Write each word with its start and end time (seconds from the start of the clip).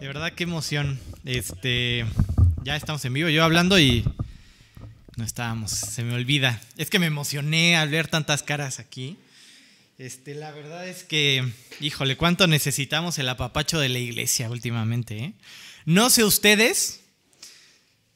De 0.00 0.08
verdad, 0.08 0.32
qué 0.32 0.42
emoción. 0.42 0.98
Este, 1.24 2.04
ya 2.64 2.76
estamos 2.76 3.04
en 3.04 3.14
vivo, 3.14 3.28
yo 3.28 3.44
hablando 3.44 3.78
y 3.78 4.04
no 5.16 5.24
estábamos, 5.24 5.70
se 5.70 6.02
me 6.02 6.14
olvida. 6.14 6.60
Es 6.76 6.90
que 6.90 6.98
me 6.98 7.06
emocioné 7.06 7.76
al 7.76 7.90
ver 7.90 8.08
tantas 8.08 8.42
caras 8.42 8.80
aquí. 8.80 9.16
Este, 9.96 10.34
la 10.34 10.50
verdad 10.50 10.88
es 10.88 11.04
que, 11.04 11.48
híjole, 11.80 12.16
cuánto 12.16 12.48
necesitamos 12.48 13.18
el 13.18 13.28
apapacho 13.28 13.78
de 13.78 13.88
la 13.88 14.00
iglesia 14.00 14.50
últimamente. 14.50 15.16
¿eh? 15.18 15.32
No 15.84 16.10
sé 16.10 16.24
ustedes, 16.24 17.00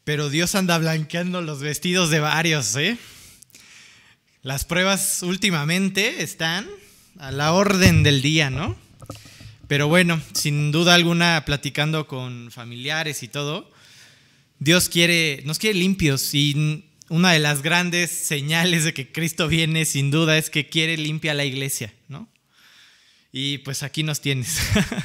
pero 0.03 0.31
Dios 0.31 0.57
anda 0.57 0.77
blanqueando 0.79 1.41
los 1.43 1.61
vestidos 1.61 2.11
de 2.11 2.19
varios. 2.19 2.75
¿eh? 2.75 2.99
Las 4.43 4.65
pruebas 4.65 5.23
últimamente 5.23 6.25
están 6.25 6.69
a 7.19 7.31
la 7.31 7.53
orden 7.53 8.03
del 8.03 8.21
día, 8.21 8.51
¿no? 8.51 8.88
Pero 9.69 9.87
bueno, 9.87 10.21
sin 10.33 10.73
duda 10.73 10.95
alguna, 10.95 11.45
platicando 11.45 12.07
con 12.07 12.51
familiares 12.51 13.23
y 13.23 13.29
todo, 13.29 13.71
Dios 14.59 14.89
quiere, 14.89 15.43
nos 15.45 15.59
quiere 15.59 15.79
limpios 15.79 16.35
y 16.35 16.85
una 17.11 17.33
de 17.33 17.39
las 17.39 17.63
grandes 17.63 18.11
señales 18.11 18.85
de 18.85 18.95
que 18.95 19.13
Cristo 19.13 19.47
viene, 19.47 19.85
sin 19.85 20.11
duda, 20.11 20.39
es 20.39 20.49
que 20.49 20.69
quiere 20.69 20.97
limpia 20.97 21.35
la 21.35 21.45
iglesia, 21.45 21.93
¿no? 22.09 22.29
Y 23.31 23.59
pues 23.59 23.83
aquí 23.83 24.03
nos 24.03 24.23
tienes, 24.23 24.59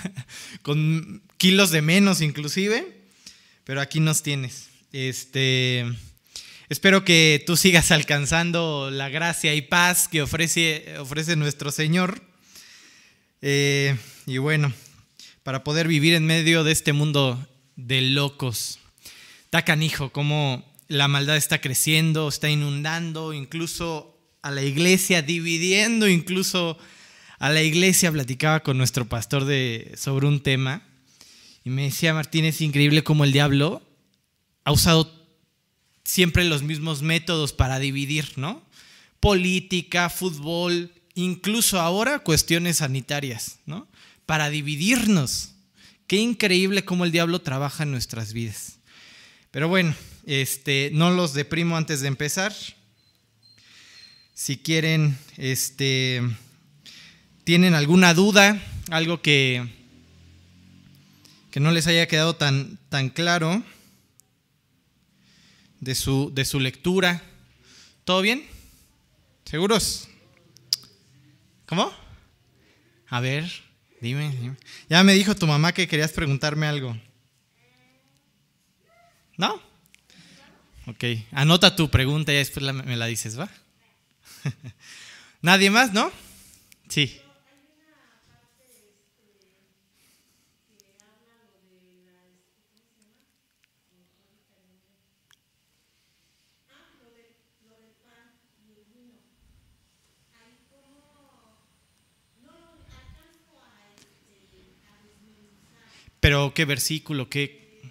con 0.61 1.21
kilos 1.37 1.71
de 1.71 1.81
menos 1.81 2.21
inclusive, 2.21 2.87
pero 3.65 3.81
aquí 3.81 3.99
nos 3.99 4.23
tienes. 4.23 4.69
Este, 4.93 5.85
espero 6.69 7.03
que 7.03 7.43
tú 7.45 7.57
sigas 7.57 7.91
alcanzando 7.91 8.89
la 8.91 9.09
gracia 9.09 9.53
y 9.55 9.61
paz 9.61 10.07
que 10.07 10.21
ofrece, 10.21 10.95
ofrece 10.99 11.35
nuestro 11.35 11.69
Señor. 11.69 12.32
Eh, 13.45 13.97
y 14.25 14.37
bueno, 14.37 14.71
para 15.43 15.65
poder 15.65 15.89
vivir 15.89 16.13
en 16.13 16.25
medio 16.25 16.63
de 16.63 16.71
este 16.71 16.93
mundo 16.93 17.45
de 17.75 17.99
locos. 17.99 18.79
Está 19.43 19.65
canijo, 19.65 20.13
como 20.13 20.63
la 20.87 21.09
maldad 21.09 21.35
está 21.35 21.59
creciendo, 21.59 22.29
está 22.29 22.49
inundando 22.49 23.33
incluso 23.33 24.17
a 24.43 24.49
la 24.49 24.63
iglesia, 24.63 25.21
dividiendo 25.21 26.07
incluso 26.07 26.77
a 27.37 27.49
la 27.49 27.61
iglesia. 27.61 28.13
Platicaba 28.13 28.61
con 28.61 28.77
nuestro 28.77 29.09
pastor 29.09 29.43
de, 29.43 29.91
sobre 29.97 30.25
un 30.25 30.39
tema 30.41 30.81
y 31.65 31.69
me 31.69 31.83
decía, 31.83 32.13
Martín, 32.13 32.45
es 32.45 32.61
increíble 32.61 33.03
cómo 33.03 33.25
el 33.25 33.33
diablo 33.33 33.81
ha 34.63 34.71
usado 34.71 35.13
siempre 36.05 36.45
los 36.45 36.63
mismos 36.63 37.01
métodos 37.01 37.51
para 37.51 37.79
dividir, 37.79 38.37
¿no? 38.37 38.63
Política, 39.19 40.09
fútbol, 40.09 40.93
incluso 41.15 41.79
ahora 41.79 42.19
cuestiones 42.19 42.77
sanitarias, 42.77 43.59
¿no? 43.65 43.87
Para 44.25 44.49
dividirnos. 44.49 45.51
Qué 46.07 46.17
increíble 46.17 46.85
cómo 46.85 47.05
el 47.05 47.11
diablo 47.11 47.41
trabaja 47.41 47.83
en 47.83 47.91
nuestras 47.91 48.33
vidas. 48.33 48.77
Pero 49.51 49.67
bueno, 49.67 49.95
este, 50.25 50.89
no 50.93 51.11
los 51.11 51.33
deprimo 51.33 51.77
antes 51.77 52.01
de 52.01 52.07
empezar. 52.07 52.53
Si 54.33 54.57
quieren, 54.57 55.17
este, 55.37 56.21
tienen 57.43 57.73
alguna 57.73 58.13
duda, 58.13 58.61
algo 58.89 59.21
que, 59.21 59.67
que 61.51 61.59
no 61.59 61.71
les 61.71 61.87
haya 61.87 62.07
quedado 62.07 62.35
tan, 62.35 62.79
tan 62.89 63.09
claro 63.09 63.63
de 65.79 65.95
su, 65.95 66.31
de 66.33 66.45
su 66.45 66.59
lectura, 66.59 67.21
¿todo 68.05 68.21
bien? 68.21 68.43
¿Seguros? 69.45 70.07
¿Cómo? 71.75 71.91
A 73.07 73.19
ver, 73.19 73.51
dime, 73.99 74.55
Ya 74.89 75.03
me 75.03 75.13
dijo 75.15 75.33
tu 75.33 75.47
mamá 75.47 75.73
que 75.73 75.87
querías 75.87 76.11
preguntarme 76.11 76.67
algo. 76.67 76.95
¿No? 79.37 79.59
Ok, 80.85 81.03
anota 81.31 81.75
tu 81.75 81.89
pregunta 81.89 82.31
y 82.31 82.35
después 82.35 82.63
me 82.75 82.95
la 82.95 83.07
dices, 83.07 83.39
¿va? 83.39 83.49
¿Nadie 85.41 85.71
más, 85.71 85.93
no? 85.93 86.11
Sí. 86.89 87.19
Pero 106.23 106.53
qué 106.53 106.63
versículo, 106.63 107.29
qué... 107.29 107.81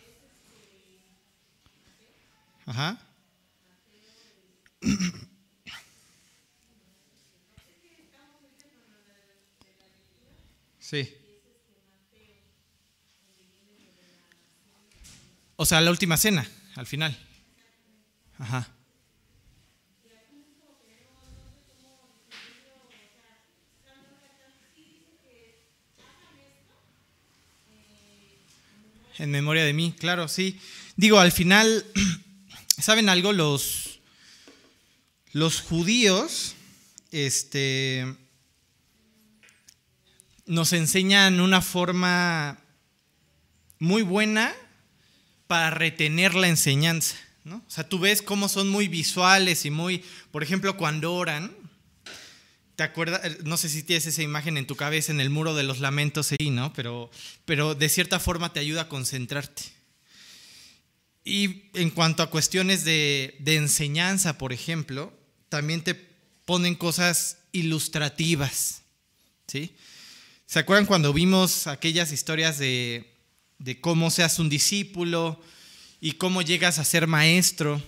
Ajá. 2.65 2.99
Sí. 10.79 11.15
O 15.57 15.67
sea, 15.67 15.83
la 15.83 15.91
última 15.91 16.17
cena, 16.17 16.49
al 16.77 16.87
final. 16.87 17.15
Ajá. 18.39 18.67
En 29.23 29.31
memoria 29.31 29.65
de 29.65 29.73
mí, 29.73 29.95
claro, 29.97 30.27
sí. 30.27 30.59
Digo, 30.97 31.21
al 31.21 31.31
final, 31.31 31.87
¿saben 32.79 33.09
algo? 33.09 33.33
Los, 33.33 34.01
los 35.31 35.61
judíos 35.61 36.57
este, 37.13 38.17
nos 40.45 40.73
enseñan 40.73 41.41
una 41.41 41.63
forma 41.63 42.59
muy 43.79 44.03
buena 44.03 44.53
para 45.47 45.71
retener 45.71 46.35
la 46.35 46.49
enseñanza. 46.49 47.15
¿no? 47.45 47.59
O 47.59 47.71
sea, 47.71 47.89
tú 47.89 48.01
ves 48.01 48.23
cómo 48.23 48.49
son 48.49 48.71
muy 48.71 48.89
visuales 48.89 49.65
y 49.65 49.71
muy, 49.71 50.05
por 50.33 50.43
ejemplo, 50.43 50.77
cuando 50.77 51.15
oran, 51.15 51.55
¿Te 52.77 52.83
acuerdas? 52.83 53.21
Eh, 53.25 53.39
no 53.45 53.57
sé 53.57 53.69
si 53.69 53.83
tienes 53.83 54.07
esa 54.07 54.23
imagen 54.23 54.57
en 54.57 54.67
tu 54.67 54.77
cabeza 54.77 55.13
en 55.13 55.21
el 55.21 55.31
muro 55.31 55.55
de 55.55 55.63
los 55.63 55.81
lamentos 55.81 56.33
ahí, 56.33 56.51
¿no? 56.51 56.73
Pero, 56.73 57.11
pero 57.45 57.75
de 57.75 57.89
cierta 57.89 58.19
forma 58.19 58.53
te 58.53 58.61
ayuda 58.61 58.83
a 58.83 58.89
concentrarte. 58.89 59.63
Y 61.25 61.71
en 61.75 61.91
cuanto 61.91 62.23
a 62.23 62.31
cuestiones 62.31 62.85
de, 62.85 63.37
de 63.41 63.57
enseñanza, 63.57 64.39
por 64.39 64.53
ejemplo, 64.53 65.13
también 65.49 65.83
te 65.83 65.95
ponen 66.45 66.75
cosas 66.75 67.39
ilustrativas, 67.53 68.83
¿sí? 69.47 69.77
¿Se 70.47 70.59
acuerdan 70.59 70.87
cuando 70.87 71.13
vimos 71.13 71.67
aquellas 71.67 72.13
historias 72.13 72.59
de, 72.59 73.15
de 73.59 73.81
cómo 73.81 74.11
seas 74.11 74.39
un 74.39 74.49
discípulo 74.49 75.41
y 76.01 76.13
cómo 76.13 76.43
llegas 76.43 76.79
a 76.79 76.85
ser 76.85 77.07
maestro 77.07 77.83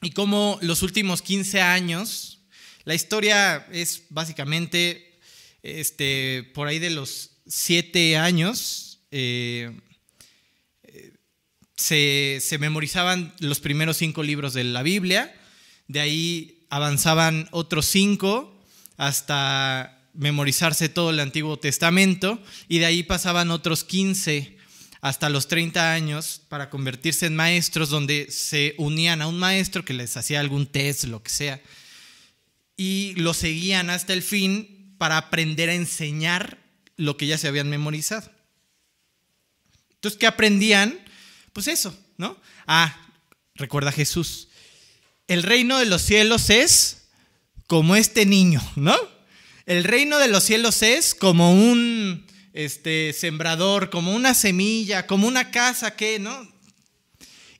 y 0.00 0.10
cómo 0.10 0.58
los 0.62 0.82
últimos 0.82 1.22
15 1.22 1.60
años 1.60 2.39
la 2.84 2.94
historia 2.94 3.66
es 3.72 4.04
básicamente, 4.08 5.18
este, 5.62 6.50
por 6.54 6.68
ahí 6.68 6.78
de 6.78 6.90
los 6.90 7.30
siete 7.46 8.16
años, 8.16 9.00
eh, 9.10 9.72
se, 11.76 12.58
memorizaban 12.58 13.34
los 13.40 13.60
primeros 13.60 13.96
cinco 13.96 14.22
libros 14.22 14.52
de 14.54 14.64
la 14.64 14.82
Biblia, 14.82 15.34
de 15.88 16.00
ahí 16.00 16.66
avanzaban 16.70 17.48
otros 17.50 17.86
cinco 17.86 18.56
hasta 18.96 19.98
memorizarse 20.12 20.88
todo 20.88 21.10
el 21.10 21.20
Antiguo 21.20 21.58
Testamento 21.58 22.42
y 22.68 22.78
de 22.78 22.86
ahí 22.86 23.02
pasaban 23.02 23.50
otros 23.50 23.84
15 23.84 24.58
hasta 25.00 25.30
los 25.30 25.48
30 25.48 25.92
años 25.92 26.42
para 26.48 26.68
convertirse 26.68 27.26
en 27.26 27.36
maestros 27.36 27.88
donde 27.88 28.30
se 28.30 28.74
unían 28.76 29.22
a 29.22 29.28
un 29.28 29.38
maestro 29.38 29.84
que 29.84 29.94
les 29.94 30.16
hacía 30.16 30.40
algún 30.40 30.66
test, 30.66 31.04
lo 31.04 31.22
que 31.22 31.30
sea 31.30 31.60
y 32.82 33.12
lo 33.16 33.34
seguían 33.34 33.90
hasta 33.90 34.14
el 34.14 34.22
fin 34.22 34.94
para 34.96 35.18
aprender 35.18 35.68
a 35.68 35.74
enseñar 35.74 36.56
lo 36.96 37.18
que 37.18 37.26
ya 37.26 37.36
se 37.36 37.46
habían 37.46 37.68
memorizado. 37.68 38.32
Entonces, 39.96 40.18
¿qué 40.18 40.26
aprendían? 40.26 40.98
Pues 41.52 41.68
eso, 41.68 41.94
¿no? 42.16 42.40
Ah, 42.66 42.98
recuerda 43.54 43.92
Jesús. 43.92 44.48
El 45.26 45.42
reino 45.42 45.76
de 45.76 45.84
los 45.84 46.00
cielos 46.00 46.48
es 46.48 47.08
como 47.66 47.96
este 47.96 48.24
niño, 48.24 48.62
¿no? 48.76 48.96
El 49.66 49.84
reino 49.84 50.16
de 50.16 50.28
los 50.28 50.42
cielos 50.42 50.82
es 50.82 51.14
como 51.14 51.52
un 51.52 52.26
este, 52.54 53.12
sembrador, 53.12 53.90
como 53.90 54.14
una 54.14 54.32
semilla, 54.32 55.06
como 55.06 55.28
una 55.28 55.50
casa 55.50 55.96
que, 55.96 56.18
¿no? 56.18 56.50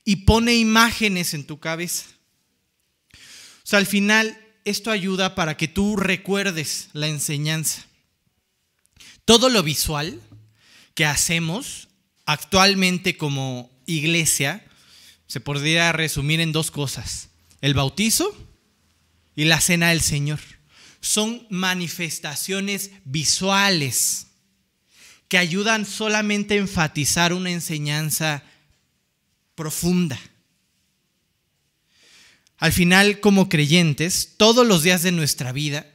Y 0.03 0.25
pone 0.25 0.55
imágenes 0.55 1.35
en 1.35 1.45
tu 1.45 1.61
cabeza. 1.61 2.07
O 3.13 3.67
sea, 3.71 3.81
al 3.81 3.87
final 3.87 4.40
esto 4.65 4.91
ayuda 4.91 5.35
para 5.35 5.57
que 5.57 5.69
tú 5.69 5.97
recuerdes 5.97 6.89
la 6.93 7.09
enseñanza. 7.09 7.85
Todo 9.25 9.49
lo 9.49 9.63
visual 9.63 10.21
que 10.95 11.07
hacemos 11.07 11.89
actualmente 12.27 13.17
como 13.17 13.71
iglesia 13.87 14.65
se 15.27 15.41
podría 15.41 15.93
resumir 15.93 16.41
en 16.41 16.53
dos 16.53 16.71
cosas, 16.71 17.29
el 17.61 17.75
bautizo 17.75 18.37
y 19.37 19.45
la 19.45 19.61
cena 19.61 19.91
del 19.91 20.01
Señor. 20.01 20.41
Son 21.01 21.47
manifestaciones 21.51 22.91
visuales 23.05 24.27
que 25.29 25.39
ayudan 25.39 25.87
solamente 25.87 26.55
a 26.55 26.59
enfatizar 26.59 27.33
una 27.33 27.51
enseñanza 27.51 28.43
profunda. 29.55 30.19
Al 32.61 32.73
final, 32.73 33.21
como 33.21 33.49
creyentes, 33.49 34.35
todos 34.37 34.67
los 34.67 34.83
días 34.83 35.03
de 35.03 35.13
nuestra 35.13 35.51
vida, 35.51 35.87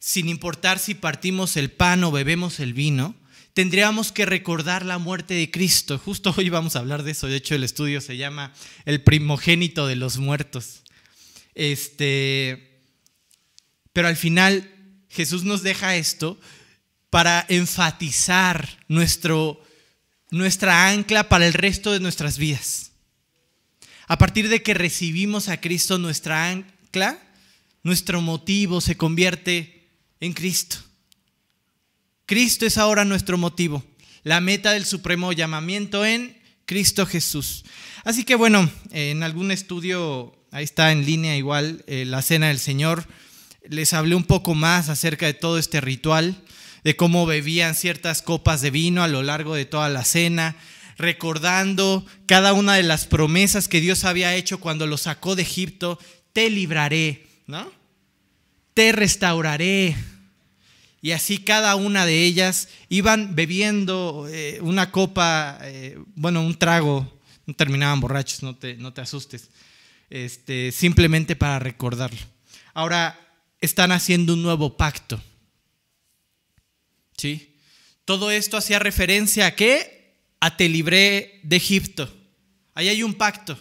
sin 0.00 0.28
importar 0.28 0.80
si 0.80 0.94
partimos 0.94 1.56
el 1.56 1.70
pan 1.70 2.02
o 2.02 2.10
bebemos 2.10 2.58
el 2.58 2.74
vino, 2.74 3.14
tendríamos 3.54 4.10
que 4.10 4.26
recordar 4.26 4.84
la 4.84 4.98
muerte 4.98 5.34
de 5.34 5.52
Cristo. 5.52 5.98
Justo 5.98 6.34
hoy 6.36 6.48
vamos 6.48 6.74
a 6.74 6.80
hablar 6.80 7.04
de 7.04 7.12
eso. 7.12 7.28
De 7.28 7.36
hecho, 7.36 7.54
el 7.54 7.62
estudio 7.62 8.00
se 8.00 8.16
llama 8.16 8.52
El 8.84 9.04
primogénito 9.04 9.86
de 9.86 9.94
los 9.94 10.18
muertos. 10.18 10.82
Este, 11.54 12.82
pero 13.92 14.08
al 14.08 14.16
final 14.16 14.74
Jesús 15.08 15.44
nos 15.44 15.62
deja 15.62 15.94
esto 15.94 16.40
para 17.10 17.46
enfatizar 17.48 18.80
nuestro, 18.88 19.62
nuestra 20.32 20.88
ancla 20.88 21.28
para 21.28 21.46
el 21.46 21.52
resto 21.52 21.92
de 21.92 22.00
nuestras 22.00 22.38
vidas. 22.38 22.91
A 24.12 24.18
partir 24.18 24.50
de 24.50 24.62
que 24.62 24.74
recibimos 24.74 25.48
a 25.48 25.58
Cristo, 25.58 25.96
nuestra 25.96 26.50
ancla, 26.50 27.18
nuestro 27.82 28.20
motivo 28.20 28.82
se 28.82 28.94
convierte 28.94 29.88
en 30.20 30.34
Cristo. 30.34 30.76
Cristo 32.26 32.66
es 32.66 32.76
ahora 32.76 33.06
nuestro 33.06 33.38
motivo, 33.38 33.82
la 34.22 34.42
meta 34.42 34.72
del 34.72 34.84
supremo 34.84 35.32
llamamiento 35.32 36.04
en 36.04 36.38
Cristo 36.66 37.06
Jesús. 37.06 37.64
Así 38.04 38.24
que 38.24 38.34
bueno, 38.34 38.70
en 38.90 39.22
algún 39.22 39.50
estudio, 39.50 40.36
ahí 40.50 40.64
está 40.64 40.92
en 40.92 41.06
línea 41.06 41.34
igual, 41.38 41.82
eh, 41.86 42.04
la 42.04 42.20
cena 42.20 42.48
del 42.48 42.58
Señor, 42.58 43.06
les 43.66 43.94
hablé 43.94 44.14
un 44.14 44.24
poco 44.24 44.54
más 44.54 44.90
acerca 44.90 45.24
de 45.24 45.32
todo 45.32 45.56
este 45.56 45.80
ritual, 45.80 46.36
de 46.84 46.96
cómo 46.96 47.24
bebían 47.24 47.74
ciertas 47.74 48.20
copas 48.20 48.60
de 48.60 48.70
vino 48.70 49.02
a 49.02 49.08
lo 49.08 49.22
largo 49.22 49.54
de 49.54 49.64
toda 49.64 49.88
la 49.88 50.04
cena, 50.04 50.54
recordando 50.98 52.06
cada 52.26 52.52
una 52.52 52.74
de 52.74 52.82
las 52.82 53.06
promesas 53.06 53.68
que 53.68 53.80
Dios 53.80 54.04
había 54.04 54.34
hecho 54.34 54.60
cuando 54.60 54.86
los 54.86 55.02
sacó 55.02 55.36
de 55.36 55.42
Egipto, 55.42 55.98
te 56.32 56.50
libraré, 56.50 57.26
¿no? 57.46 57.70
Te 58.74 58.92
restauraré. 58.92 59.96
Y 61.00 61.10
así 61.10 61.38
cada 61.38 61.74
una 61.74 62.06
de 62.06 62.22
ellas 62.22 62.68
iban 62.88 63.34
bebiendo 63.34 64.28
eh, 64.30 64.58
una 64.60 64.92
copa, 64.92 65.58
eh, 65.62 65.98
bueno, 66.14 66.42
un 66.42 66.56
trago, 66.56 67.20
no 67.46 67.54
terminaban 67.54 68.00
borrachos, 68.00 68.42
no 68.42 68.54
te, 68.54 68.76
no 68.76 68.92
te 68.92 69.00
asustes, 69.00 69.50
este, 70.10 70.70
simplemente 70.70 71.34
para 71.34 71.58
recordarlo. 71.58 72.20
Ahora 72.72 73.18
están 73.60 73.92
haciendo 73.92 74.34
un 74.34 74.42
nuevo 74.42 74.76
pacto. 74.76 75.20
¿Sí? 77.16 77.56
Todo 78.04 78.30
esto 78.30 78.56
hacía 78.56 78.78
referencia 78.78 79.46
a 79.46 79.54
qué? 79.54 80.01
A 80.42 80.56
te 80.56 80.68
libré 80.68 81.38
de 81.44 81.54
Egipto. 81.54 82.12
Ahí 82.74 82.88
hay 82.88 83.04
un 83.04 83.14
pacto. 83.14 83.56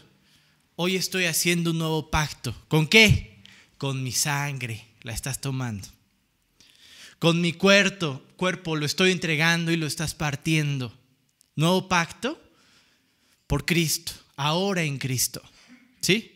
Hoy 0.76 0.96
estoy 0.96 1.26
haciendo 1.26 1.70
un 1.70 1.78
nuevo 1.78 2.10
pacto. 2.10 2.56
¿Con 2.70 2.88
qué? 2.88 3.44
Con 3.78 4.02
mi 4.02 4.12
sangre. 4.12 4.84
La 5.04 5.14
estás 5.14 5.40
tomando. 5.40 5.88
Con 7.20 7.40
mi 7.40 7.54
cuerpo, 7.54 8.24
cuerpo 8.36 8.76
lo 8.76 8.88
estoy 8.88 9.12
entregando 9.12 9.72
y 9.72 9.78
lo 9.78 9.86
estás 9.86 10.16
partiendo. 10.16 10.92
Nuevo 11.56 11.88
pacto 11.88 12.42
por 13.46 13.64
Cristo, 13.64 14.14
ahora 14.36 14.82
en 14.82 14.98
Cristo. 14.98 15.40
¿Sí? 16.00 16.36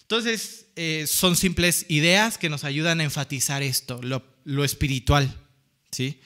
Entonces, 0.00 0.68
eh, 0.76 1.04
son 1.06 1.36
simples 1.36 1.84
ideas 1.90 2.38
que 2.38 2.48
nos 2.48 2.64
ayudan 2.64 3.00
a 3.00 3.04
enfatizar 3.04 3.62
esto, 3.62 4.00
lo, 4.02 4.24
lo 4.44 4.64
espiritual. 4.64 5.38
¿Sí? 5.90 6.18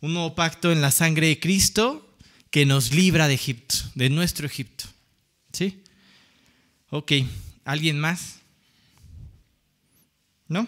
Un 0.00 0.14
nuevo 0.14 0.34
pacto 0.34 0.72
en 0.72 0.80
la 0.80 0.90
sangre 0.90 1.26
de 1.26 1.38
Cristo 1.38 2.07
que 2.50 2.66
nos 2.66 2.92
libra 2.92 3.28
de 3.28 3.34
Egipto, 3.34 3.74
de 3.94 4.10
nuestro 4.10 4.46
Egipto. 4.46 4.84
¿Sí? 5.52 5.82
Ok, 6.90 7.12
¿alguien 7.64 7.98
más? 7.98 8.40
¿No? 10.46 10.66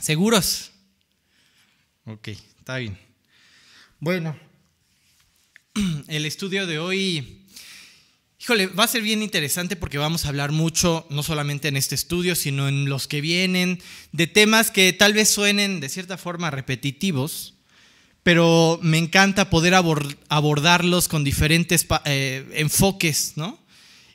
¿Seguros? 0.00 0.70
Ok, 2.04 2.28
está 2.28 2.78
bien. 2.78 2.98
Bueno, 3.98 4.36
el 6.08 6.24
estudio 6.24 6.66
de 6.66 6.78
hoy, 6.78 7.44
híjole, 8.40 8.66
va 8.68 8.84
a 8.84 8.88
ser 8.88 9.02
bien 9.02 9.22
interesante 9.22 9.76
porque 9.76 9.98
vamos 9.98 10.24
a 10.24 10.28
hablar 10.28 10.52
mucho, 10.52 11.06
no 11.10 11.22
solamente 11.22 11.68
en 11.68 11.76
este 11.76 11.96
estudio, 11.96 12.34
sino 12.34 12.68
en 12.68 12.88
los 12.88 13.08
que 13.08 13.20
vienen, 13.20 13.82
de 14.12 14.26
temas 14.26 14.70
que 14.70 14.92
tal 14.92 15.12
vez 15.12 15.28
suenen 15.28 15.80
de 15.80 15.88
cierta 15.88 16.16
forma 16.16 16.50
repetitivos, 16.50 17.59
pero 18.22 18.78
me 18.82 18.98
encanta 18.98 19.50
poder 19.50 19.74
abordarlos 19.74 21.08
con 21.08 21.24
diferentes 21.24 21.86
eh, 22.04 22.46
enfoques, 22.54 23.32
¿no? 23.36 23.58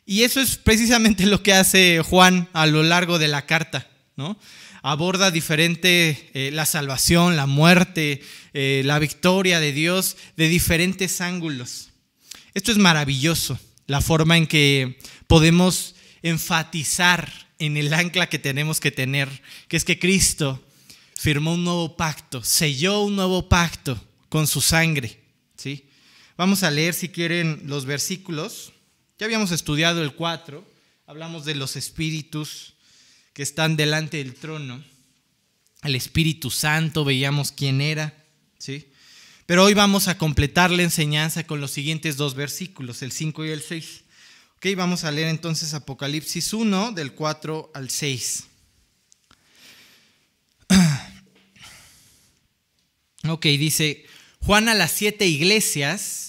Y 0.05 0.21
eso 0.21 0.39
es 0.39 0.57
precisamente 0.57 1.25
lo 1.25 1.41
que 1.41 1.53
hace 1.53 2.01
Juan 2.03 2.47
a 2.53 2.67
lo 2.67 2.83
largo 2.83 3.17
de 3.17 3.27
la 3.27 3.47
carta, 3.47 3.87
¿no? 4.15 4.37
Aborda 4.83 5.31
diferente 5.31 6.29
eh, 6.35 6.51
la 6.53 6.67
salvación, 6.67 7.35
la 7.35 7.47
muerte, 7.47 8.21
eh, 8.53 8.83
la 8.85 8.99
victoria 8.99 9.59
de 9.59 9.71
Dios 9.71 10.15
de 10.37 10.47
diferentes 10.47 11.21
ángulos. 11.21 11.89
Esto 12.53 12.71
es 12.71 12.77
maravilloso, 12.77 13.59
la 13.87 13.99
forma 13.99 14.37
en 14.37 14.45
que 14.45 14.99
podemos 15.25 15.95
enfatizar 16.21 17.31
en 17.57 17.77
el 17.77 17.91
ancla 17.93 18.29
que 18.29 18.37
tenemos 18.37 18.79
que 18.79 18.91
tener, 18.91 19.41
que 19.67 19.77
es 19.77 19.85
que 19.85 19.97
Cristo 19.97 20.63
firmó 21.15 21.53
un 21.53 21.63
nuevo 21.63 21.97
pacto, 21.97 22.43
selló 22.43 23.01
un 23.01 23.15
nuevo 23.15 23.49
pacto 23.49 23.99
con 24.29 24.47
su 24.47 24.61
sangre. 24.61 25.19
¿sí? 25.55 25.87
Vamos 26.37 26.63
a 26.63 26.71
leer, 26.71 26.93
si 26.93 27.09
quieren, 27.09 27.63
los 27.65 27.85
versículos. 27.85 28.73
Ya 29.17 29.25
habíamos 29.25 29.51
estudiado 29.51 30.03
el 30.03 30.13
4, 30.13 30.65
hablamos 31.07 31.45
de 31.45 31.55
los 31.55 31.75
espíritus 31.75 32.73
que 33.33 33.43
están 33.43 33.75
delante 33.75 34.17
del 34.17 34.35
trono. 34.35 34.83
El 35.83 35.95
Espíritu 35.95 36.49
Santo, 36.51 37.05
veíamos 37.05 37.51
quién 37.51 37.79
era. 37.79 38.13
¿sí? 38.57 38.89
Pero 39.45 39.63
hoy 39.63 39.73
vamos 39.73 40.07
a 40.07 40.17
completar 40.17 40.71
la 40.71 40.83
enseñanza 40.83 41.45
con 41.45 41.61
los 41.61 41.71
siguientes 41.71 42.17
dos 42.17 42.33
versículos, 42.33 43.01
el 43.03 43.11
5 43.11 43.45
y 43.45 43.49
el 43.51 43.61
6. 43.61 44.03
Ok, 44.57 44.67
vamos 44.75 45.03
a 45.03 45.11
leer 45.11 45.27
entonces 45.27 45.73
Apocalipsis 45.73 46.53
1, 46.53 46.93
del 46.93 47.13
4 47.13 47.71
al 47.73 47.89
6. 47.89 48.45
Ok, 53.27 53.45
dice 53.45 54.05
Juan 54.39 54.69
a 54.69 54.75
las 54.75 54.91
siete 54.91 55.25
iglesias, 55.25 56.25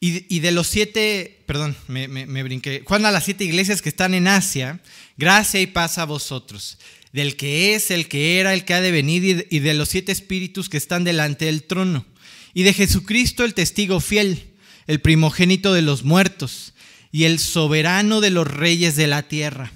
y, 0.00 0.38
de 0.38 0.52
los 0.52 0.68
siete, 0.68 1.42
perdón, 1.46 1.76
me, 1.88 2.06
me, 2.06 2.42
brinqué, 2.44 2.82
Juan 2.84 3.04
a 3.04 3.10
las 3.10 3.24
siete 3.24 3.44
iglesias 3.44 3.82
que 3.82 3.88
están 3.88 4.14
en 4.14 4.28
Asia, 4.28 4.80
gracia 5.16 5.60
y 5.60 5.66
paz 5.66 5.98
a 5.98 6.04
vosotros, 6.04 6.78
del 7.12 7.36
que 7.36 7.74
es, 7.74 7.90
el 7.90 8.06
que 8.06 8.38
era, 8.38 8.54
el 8.54 8.64
que 8.64 8.74
ha 8.74 8.80
de 8.80 8.92
venir, 8.92 9.48
y 9.50 9.58
de 9.58 9.74
los 9.74 9.88
siete 9.88 10.12
espíritus 10.12 10.68
que 10.68 10.76
están 10.76 11.02
delante 11.02 11.46
del 11.46 11.64
trono, 11.64 12.06
y 12.54 12.62
de 12.62 12.74
Jesucristo 12.74 13.44
el 13.44 13.54
testigo 13.54 14.00
fiel, 14.00 14.54
el 14.86 15.00
primogénito 15.00 15.72
de 15.72 15.82
los 15.82 16.04
muertos, 16.04 16.74
y 17.10 17.24
el 17.24 17.40
soberano 17.40 18.20
de 18.20 18.30
los 18.30 18.46
reyes 18.46 18.94
de 18.94 19.08
la 19.08 19.22
tierra, 19.22 19.72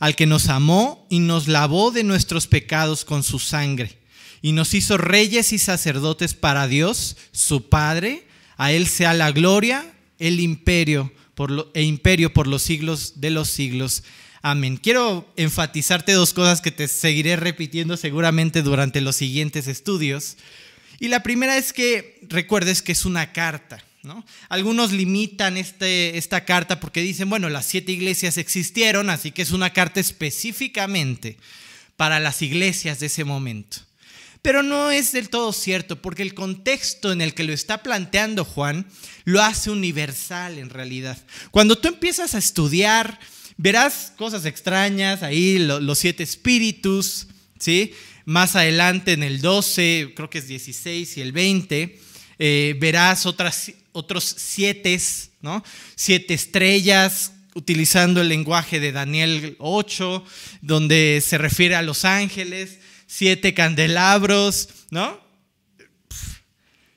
al 0.00 0.16
que 0.16 0.26
nos 0.26 0.48
amó 0.48 1.06
y 1.08 1.20
nos 1.20 1.46
lavó 1.46 1.92
de 1.92 2.02
nuestros 2.02 2.48
pecados 2.48 3.04
con 3.04 3.22
su 3.22 3.38
sangre 3.38 4.00
y 4.42 4.52
nos 4.52 4.74
hizo 4.74 4.96
reyes 4.96 5.52
y 5.52 5.58
sacerdotes 5.58 6.34
para 6.34 6.66
Dios, 6.66 7.16
su 7.32 7.68
Padre. 7.68 8.26
A 8.56 8.72
Él 8.72 8.86
sea 8.86 9.14
la 9.14 9.32
gloria, 9.32 9.94
el 10.18 10.40
imperio 10.40 11.12
por 11.34 11.70
e 11.74 11.82
imperio 11.82 12.32
por 12.32 12.46
los 12.46 12.62
siglos 12.62 13.20
de 13.20 13.30
los 13.30 13.48
siglos. 13.48 14.02
Amén. 14.42 14.78
Quiero 14.78 15.30
enfatizarte 15.36 16.12
dos 16.12 16.32
cosas 16.32 16.60
que 16.60 16.70
te 16.70 16.88
seguiré 16.88 17.36
repitiendo 17.36 17.96
seguramente 17.96 18.62
durante 18.62 19.00
los 19.02 19.16
siguientes 19.16 19.66
estudios. 19.66 20.36
Y 20.98 21.08
la 21.08 21.22
primera 21.22 21.56
es 21.56 21.72
que 21.72 22.20
recuerdes 22.28 22.82
que 22.82 22.92
es 22.92 23.04
una 23.04 23.32
carta. 23.32 23.82
¿No? 24.02 24.24
Algunos 24.48 24.92
limitan 24.92 25.56
este, 25.56 26.16
esta 26.16 26.44
carta 26.44 26.80
porque 26.80 27.02
dicen, 27.02 27.28
bueno, 27.28 27.48
las 27.48 27.66
siete 27.66 27.92
iglesias 27.92 28.38
existieron, 28.38 29.10
así 29.10 29.30
que 29.30 29.42
es 29.42 29.50
una 29.50 29.70
carta 29.70 30.00
específicamente 30.00 31.36
para 31.96 32.18
las 32.20 32.40
iglesias 32.42 33.00
de 33.00 33.06
ese 33.06 33.24
momento. 33.24 33.78
Pero 34.42 34.62
no 34.62 34.90
es 34.90 35.12
del 35.12 35.28
todo 35.28 35.52
cierto, 35.52 36.00
porque 36.00 36.22
el 36.22 36.32
contexto 36.32 37.12
en 37.12 37.20
el 37.20 37.34
que 37.34 37.44
lo 37.44 37.52
está 37.52 37.82
planteando 37.82 38.44
Juan 38.44 38.86
lo 39.24 39.42
hace 39.42 39.70
universal 39.70 40.56
en 40.56 40.70
realidad. 40.70 41.18
Cuando 41.50 41.76
tú 41.76 41.88
empiezas 41.88 42.34
a 42.34 42.38
estudiar, 42.38 43.20
verás 43.58 44.14
cosas 44.16 44.46
extrañas, 44.46 45.22
ahí 45.22 45.58
los 45.58 45.98
siete 45.98 46.22
espíritus, 46.22 47.26
¿sí? 47.58 47.92
Más 48.24 48.56
adelante 48.56 49.12
en 49.12 49.22
el 49.22 49.42
12, 49.42 50.14
creo 50.16 50.30
que 50.30 50.38
es 50.38 50.48
16 50.48 51.18
y 51.18 51.20
el 51.20 51.32
20, 51.32 52.00
eh, 52.38 52.76
verás 52.80 53.26
otras 53.26 53.72
otros 53.92 54.24
siete, 54.38 54.98
¿no? 55.40 55.64
Siete 55.96 56.34
estrellas, 56.34 57.32
utilizando 57.54 58.20
el 58.20 58.28
lenguaje 58.28 58.80
de 58.80 58.92
Daniel 58.92 59.56
8, 59.58 60.24
donde 60.62 61.22
se 61.24 61.38
refiere 61.38 61.74
a 61.74 61.82
los 61.82 62.04
ángeles, 62.04 62.78
siete 63.06 63.54
candelabros, 63.54 64.68
¿no? 64.90 65.20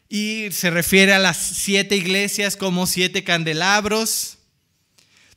Y 0.09 0.49
se 0.51 0.69
refiere 0.69 1.13
a 1.13 1.19
las 1.19 1.37
siete 1.37 1.95
iglesias 1.95 2.55
como 2.55 2.85
siete 2.85 3.23
candelabros. 3.23 4.37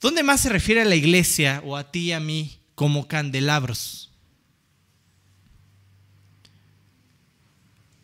¿Dónde 0.00 0.22
más 0.22 0.42
se 0.42 0.50
refiere 0.50 0.82
a 0.82 0.84
la 0.84 0.96
iglesia 0.96 1.62
o 1.64 1.76
a 1.76 1.90
ti 1.90 2.00
y 2.00 2.12
a 2.12 2.20
mí 2.20 2.60
como 2.74 3.08
candelabros? 3.08 4.10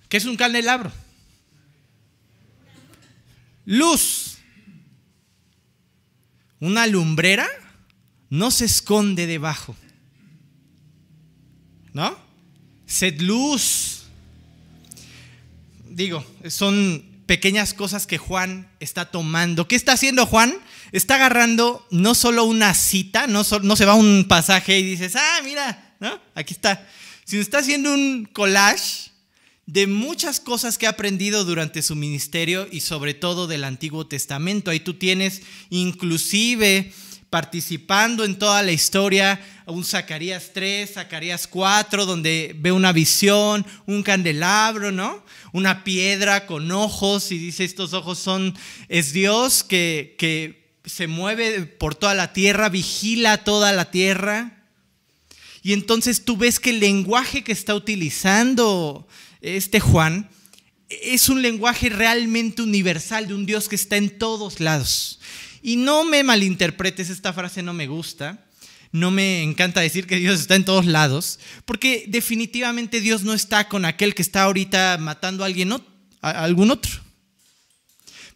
¿Qué 0.09 0.17
es 0.17 0.25
un 0.25 0.37
candelabro? 0.37 0.91
Luz. 3.65 4.39
Una 6.61 6.87
lumbrera 6.87 7.49
no 8.31 8.51
se 8.51 8.65
esconde 8.65 9.27
debajo. 9.27 9.77
¿No? 11.93 12.17
Sed 12.87 13.21
luz. 13.21 14.05
Digo, 15.91 16.25
son 16.49 17.05
pequeñas 17.27 17.75
cosas 17.75 18.07
que 18.07 18.19
Juan 18.19 18.69
está 18.81 19.11
tomando. 19.11 19.69
¿Qué 19.69 19.77
está 19.77 19.93
haciendo 19.93 20.27
Juan? 20.27 20.55
Está 20.93 21.15
agarrando 21.17 21.87
no 21.91 22.15
solo 22.15 22.45
una 22.45 22.75
cita, 22.75 23.27
no, 23.27 23.45
se 23.45 23.85
va 23.85 23.93
a 23.93 23.97
un 23.97 24.27
pasaje 24.29 24.79
y 24.79 24.83
dices, 24.83 25.17
ah, 25.17 25.41
mira. 25.45 25.97
Aquí 26.35 26.55
está. 26.55 26.87
Sino 27.25 27.43
está 27.43 27.59
haciendo 27.59 27.95
un 27.95 28.29
collage 28.33 29.12
de 29.67 29.87
muchas 29.87 30.41
cosas 30.41 30.77
que 30.77 30.87
ha 30.87 30.91
aprendido 30.91 31.45
durante 31.45 31.83
su 31.83 31.95
ministerio 31.95 32.67
y 32.71 32.81
sobre 32.81 33.15
todo 33.15 33.47
del 33.47 33.65
Antiguo 33.65 34.07
Testamento. 34.07 34.71
Ahí 34.71 34.81
tú 34.81 34.95
tienes 34.95 35.43
inclusive 35.71 36.93
participando 37.31 38.25
en 38.25 38.39
toda 38.39 38.63
la 38.63 38.73
historia, 38.73 39.41
un 39.65 39.87
Zacarías 39.87 40.51
3, 40.53 40.93
Zacarías 40.93 41.47
4, 41.47 42.05
donde 42.05 42.55
ve 42.59 42.73
una 42.73 42.93
visión, 42.93 43.65
un 43.87 44.03
candelabro, 44.03 44.93
¿no? 44.93 45.25
Una 45.53 45.83
piedra 45.83 46.45
con 46.45 46.71
ojos 46.71 47.33
y 47.33 47.39
dice, 47.39 47.65
estos 47.65 47.95
ojos 47.95 48.19
son, 48.19 48.55
es 48.89 49.15
Dios 49.15 49.65
que, 49.65 50.15
que 50.19 50.75
se 50.85 51.07
mueve 51.07 51.63
por 51.63 51.95
toda 51.95 52.13
la 52.13 52.35
tierra, 52.35 52.69
vigila 52.69 53.45
toda 53.45 53.73
la 53.73 53.91
tierra. 53.91 54.67
Y 55.63 55.73
entonces 55.73 56.27
tú 56.27 56.37
ves 56.37 56.61
que 56.61 56.69
el 56.69 56.81
lenguaje 56.81 57.45
que 57.45 57.53
está 57.53 57.75
utilizando 57.75 59.09
este 59.43 59.81
Juan, 59.81 60.31
es 60.89 61.29
un 61.29 61.43
lenguaje 61.43 61.89
realmente 61.89 62.63
universal 62.63 63.29
de 63.29 63.35
un 63.35 63.47
Dios 63.47 63.69
que 63.69 63.77
está 63.77 63.97
en 63.97 64.19
todos 64.19 64.61
lados. 64.61 65.21
Y 65.63 65.77
no 65.77 66.05
me 66.05 66.23
malinterpretes, 66.25 67.11
esta 67.11 67.33
frase 67.33 67.63
no 67.63 67.73
me 67.73 67.87
gusta. 67.87 68.47
No 68.93 69.11
me 69.11 69.43
encanta 69.43 69.81
decir 69.81 70.07
que 70.07 70.17
Dios 70.17 70.39
está 70.41 70.55
en 70.55 70.67
todos 70.67 70.85
lados, 70.85 71.39
porque 71.65 72.05
definitivamente 72.09 73.01
Dios 73.01 73.23
no 73.23 73.33
está 73.33 73.67
con 73.69 73.87
aquel 73.87 74.15
que 74.15 74.21
está 74.21 74.43
ahorita 74.43 74.99
matando 74.99 75.45
a 75.45 75.47
alguien, 75.47 75.73
a 75.73 75.81
algún 76.21 76.71
otro. 76.71 77.01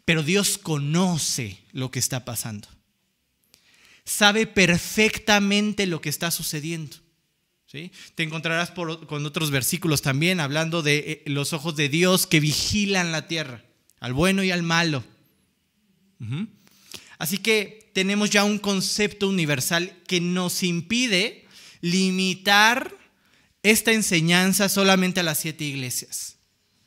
Pero 0.06 0.22
Dios 0.22 0.56
conoce 0.56 1.58
lo 1.72 1.90
que 1.90 1.98
está 1.98 2.24
pasando. 2.24 2.68
Sabe 4.06 4.46
perfectamente 4.46 5.84
lo 5.84 6.00
que 6.00 6.08
está 6.08 6.30
sucediendo. 6.30 6.96
Te 8.14 8.22
encontrarás 8.22 8.70
con 8.70 9.26
otros 9.26 9.50
versículos 9.50 10.02
también 10.02 10.40
hablando 10.40 10.82
de 10.82 10.96
eh, 10.98 11.22
los 11.26 11.52
ojos 11.52 11.76
de 11.76 11.88
Dios 11.88 12.26
que 12.26 12.40
vigilan 12.40 13.12
la 13.12 13.28
tierra, 13.28 13.64
al 14.00 14.12
bueno 14.12 14.42
y 14.42 14.50
al 14.50 14.62
malo. 14.62 15.04
Así 17.18 17.38
que 17.38 17.90
tenemos 17.92 18.30
ya 18.30 18.44
un 18.44 18.58
concepto 18.58 19.28
universal 19.28 19.92
que 20.06 20.20
nos 20.20 20.62
impide 20.62 21.46
limitar 21.80 22.94
esta 23.62 23.92
enseñanza 23.92 24.68
solamente 24.68 25.20
a 25.20 25.22
las 25.22 25.38
siete 25.38 25.64
iglesias. 25.64 26.36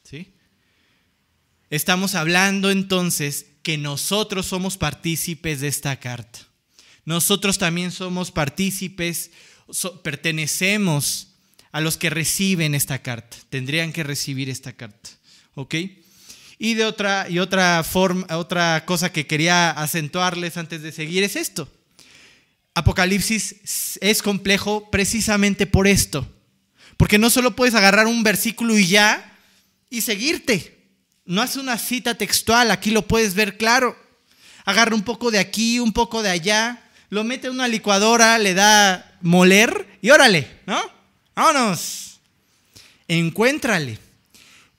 ¿sí? 0.04 0.34
Estamos 1.70 2.16
hablando 2.16 2.72
entonces 2.72 3.46
que 3.64 3.78
nosotros 3.78 4.48
somos 4.48 4.78
partícipes 4.78 5.62
de 5.62 5.68
esta 5.68 6.00
carta. 6.00 6.40
Nosotros 7.06 7.58
también 7.58 7.92
somos 7.92 8.32
partícipes 8.32 9.32
pertenecemos 10.04 11.30
a 11.72 11.82
los 11.82 11.98
que 11.98 12.10
reciben 12.10 12.76
esta 12.76 13.02
carta. 13.02 13.38
Tendrían 13.50 13.94
que 13.94 14.04
recibir 14.04 14.50
esta 14.50 14.74
carta. 14.74 15.10
¿Ok? 15.56 15.76
Y 16.58 16.74
de 16.74 16.86
otra, 16.86 17.28
y 17.30 17.40
otra, 17.40 17.84
forma, 17.84 18.26
otra 18.36 18.84
cosa 18.86 19.12
que 19.12 19.28
quería 19.28 19.72
acentuarles 19.72 20.58
antes 20.58 20.82
de 20.82 20.92
seguir 20.92 21.24
es 21.24 21.36
esto. 21.36 21.70
Apocalipsis 22.74 23.98
es 24.02 24.22
complejo 24.22 24.90
precisamente 24.92 25.66
por 25.66 25.88
esto. 25.88 26.28
Porque 26.98 27.18
no 27.18 27.30
solo 27.30 27.56
puedes 27.56 27.76
agarrar 27.76 28.08
un 28.08 28.24
versículo 28.24 28.78
y 28.78 28.88
ya 28.88 29.38
y 29.90 30.02
seguirte. 30.02 30.80
No 31.26 31.42
hace 31.42 31.60
una 31.60 31.78
cita 31.78 32.16
textual, 32.16 32.72
aquí 32.72 32.92
lo 32.92 33.08
puedes 33.08 33.36
ver 33.36 33.58
claro. 33.58 33.96
Agarra 34.66 34.96
un 34.96 35.04
poco 35.04 35.32
de 35.32 35.40
aquí, 35.40 35.80
un 35.80 35.94
poco 35.94 36.22
de 36.22 36.30
allá, 36.30 36.84
lo 37.10 37.24
mete 37.24 37.48
en 37.48 37.54
una 37.54 37.68
licuadora, 37.68 38.38
le 38.38 38.54
da 38.54 39.09
moler 39.22 39.98
y 40.02 40.10
órale, 40.10 40.48
¿no? 40.66 40.80
Vámonos. 41.36 42.20
Encuéntrale. 43.08 43.98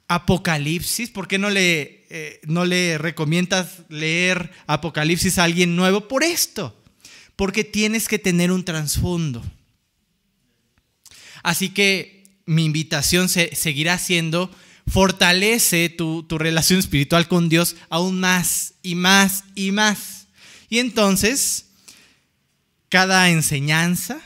Apocalipsis, 0.08 1.08
¿por 1.08 1.28
qué 1.28 1.38
no 1.38 1.50
le, 1.50 2.04
eh, 2.10 2.40
no 2.44 2.64
le 2.64 2.98
recomiendas 2.98 3.84
leer 3.88 4.50
Apocalipsis 4.66 5.38
a 5.38 5.44
alguien 5.44 5.76
nuevo? 5.76 6.08
Por 6.08 6.24
esto, 6.24 6.76
porque 7.36 7.62
tienes 7.62 8.08
que 8.08 8.18
tener 8.18 8.50
un 8.50 8.64
trasfondo. 8.64 9.40
Así 11.44 11.68
que 11.68 12.24
mi 12.44 12.64
invitación 12.64 13.28
se, 13.28 13.54
seguirá 13.54 13.98
siendo, 13.98 14.50
fortalece 14.88 15.88
tu, 15.88 16.24
tu 16.24 16.38
relación 16.38 16.80
espiritual 16.80 17.28
con 17.28 17.48
Dios 17.48 17.76
aún 17.88 18.18
más 18.18 18.74
y 18.82 18.96
más 18.96 19.44
y 19.54 19.70
más. 19.70 20.26
Y 20.68 20.80
entonces, 20.80 21.69
cada 22.90 23.30
enseñanza, 23.30 24.20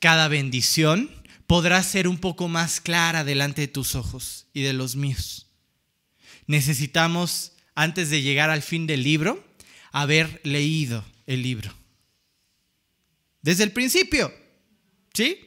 cada 0.00 0.28
bendición 0.28 1.10
podrá 1.46 1.82
ser 1.82 2.08
un 2.08 2.18
poco 2.18 2.48
más 2.48 2.80
clara 2.80 3.24
delante 3.24 3.62
de 3.62 3.68
tus 3.68 3.94
ojos 3.94 4.48
y 4.52 4.62
de 4.62 4.72
los 4.74 4.96
míos. 4.96 5.46
Necesitamos, 6.46 7.52
antes 7.74 8.10
de 8.10 8.20
llegar 8.20 8.50
al 8.50 8.62
fin 8.62 8.86
del 8.86 9.04
libro, 9.04 9.46
haber 9.92 10.40
leído 10.42 11.04
el 11.26 11.42
libro. 11.42 11.72
Desde 13.42 13.64
el 13.64 13.70
principio, 13.70 14.34
¿sí? 15.14 15.38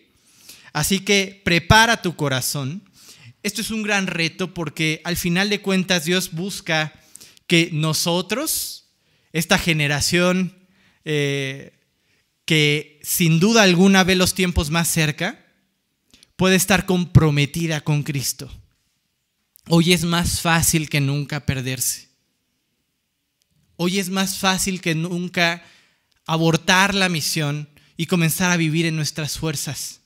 Así 0.71 1.01
que 1.01 1.41
prepara 1.43 2.01
tu 2.01 2.15
corazón. 2.15 2.89
Esto 3.43 3.59
es 3.59 3.71
un 3.71 3.83
gran 3.83 4.07
reto 4.07 4.53
porque 4.53 5.01
al 5.03 5.17
final 5.17 5.49
de 5.49 5.61
cuentas 5.61 6.05
Dios 6.05 6.31
busca 6.31 6.93
que 7.45 7.69
nosotros, 7.73 8.85
esta 9.33 9.57
generación 9.57 10.55
eh, 11.03 11.73
que 12.45 12.99
sin 13.03 13.39
duda 13.39 13.63
alguna 13.63 14.03
ve 14.03 14.15
los 14.15 14.33
tiempos 14.33 14.69
más 14.71 14.87
cerca, 14.87 15.45
puede 16.35 16.55
estar 16.55 16.85
comprometida 16.85 17.81
con 17.81 18.03
Cristo. 18.03 18.51
Hoy 19.67 19.93
es 19.93 20.03
más 20.03 20.41
fácil 20.41 20.89
que 20.89 21.01
nunca 21.01 21.45
perderse. 21.45 22.09
Hoy 23.75 23.99
es 23.99 24.09
más 24.09 24.37
fácil 24.37 24.81
que 24.81 24.95
nunca 24.95 25.63
abortar 26.25 26.93
la 26.93 27.09
misión 27.09 27.69
y 27.97 28.07
comenzar 28.07 28.51
a 28.51 28.57
vivir 28.57 28.85
en 28.85 28.95
nuestras 28.95 29.37
fuerzas. 29.37 30.01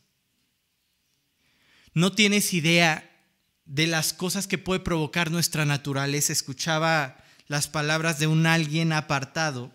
No 1.94 2.12
tienes 2.12 2.54
idea 2.54 3.10
de 3.66 3.88
las 3.88 4.14
cosas 4.14 4.48
que 4.48 4.58
puede 4.58 4.82
provocar 4.82 5.32
nuestra 5.32 5.66
naturaleza. 5.66 6.34
Escuchaba 6.34 7.24
las 7.48 7.68
palabras 7.68 8.20
de 8.20 8.28
un 8.28 8.46
alguien 8.46 8.92
apartado 8.92 9.72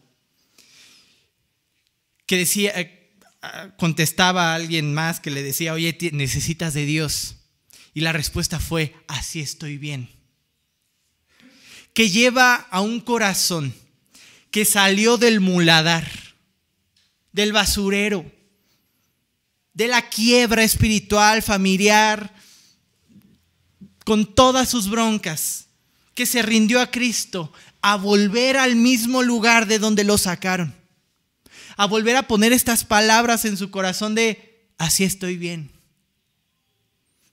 que 2.31 2.37
decía, 2.37 2.71
eh, 2.81 3.11
ah, 3.43 3.71
contestaba 3.77 4.53
a 4.53 4.55
alguien 4.55 4.95
más 4.95 5.19
que 5.19 5.33
le 5.33 5.43
decía, 5.43 5.73
oye, 5.73 5.99
necesitas 6.13 6.75
de 6.75 6.87
Dios. 6.87 7.39
Y 7.93 8.03
la 8.03 8.13
respuesta 8.13 8.61
fue, 8.61 8.95
así 9.09 9.41
estoy 9.41 9.79
bien. 9.79 10.09
Que 11.93 12.09
lleva 12.09 12.55
a 12.55 12.83
un 12.83 13.01
corazón 13.01 13.75
que 14.53 14.65
salió 14.65 15.17
del 15.17 15.41
muladar, 15.41 16.09
del 17.33 17.53
basurero, 17.53 18.31
de 19.75 19.89
la 19.89 20.09
quiebra 20.09 20.63
espiritual, 20.63 21.43
familiar, 21.43 22.33
con 24.05 24.37
todas 24.37 24.69
sus 24.69 24.89
broncas, 24.89 25.67
que 26.15 26.27
se 26.27 26.43
rindió 26.43 26.81
a 26.81 26.93
Cristo 26.93 27.53
a 27.83 27.97
volver 27.97 28.57
al 28.57 28.77
mismo 28.77 29.25
lugar 29.25 29.67
de 29.67 29.81
donde 29.81 30.05
lo 30.05 30.17
sacaron 30.17 30.79
a 31.81 31.87
volver 31.87 32.15
a 32.15 32.29
poner 32.29 32.53
estas 32.53 32.85
palabras 32.85 33.47
en 33.47 33.57
su 33.57 33.71
corazón 33.71 34.15
de, 34.15 34.69
así 34.77 35.03
estoy 35.03 35.39
bien. 35.39 35.73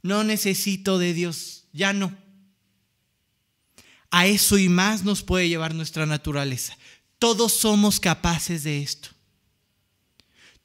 No 0.03 0.23
necesito 0.23 0.99
de 0.99 1.13
Dios, 1.13 1.65
ya 1.73 1.91
no. 1.91 2.17
A 4.09 4.25
eso 4.25 4.57
y 4.57 4.69
más 4.69 5.03
nos 5.03 5.21
puede 5.21 5.49
llevar 5.49 5.75
nuestra 5.75 6.05
naturaleza. 6.05 6.77
Todos 7.19 7.51
somos 7.51 7.99
capaces 7.99 8.63
de 8.63 8.81
esto. 8.81 9.09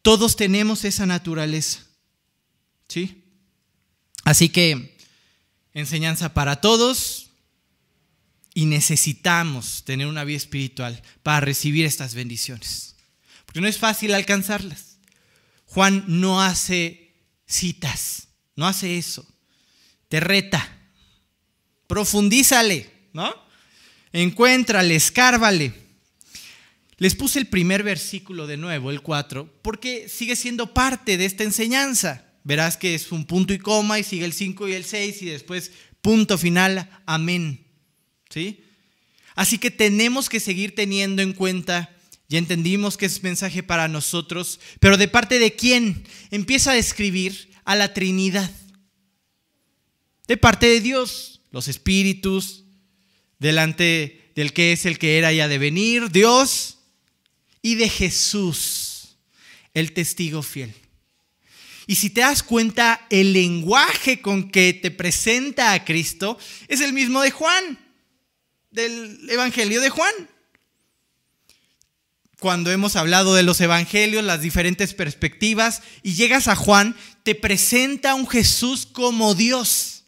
Todos 0.01 0.37
tenemos 0.37 0.85
esa 0.85 1.05
naturaleza. 1.05 1.85
¿Sí? 2.87 3.25
Así 4.23 4.49
que 4.49 4.97
enseñanza 5.75 6.35
para 6.35 6.61
todos 6.61 7.31
y 8.55 8.67
necesitamos 8.67 9.83
tener 9.83 10.07
una 10.07 10.23
vida 10.23 10.37
espiritual 10.37 11.03
para 11.25 11.41
recibir 11.41 11.85
estas 11.85 12.15
bendiciones. 12.15 12.92
Porque 13.53 13.61
no 13.61 13.69
es 13.69 13.77
fácil 13.77 14.15
alcanzarlas. 14.15 14.97
Juan 15.67 16.05
no 16.07 16.41
hace 16.41 17.13
citas, 17.45 18.29
no 18.57 18.67
hace 18.67 18.97
eso. 18.97 19.27
Te 20.09 20.21
reta. 20.21 20.79
Profundízale, 21.87 22.91
¿no? 23.13 23.31
Encuéntrale, 24.11 24.95
escárvale. 24.95 25.75
Les 26.97 27.15
puse 27.15 27.41
el 27.41 27.47
primer 27.47 27.83
versículo 27.83 28.47
de 28.47 28.57
nuevo, 28.57 28.91
el 28.91 29.03
4, 29.03 29.61
porque 29.61 30.09
sigue 30.09 30.35
siendo 30.35 30.73
parte 30.73 31.19
de 31.19 31.27
esta 31.27 31.45
enseñanza. 31.45 32.25
Verás 32.45 32.79
que 32.79 32.95
es 32.95 33.13
un 33.13 33.27
punto 33.27 33.53
y 33.53 33.59
coma 33.59 33.99
y 33.99 34.03
sigue 34.03 34.25
el 34.25 34.33
5 34.33 34.69
y 34.69 34.73
el 34.73 34.87
6 34.87 35.21
y 35.21 35.27
después 35.27 35.73
punto 36.01 36.39
final, 36.39 36.89
amén. 37.05 37.67
¿Sí? 38.31 38.65
Así 39.35 39.59
que 39.59 39.71
tenemos 39.71 40.31
que 40.31 40.41
seguir 40.41 40.75
teniendo 40.75 41.21
en 41.21 41.35
cuenta, 41.35 41.95
ya 42.33 42.39
entendimos 42.39 42.97
que 42.97 43.05
es 43.05 43.23
mensaje 43.23 43.63
para 43.63 43.89
nosotros, 43.89 44.59
pero 44.81 44.97
de 44.97 45.07
parte 45.07 45.39
de 45.39 45.55
quién 45.55 46.03
empieza 46.31 46.71
a 46.71 46.75
describir 46.75 47.51
a 47.67 47.77
la 47.77 47.93
Trinidad. 47.93 48.51
De 50.27 50.39
parte 50.39 50.65
de 50.65 50.81
Dios, 50.81 51.43
los 51.51 51.69
espíritus, 51.69 52.65
delante 53.39 54.33
del 54.35 54.55
que 54.55 54.73
es 54.73 54.87
el 54.87 54.99
que 54.99 55.19
era 55.19 55.31
y 55.35 55.41
ha 55.41 55.49
de 55.49 55.59
venir, 55.59 56.11
Dios, 56.11 56.79
y 57.61 57.75
de 57.75 57.91
Jesús, 57.91 59.19
el 59.75 59.93
testigo 59.93 60.43
fiel. 60.43 60.73
Y 61.87 61.97
si 61.97 62.09
te 62.09 62.23
das 62.23 62.43
cuenta, 62.43 63.07
el 63.11 63.35
lenguaje 63.35 64.23
con 64.23 64.51
que 64.51 64.73
te 64.73 64.91
presenta 64.91 65.75
a 65.75 65.85
Cristo 65.85 66.39
es 66.67 66.81
el 66.81 66.95
mismo 66.95 67.21
de 67.21 67.31
Juan, 67.31 67.79
del 68.71 69.29
Evangelio 69.29 69.83
de 69.83 69.91
Juan. 69.91 70.32
Cuando 72.43 72.73
hemos 72.73 72.97
hablado 72.97 73.37
de 73.37 73.45
los 73.45 73.61
evangelios, 73.61 74.25
las 74.25 74.41
diferentes 74.41 74.95
perspectivas, 74.95 75.81
y 76.03 76.15
llegas 76.15 76.49
a 76.49 76.57
Juan, 76.57 76.97
te 77.23 77.37
presenta 77.37 78.11
a 78.11 78.15
un 78.17 78.27
Jesús 78.27 78.85
como 78.85 79.37
Dios, 79.37 80.07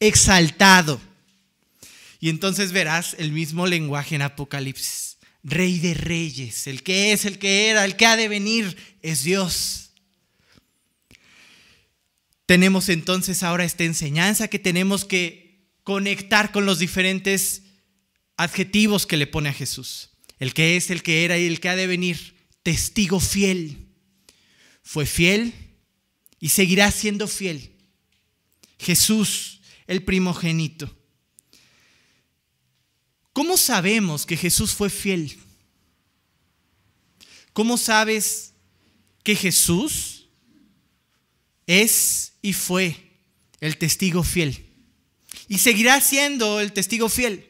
exaltado. 0.00 0.98
Y 2.20 2.30
entonces 2.30 2.72
verás 2.72 3.14
el 3.18 3.32
mismo 3.32 3.66
lenguaje 3.66 4.14
en 4.14 4.22
Apocalipsis. 4.22 5.18
Rey 5.42 5.78
de 5.78 5.92
reyes, 5.92 6.68
el 6.68 6.82
que 6.82 7.12
es, 7.12 7.26
el 7.26 7.38
que 7.38 7.68
era, 7.68 7.84
el 7.84 7.96
que 7.96 8.06
ha 8.06 8.16
de 8.16 8.28
venir, 8.28 8.96
es 9.02 9.22
Dios. 9.22 9.90
Tenemos 12.46 12.88
entonces 12.88 13.42
ahora 13.42 13.66
esta 13.66 13.84
enseñanza 13.84 14.48
que 14.48 14.58
tenemos 14.58 15.04
que 15.04 15.68
conectar 15.82 16.50
con 16.50 16.64
los 16.64 16.78
diferentes 16.78 17.60
adjetivos 18.38 19.04
que 19.04 19.18
le 19.18 19.26
pone 19.26 19.50
a 19.50 19.52
Jesús. 19.52 20.13
El 20.44 20.52
que 20.52 20.76
es, 20.76 20.90
el 20.90 21.02
que 21.02 21.24
era 21.24 21.38
y 21.38 21.46
el 21.46 21.58
que 21.58 21.70
ha 21.70 21.74
de 21.74 21.86
venir. 21.86 22.36
Testigo 22.62 23.18
fiel. 23.18 23.88
Fue 24.82 25.06
fiel 25.06 25.54
y 26.38 26.50
seguirá 26.50 26.90
siendo 26.90 27.26
fiel. 27.28 27.72
Jesús, 28.78 29.62
el 29.86 30.04
primogénito. 30.04 30.94
¿Cómo 33.32 33.56
sabemos 33.56 34.26
que 34.26 34.36
Jesús 34.36 34.74
fue 34.74 34.90
fiel? 34.90 35.34
¿Cómo 37.54 37.78
sabes 37.78 38.52
que 39.22 39.36
Jesús 39.36 40.28
es 41.66 42.34
y 42.42 42.52
fue 42.52 43.16
el 43.60 43.78
testigo 43.78 44.22
fiel? 44.22 44.66
Y 45.48 45.56
seguirá 45.56 46.02
siendo 46.02 46.60
el 46.60 46.74
testigo 46.74 47.08
fiel. 47.08 47.48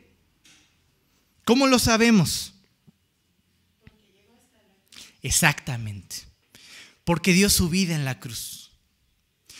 ¿Cómo 1.44 1.66
lo 1.66 1.80
sabemos? 1.80 2.54
Exactamente. 5.24 6.16
Porque 7.02 7.32
dio 7.32 7.50
su 7.50 7.68
vida 7.68 7.94
en 7.94 8.04
la 8.04 8.20
cruz. 8.20 8.70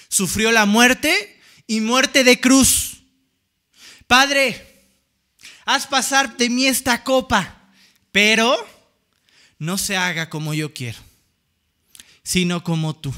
Sufrió 0.09 0.53
la 0.53 0.66
muerte 0.66 1.40
y 1.66 1.81
muerte 1.81 2.22
de 2.22 2.38
cruz. 2.38 2.98
Padre, 4.07 4.85
haz 5.64 5.87
pasar 5.87 6.37
de 6.37 6.50
mí 6.50 6.66
esta 6.66 7.03
copa, 7.03 7.72
pero 8.12 8.55
no 9.59 9.79
se 9.79 9.96
haga 9.96 10.29
como 10.29 10.53
yo 10.53 10.74
quiero, 10.74 10.98
sino 12.22 12.62
como 12.62 12.94
tú. 12.94 13.12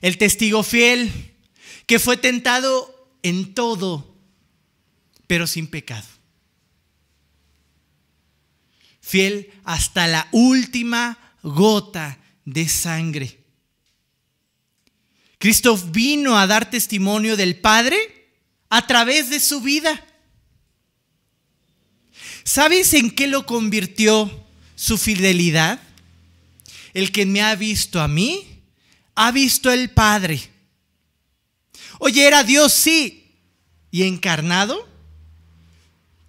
El 0.00 0.18
testigo 0.18 0.64
fiel 0.64 1.36
que 1.86 2.00
fue 2.00 2.16
tentado 2.16 3.16
en 3.22 3.54
todo, 3.54 4.16
pero 5.28 5.46
sin 5.46 5.68
pecado. 5.68 6.13
Fiel 9.06 9.52
hasta 9.64 10.06
la 10.06 10.26
última 10.32 11.18
gota 11.42 12.18
de 12.46 12.66
sangre. 12.66 13.38
Cristo 15.36 15.76
vino 15.76 16.38
a 16.38 16.46
dar 16.46 16.70
testimonio 16.70 17.36
del 17.36 17.60
Padre 17.60 17.98
a 18.70 18.86
través 18.86 19.28
de 19.28 19.40
su 19.40 19.60
vida. 19.60 20.02
¿Sabes 22.44 22.94
en 22.94 23.10
qué 23.10 23.26
lo 23.26 23.44
convirtió 23.44 24.46
su 24.74 24.96
fidelidad? 24.96 25.82
El 26.94 27.12
que 27.12 27.26
me 27.26 27.42
ha 27.42 27.56
visto 27.56 28.00
a 28.00 28.08
mí, 28.08 28.62
ha 29.14 29.30
visto 29.32 29.70
el 29.70 29.90
Padre. 29.90 30.40
Oye, 31.98 32.26
era 32.26 32.42
Dios, 32.42 32.72
sí, 32.72 33.34
y 33.90 34.04
encarnado, 34.04 34.88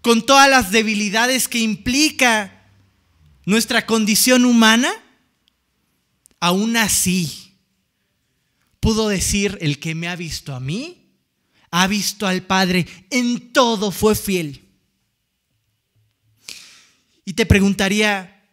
con 0.02 0.26
todas 0.26 0.50
las 0.50 0.72
debilidades 0.72 1.48
que 1.48 1.60
implica 1.60 2.55
nuestra 3.46 3.86
condición 3.86 4.46
humana, 4.46 4.92
aún 6.40 6.78
así 6.78 7.58
pudo 8.80 9.08
decir, 9.10 9.58
el 9.62 9.80
que 9.80 9.96
me 9.96 10.08
ha 10.08 10.16
visto 10.16 10.54
a 10.54 10.60
mí, 10.60 11.10
ha 11.72 11.88
visto 11.88 12.28
al 12.28 12.44
Padre, 12.44 12.86
en 13.10 13.52
todo 13.52 13.92
fue 13.92 14.16
fiel. 14.16 14.62
Y 17.26 17.34
te 17.34 17.48
preguntaría, 17.48 18.48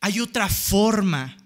¿hay 0.00 0.18
otra 0.20 0.48
forma 0.48 1.36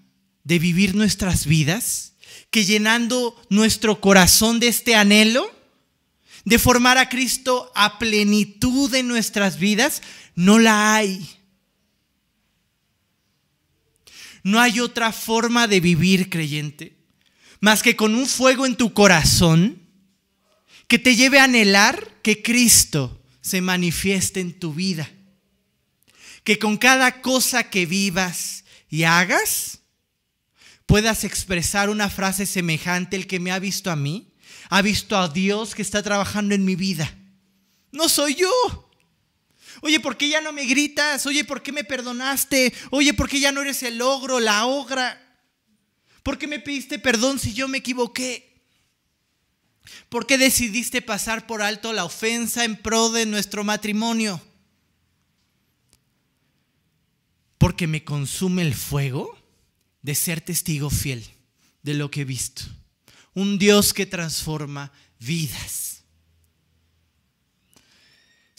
de 0.43 0.57
vivir 0.57 0.95
nuestras 0.95 1.45
vidas 1.45 2.13
que 2.49 2.65
llenando 2.65 3.39
nuestro 3.49 4.01
corazón 4.01 4.59
de 4.59 4.69
este 4.69 4.95
anhelo? 4.95 5.61
de 6.45 6.59
formar 6.59 6.97
a 6.97 7.09
Cristo 7.09 7.71
a 7.75 7.99
plenitud 7.99 8.93
en 8.95 9.07
nuestras 9.07 9.59
vidas, 9.59 10.01
no 10.35 10.59
la 10.59 10.95
hay. 10.95 11.40
No 14.43 14.59
hay 14.59 14.79
otra 14.79 15.11
forma 15.11 15.67
de 15.67 15.79
vivir 15.79 16.29
creyente 16.29 16.97
más 17.59 17.83
que 17.83 17.95
con 17.95 18.15
un 18.15 18.25
fuego 18.25 18.65
en 18.65 18.75
tu 18.75 18.91
corazón 18.93 19.83
que 20.87 20.97
te 20.97 21.15
lleve 21.15 21.39
a 21.39 21.43
anhelar 21.43 22.19
que 22.23 22.41
Cristo 22.41 23.21
se 23.41 23.61
manifieste 23.61 24.39
en 24.39 24.59
tu 24.59 24.73
vida 24.73 25.09
que 26.43 26.59
con 26.59 26.77
cada 26.77 27.21
cosa 27.21 27.69
que 27.69 27.85
vivas 27.85 28.63
y 28.89 29.03
hagas, 29.03 29.79
puedas 30.85 31.23
expresar 31.23 31.89
una 31.89 32.09
frase 32.09 32.45
semejante, 32.45 33.15
el 33.15 33.27
que 33.27 33.39
me 33.39 33.51
ha 33.51 33.59
visto 33.59 33.91
a 33.91 33.95
mí, 33.95 34.33
ha 34.69 34.81
visto 34.81 35.17
a 35.17 35.27
Dios 35.27 35.75
que 35.75 35.81
está 35.81 36.01
trabajando 36.01 36.55
en 36.55 36.65
mi 36.65 36.75
vida. 36.75 37.15
No 37.91 38.09
soy 38.09 38.35
yo. 38.35 38.90
Oye, 39.81 39.99
¿por 39.99 40.15
qué 40.17 40.29
ya 40.29 40.41
no 40.41 40.53
me 40.53 40.65
gritas? 40.65 41.25
Oye, 41.25 41.43
¿por 41.43 41.61
qué 41.61 41.71
me 41.71 41.83
perdonaste? 41.83 42.73
Oye, 42.91 43.13
¿por 43.13 43.27
qué 43.27 43.39
ya 43.39 43.51
no 43.51 43.61
eres 43.61 43.83
el 43.83 44.01
ogro, 44.01 44.39
la 44.39 44.65
ogra? 44.65 45.19
¿Por 46.23 46.37
qué 46.37 46.47
me 46.47 46.59
pediste 46.59 46.99
perdón 46.99 47.39
si 47.39 47.53
yo 47.53 47.67
me 47.67 47.79
equivoqué? 47.79 48.63
¿Por 50.09 50.25
qué 50.25 50.37
decidiste 50.37 51.01
pasar 51.01 51.47
por 51.47 51.61
alto 51.61 51.93
la 51.93 52.05
ofensa 52.05 52.63
en 52.63 52.75
pro 52.75 53.09
de 53.09 53.25
nuestro 53.25 53.63
matrimonio? 53.63 54.41
porque 57.61 57.85
me 57.85 58.03
consume 58.03 58.63
el 58.63 58.73
fuego 58.73 59.37
de 60.01 60.15
ser 60.15 60.41
testigo 60.41 60.89
fiel 60.89 61.23
de 61.83 61.93
lo 61.93 62.09
que 62.09 62.21
he 62.21 62.25
visto. 62.25 62.63
Un 63.35 63.59
Dios 63.59 63.93
que 63.93 64.07
transforma 64.07 64.91
vidas. 65.19 65.90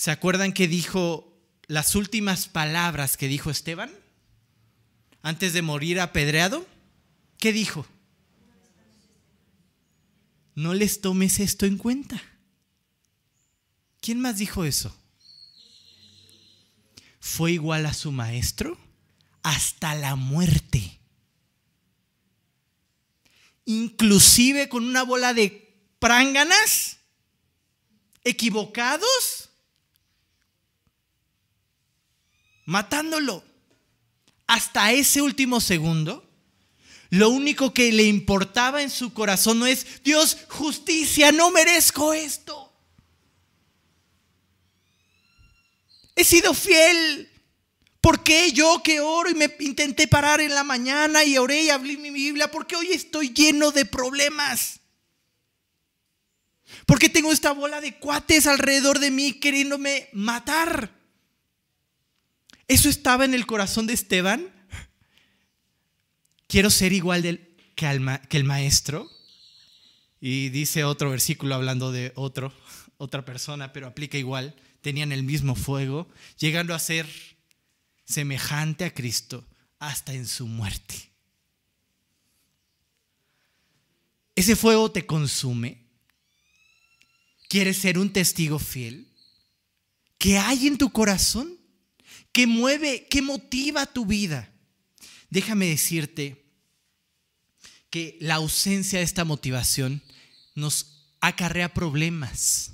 ¿Se 0.02 0.10
acuerdan 0.10 0.52
que 0.52 0.66
dijo 0.66 1.32
las 1.68 1.94
últimas 1.94 2.48
palabras 2.48 3.16
que 3.16 3.28
dijo 3.28 3.52
Esteban 3.52 3.88
antes 5.22 5.52
de 5.52 5.62
morir 5.62 6.00
apedreado? 6.00 6.66
¿Qué 7.38 7.52
dijo? 7.52 7.86
No 10.56 10.74
les 10.74 11.02
tomes 11.02 11.38
esto 11.38 11.66
en 11.66 11.78
cuenta. 11.78 12.20
¿Quién 14.00 14.18
más 14.18 14.38
dijo 14.38 14.64
eso? 14.64 14.92
fue 17.20 17.52
igual 17.52 17.86
a 17.86 17.94
su 17.94 18.10
maestro 18.10 18.76
hasta 19.44 19.94
la 19.94 20.16
muerte. 20.16 20.98
Inclusive 23.66 24.68
con 24.68 24.84
una 24.84 25.04
bola 25.04 25.32
de 25.32 25.80
pránganas, 26.00 26.96
equivocados, 28.24 29.51
matándolo. 32.64 33.44
Hasta 34.46 34.92
ese 34.92 35.22
último 35.22 35.60
segundo, 35.60 36.28
lo 37.10 37.28
único 37.28 37.72
que 37.74 37.92
le 37.92 38.04
importaba 38.04 38.82
en 38.82 38.90
su 38.90 39.12
corazón 39.12 39.58
no 39.58 39.66
es, 39.66 40.02
Dios, 40.02 40.38
justicia, 40.48 41.32
no 41.32 41.50
merezco 41.50 42.12
esto. 42.12 42.72
He 46.16 46.24
sido 46.24 46.54
fiel. 46.54 47.28
¿Por 48.00 48.24
qué 48.24 48.50
yo 48.52 48.82
que 48.82 49.00
oro 49.00 49.30
y 49.30 49.34
me 49.34 49.54
intenté 49.60 50.08
parar 50.08 50.40
en 50.40 50.54
la 50.54 50.64
mañana 50.64 51.22
y 51.24 51.38
oré 51.38 51.62
y 51.62 51.70
hablé 51.70 51.96
mi 51.96 52.10
Biblia? 52.10 52.50
Porque 52.50 52.74
hoy 52.74 52.90
estoy 52.90 53.32
lleno 53.32 53.70
de 53.70 53.84
problemas. 53.84 54.80
Porque 56.84 57.08
tengo 57.08 57.32
esta 57.32 57.52
bola 57.52 57.80
de 57.80 57.98
cuates 57.98 58.46
alrededor 58.46 58.98
de 58.98 59.10
mí 59.10 59.34
queriéndome 59.34 60.08
matar. 60.12 61.01
Eso 62.72 62.88
estaba 62.88 63.26
en 63.26 63.34
el 63.34 63.44
corazón 63.44 63.86
de 63.86 63.92
Esteban. 63.92 64.50
Quiero 66.46 66.70
ser 66.70 66.94
igual 66.94 67.20
que, 67.74 67.86
que 68.30 68.36
el 68.38 68.44
maestro. 68.44 69.10
Y 70.22 70.48
dice 70.48 70.82
otro 70.84 71.10
versículo 71.10 71.54
hablando 71.54 71.92
de 71.92 72.12
otro, 72.14 72.50
otra 72.96 73.26
persona, 73.26 73.74
pero 73.74 73.88
aplica 73.88 74.16
igual 74.16 74.56
tenían 74.80 75.12
el 75.12 75.22
mismo 75.22 75.54
fuego, 75.54 76.08
llegando 76.38 76.74
a 76.74 76.78
ser 76.78 77.06
semejante 78.06 78.86
a 78.86 78.94
Cristo 78.94 79.46
hasta 79.78 80.14
en 80.14 80.26
su 80.26 80.46
muerte. 80.46 80.94
¿Ese 84.34 84.56
fuego 84.56 84.90
te 84.90 85.04
consume? 85.04 85.90
¿Quieres 87.50 87.76
ser 87.76 87.98
un 87.98 88.14
testigo 88.14 88.58
fiel? 88.58 89.12
¿Qué 90.16 90.38
hay 90.38 90.68
en 90.68 90.78
tu 90.78 90.90
corazón? 90.90 91.58
¿Qué 92.32 92.46
mueve, 92.46 93.06
qué 93.10 93.22
motiva 93.22 93.86
tu 93.86 94.06
vida? 94.06 94.50
Déjame 95.30 95.66
decirte 95.66 96.44
que 97.90 98.16
la 98.20 98.36
ausencia 98.36 98.98
de 98.98 99.04
esta 99.04 99.24
motivación 99.24 100.02
nos 100.54 101.10
acarrea 101.20 101.72
problemas 101.74 102.72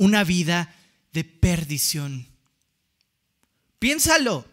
una 0.00 0.24
vida 0.24 0.74
de 1.12 1.24
perdición. 1.24 2.26
Piénsalo. 3.78 4.46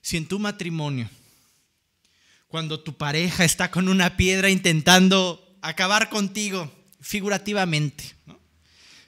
Si 0.00 0.16
en 0.16 0.26
tu 0.26 0.38
matrimonio, 0.38 1.10
cuando 2.46 2.80
tu 2.80 2.96
pareja 2.96 3.44
está 3.44 3.72
con 3.72 3.88
una 3.88 4.16
piedra 4.16 4.50
intentando 4.50 5.58
acabar 5.62 6.10
contigo, 6.10 6.72
figurativamente, 7.00 8.14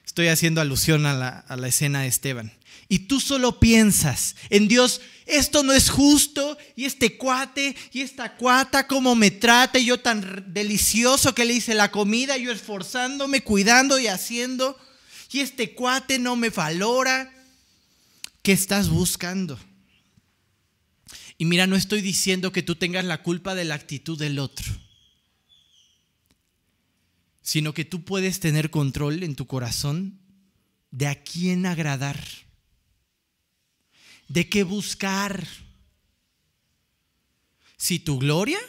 estoy 0.05 0.27
haciendo 0.27 0.59
alusión 0.59 1.05
a 1.05 1.13
la, 1.13 1.39
a 1.39 1.55
la 1.55 1.69
escena 1.69 2.01
de 2.01 2.07
Esteban, 2.07 2.51
y 2.87 2.99
tú 2.99 3.19
solo 3.19 3.59
piensas 3.59 4.35
en 4.49 4.67
Dios, 4.67 5.01
esto 5.25 5.63
no 5.63 5.73
es 5.73 5.89
justo, 5.89 6.57
y 6.75 6.85
este 6.85 7.17
cuate, 7.17 7.75
y 7.91 8.01
esta 8.01 8.35
cuata, 8.35 8.85
cómo 8.85 9.15
me 9.15 9.31
trata, 9.31 9.79
yo 9.79 9.99
tan 9.99 10.53
delicioso 10.53 11.33
que 11.33 11.45
le 11.45 11.53
hice 11.53 11.73
la 11.73 11.91
comida, 11.91 12.37
yo 12.37 12.51
esforzándome, 12.51 13.41
cuidando 13.41 13.97
y 13.99 14.07
haciendo, 14.07 14.77
y 15.31 15.39
este 15.39 15.73
cuate 15.73 16.19
no 16.19 16.35
me 16.35 16.49
valora. 16.49 17.33
¿Qué 18.41 18.51
estás 18.51 18.89
buscando? 18.89 19.59
Y 21.37 21.45
mira, 21.45 21.67
no 21.67 21.75
estoy 21.75 22.01
diciendo 22.01 22.51
que 22.51 22.63
tú 22.63 22.75
tengas 22.75 23.03
la 23.03 23.23
culpa 23.23 23.55
de 23.55 23.65
la 23.65 23.75
actitud 23.75 24.17
del 24.17 24.39
otro, 24.39 24.71
sino 27.41 27.73
que 27.73 27.83
tú 27.83 28.05
puedes 28.05 28.39
tener 28.39 28.69
control 28.69 29.23
en 29.23 29.35
tu 29.35 29.47
corazón 29.47 30.19
de 30.91 31.07
a 31.07 31.23
quién 31.23 31.65
agradar 31.65 32.44
de 34.27 34.49
qué 34.49 34.63
buscar. 34.63 35.47
Si 37.77 37.99
tu 37.99 38.19
gloria 38.19 38.59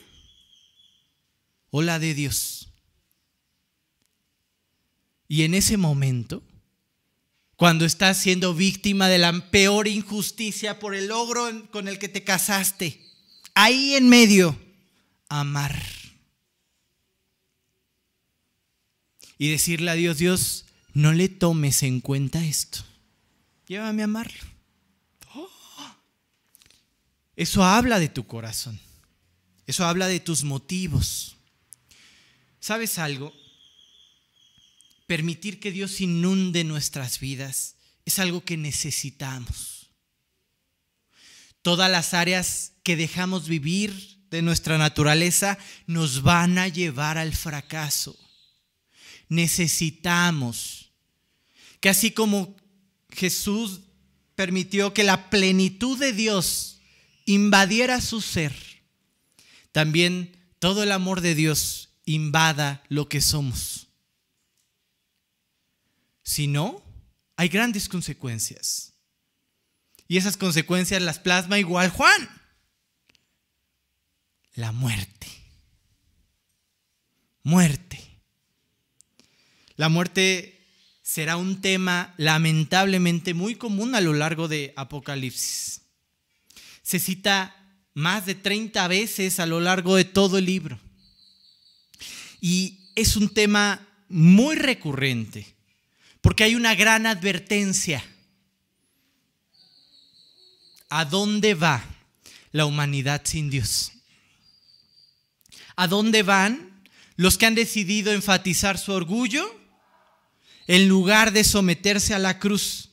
o 1.71 1.83
la 1.83 1.99
de 1.99 2.14
Dios. 2.14 2.69
Y 5.29 5.42
en 5.42 5.55
ese 5.55 5.77
momento, 5.77 6.42
cuando 7.57 7.85
estás 7.85 8.19
siendo 8.19 8.55
víctima 8.55 9.09
de 9.09 9.19
la 9.19 9.51
peor 9.51 9.88
injusticia 9.88 10.79
por 10.79 10.95
el 10.95 11.09
logro 11.09 11.49
con 11.71 11.88
el 11.88 11.99
que 11.99 12.09
te 12.09 12.23
casaste, 12.23 13.01
ahí 13.55 13.95
en 13.95 14.09
medio, 14.09 14.59
amar. 15.29 15.83
Y 19.38 19.51
decirle 19.51 19.90
a 19.90 19.95
Dios, 19.95 20.19
Dios, 20.19 20.66
no 20.95 21.12
le 21.12 21.29
tomes 21.29 21.83
en 21.83 22.01
cuenta 22.01 22.45
esto. 22.45 22.85
Llévame 23.66 24.03
a 24.03 24.07
amarlo. 24.07 24.56
Eso 27.37 27.62
habla 27.62 27.99
de 27.99 28.09
tu 28.09 28.27
corazón. 28.27 28.81
Eso 29.66 29.85
habla 29.85 30.09
de 30.09 30.20
tus 30.20 30.42
motivos. 30.42 31.37
¿Sabes 32.61 32.99
algo? 32.99 33.33
Permitir 35.07 35.61
que 35.61 35.70
Dios 35.70 36.01
inunde 36.01 36.64
nuestras 36.64 37.20
vidas 37.20 37.77
es 38.05 38.18
algo 38.18 38.44
que 38.44 38.57
necesitamos. 38.57 39.90
Todas 41.62 41.90
las 41.90 42.14
áreas 42.14 42.72
que 42.83 42.96
dejamos 42.96 43.49
vivir 43.49 44.20
de 44.31 44.40
nuestra 44.40 44.79
naturaleza 44.79 45.59
nos 45.87 46.22
van 46.22 46.59
a 46.59 46.68
llevar 46.68 47.18
al 47.18 47.35
fracaso. 47.35 48.16
Necesitamos 49.29 50.92
que 51.81 51.88
así 51.88 52.12
como 52.12 52.57
Jesús 53.11 53.81
permitió 54.37 54.94
que 54.94 55.05
la 55.05 55.29
plenitud 55.31 55.99
de 55.99 56.12
Dios 56.12 56.76
invadiera 57.27 58.01
su 58.01 58.21
ser, 58.23 58.55
también 59.73 60.35
todo 60.59 60.83
el 60.83 60.93
amor 60.93 61.21
de 61.21 61.35
Dios 61.35 61.91
invada 62.07 62.83
lo 62.89 63.09
que 63.09 63.21
somos. 63.21 63.89
Si 66.23 66.47
no, 66.47 66.83
hay 67.37 67.49
grandes 67.49 67.89
consecuencias. 67.89 68.95
Y 70.09 70.17
esas 70.17 70.37
consecuencias 70.37 71.03
las 71.03 71.19
plasma 71.19 71.59
igual 71.59 71.91
Juan. 71.91 72.29
La 74.55 74.73
muerte. 74.73 75.27
Muerte. 77.43 78.01
La 79.75 79.89
muerte 79.89 80.65
será 81.03 81.37
un 81.37 81.61
tema 81.61 82.15
lamentablemente 82.17 83.35
muy 83.35 83.57
común 83.57 83.95
a 83.95 84.01
lo 84.01 84.15
largo 84.15 84.49
de 84.49 84.73
Apocalipsis 84.77 85.86
se 86.87 87.01
cita 87.01 87.53
más 87.94 88.27
de 88.27 88.37
30 88.37 88.87
veces 88.87 89.40
a 89.40 89.46
lo 89.46 89.61
largo 89.61 89.96
de 89.96 90.05
todo 90.05 90.38
el 90.38 90.44
libro. 90.44 90.79
Y 92.40 92.79
es 92.94 93.16
un 93.16 93.29
tema 93.29 93.85
muy 94.09 94.55
recurrente, 94.55 95.53
porque 96.20 96.44
hay 96.44 96.55
una 96.55 96.77
gran 96.77 97.07
advertencia. 97.07 98.05
¿A 100.88 101.05
dónde 101.05 101.55
va 101.55 101.85
la 102.53 102.66
humanidad 102.66 103.22
sin 103.25 103.51
Dios? 103.51 103.90
¿A 105.75 105.88
dónde 105.88 106.22
van 106.22 106.85
los 107.16 107.37
que 107.37 107.46
han 107.46 107.57
decidido 107.57 108.12
enfatizar 108.12 108.79
su 108.79 108.92
orgullo 108.92 109.44
en 110.68 110.87
lugar 110.87 111.33
de 111.33 111.42
someterse 111.42 112.14
a 112.14 112.20
la 112.20 112.38
cruz? 112.38 112.90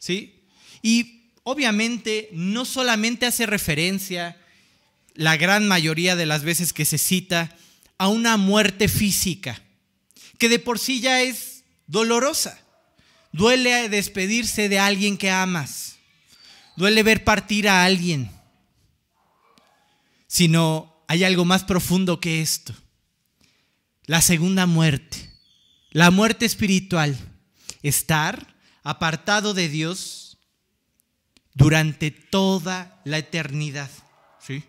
¿Sí? 0.00 0.48
Y 0.82 1.23
obviamente 1.44 2.28
no 2.32 2.64
solamente 2.64 3.26
hace 3.26 3.46
referencia, 3.46 4.36
la 5.14 5.36
gran 5.36 5.68
mayoría 5.68 6.16
de 6.16 6.26
las 6.26 6.42
veces 6.42 6.72
que 6.72 6.84
se 6.84 6.98
cita, 6.98 7.56
a 7.98 8.08
una 8.08 8.36
muerte 8.36 8.88
física, 8.88 9.62
que 10.38 10.48
de 10.48 10.58
por 10.58 10.80
sí 10.80 11.00
ya 11.00 11.22
es 11.22 11.62
dolorosa. 11.86 12.58
Duele 13.30 13.88
despedirse 13.88 14.68
de 14.68 14.78
alguien 14.78 15.16
que 15.16 15.30
amas. 15.30 15.96
Duele 16.76 17.02
ver 17.02 17.24
partir 17.24 17.68
a 17.68 17.84
alguien. 17.84 18.30
Sino 20.26 21.04
hay 21.08 21.24
algo 21.24 21.44
más 21.44 21.64
profundo 21.64 22.20
que 22.20 22.40
esto. 22.40 22.74
La 24.06 24.20
segunda 24.20 24.66
muerte. 24.66 25.30
La 25.90 26.10
muerte 26.10 26.46
espiritual. 26.46 27.16
Estar 27.82 28.54
apartado 28.82 29.54
de 29.54 29.68
Dios 29.68 30.23
durante 31.54 32.10
toda 32.10 33.00
la 33.04 33.18
eternidad. 33.18 33.90
¿Sí? 34.40 34.62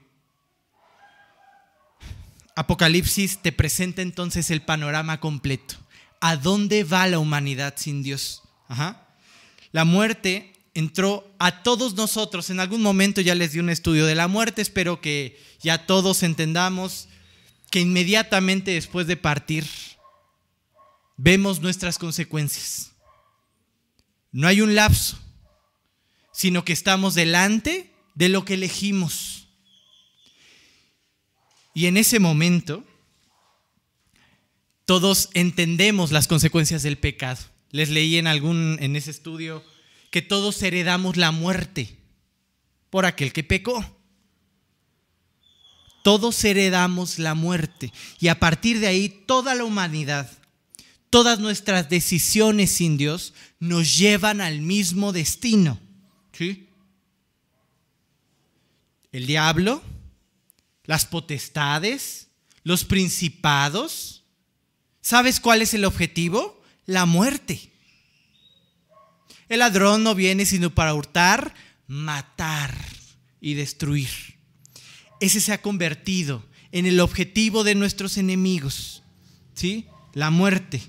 Apocalipsis 2.56 3.40
te 3.40 3.52
presenta 3.52 4.02
entonces 4.02 4.50
el 4.50 4.62
panorama 4.62 5.20
completo. 5.20 5.76
¿A 6.22 6.38
dónde 6.38 6.84
va 6.84 7.08
la 7.08 7.20
humanidad 7.20 7.74
sin 7.78 8.02
Dios? 8.02 8.44
La 9.72 9.84
muerte 9.84 10.54
entró 10.74 11.30
a 11.40 11.64
todos 11.64 11.96
nosotros. 11.96 12.50
En 12.50 12.60
algún 12.60 12.82
momento 12.82 13.22
ya 13.22 13.36
les 13.36 13.52
di 13.52 13.60
un 13.60 13.70
estudio 13.70 14.06
de 14.06 14.16
la 14.16 14.28
muerte, 14.28 14.62
espero 14.62 15.02
que 15.02 15.40
ya 15.62 15.86
todos 15.86 16.24
entendamos 16.24 17.10
que 17.72 17.82
inmediatamente 17.82 18.72
después 18.72 19.08
de 19.08 19.18
partir 19.18 19.66
vemos 21.18 21.62
nuestras 21.62 21.98
consecuencias. 21.98 22.92
No 24.32 24.48
hay 24.48 24.62
un 24.62 24.76
lapso, 24.76 25.18
sino 26.36 26.66
que 26.66 26.74
estamos 26.74 27.16
delante 27.16 27.94
de 28.14 28.28
lo 28.28 28.44
que 28.44 28.56
elegimos. 28.56 29.48
Y 31.74 31.86
en 31.86 31.96
ese 31.96 32.20
momento 32.20 32.84
todos 34.84 35.30
entendemos 35.34 36.12
las 36.12 36.28
consecuencias 36.28 36.84
del 36.84 36.98
pecado. 36.98 37.40
Les 37.72 37.90
leí 37.90 38.18
en 38.18 38.28
algún 38.28 38.78
en 38.82 38.98
ese 38.98 39.12
estudio 39.12 39.64
que 40.12 40.22
todos 40.22 40.62
heredamos 40.62 41.16
la 41.16 41.32
muerte 41.32 41.96
por 42.90 43.06
aquel 43.06 43.32
que 43.32 43.44
pecó. 43.44 43.86
Todos 46.04 46.44
heredamos 46.44 47.18
la 47.18 47.34
muerte 47.34 47.94
y 48.20 48.28
a 48.28 48.40
partir 48.40 48.82
de 48.82 48.88
ahí 48.88 49.08
toda 49.10 49.56
la 49.56 49.64
humanidad, 49.64 50.30
todas 51.10 51.40
nuestras 51.40 51.90
decisiones 51.90 52.72
sin 52.72 52.98
Dios 52.98 53.34
nos 53.60 53.98
llevan 53.98 54.42
al 54.42 54.60
mismo 54.60 55.14
destino. 55.14 55.80
¿Sí? 56.38 56.68
El 59.12 59.26
diablo, 59.26 59.82
las 60.84 61.06
potestades, 61.06 62.28
los 62.64 62.84
principados. 62.84 64.24
¿Sabes 65.02 65.40
cuál 65.40 65.62
es 65.62 65.74
el 65.74 65.86
objetivo? 65.86 66.62
La 66.86 67.06
muerte. 67.06 67.72
El 69.48 69.60
ladrón 69.60 70.04
no 70.04 70.16
viene 70.16 70.46
sino 70.46 70.72
para 70.72 70.94
hurtar, 70.94 71.54
matar 71.88 72.76
y 73.40 73.54
destruir. 73.54 74.10
Ese 75.22 75.40
se 75.40 75.54
ha 75.54 75.62
convertido 75.62 76.44
en 76.72 76.86
el 76.86 77.00
objetivo 77.00 77.64
de 77.64 77.76
nuestros 77.76 78.18
enemigos, 78.18 79.04
¿sí? 79.54 79.88
La 80.14 80.30
muerte 80.30 80.82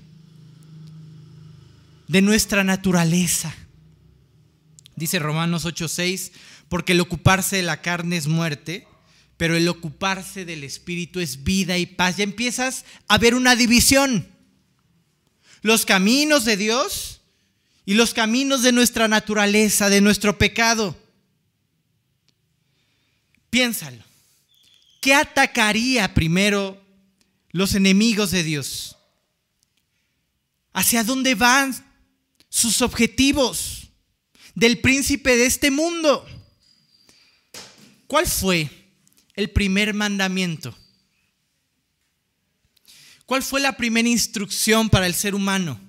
de 2.07 2.21
nuestra 2.21 2.63
naturaleza. 2.63 3.55
Dice 4.97 5.19
Romanos 5.19 5.63
8:6, 5.65 6.31
porque 6.69 6.93
el 6.93 6.99
ocuparse 7.01 7.57
de 7.57 7.61
la 7.61 7.83
carne 7.83 8.17
es 8.17 8.25
muerte, 8.25 8.87
pero 9.37 9.55
el 9.55 9.67
ocuparse 9.67 10.43
del 10.43 10.63
espíritu 10.63 11.19
es 11.19 11.43
vida 11.43 11.77
y 11.77 11.85
paz. 11.85 12.17
Ya 12.17 12.23
empiezas 12.23 12.83
a 13.07 13.19
ver 13.19 13.35
una 13.35 13.55
división. 13.55 14.27
Los 15.61 15.85
caminos 15.85 16.45
de 16.45 16.57
Dios 16.57 17.21
y 17.85 17.93
los 17.93 18.15
caminos 18.15 18.63
de 18.63 18.71
nuestra 18.71 19.07
naturaleza, 19.07 19.87
de 19.87 20.01
nuestro 20.01 20.39
pecado. 20.39 20.97
Piénsalo. 23.51 24.03
¿Qué 24.99 25.13
atacaría 25.13 26.11
primero 26.15 26.83
los 27.51 27.75
enemigos 27.75 28.31
de 28.31 28.41
Dios? 28.41 28.97
¿Hacia 30.73 31.03
dónde 31.03 31.35
van 31.35 31.75
sus 32.49 32.81
objetivos 32.81 33.76
del 34.57 34.81
príncipe 34.81 35.37
de 35.37 35.45
este 35.45 35.69
mundo? 35.69 36.25
¿Cuál 38.07 38.25
fue 38.25 38.67
el 39.35 39.51
primer 39.51 39.93
mandamiento? 39.93 40.75
¿Cuál 43.27 43.43
fue 43.43 43.61
la 43.61 43.77
primera 43.77 44.09
instrucción 44.09 44.89
para 44.89 45.05
el 45.05 45.13
ser 45.13 45.35
humano? 45.35 45.79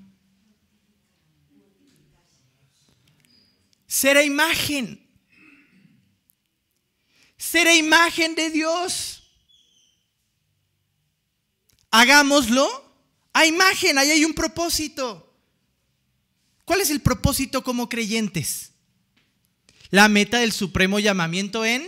Será 3.87 4.23
imagen. 4.23 5.03
Será 7.39 7.75
imagen 7.75 8.35
de 8.35 8.51
Dios. 8.51 9.23
Hagámoslo 11.91 12.69
a 13.33 13.47
imagen, 13.47 13.97
ahí 13.97 14.11
hay 14.11 14.27
un 14.27 14.35
propósito. 14.35 15.28
¿Cuál 16.69 16.83
es 16.83 16.91
el 16.91 17.01
propósito 17.01 17.65
como 17.65 17.89
creyentes? 17.89 18.73
La 19.89 20.07
meta 20.09 20.39
del 20.39 20.53
supremo 20.53 21.01
llamamiento 21.01 21.65
en 21.65 21.83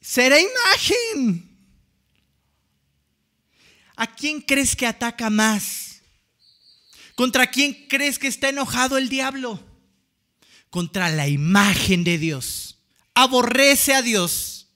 será 0.00 0.36
imagen. 0.40 1.56
¿A 3.94 4.12
quién 4.12 4.40
crees 4.40 4.74
que 4.74 4.86
ataca 4.86 5.30
más? 5.30 6.02
¿Contra 7.14 7.46
quién 7.46 7.86
crees 7.88 8.18
que 8.18 8.26
está 8.26 8.48
enojado 8.48 8.98
el 8.98 9.08
diablo? 9.08 9.64
contra 10.74 11.08
la 11.08 11.28
imagen 11.28 12.02
de 12.02 12.18
Dios. 12.18 12.78
Aborrece 13.14 13.94
a 13.94 14.02
Dios 14.02 14.66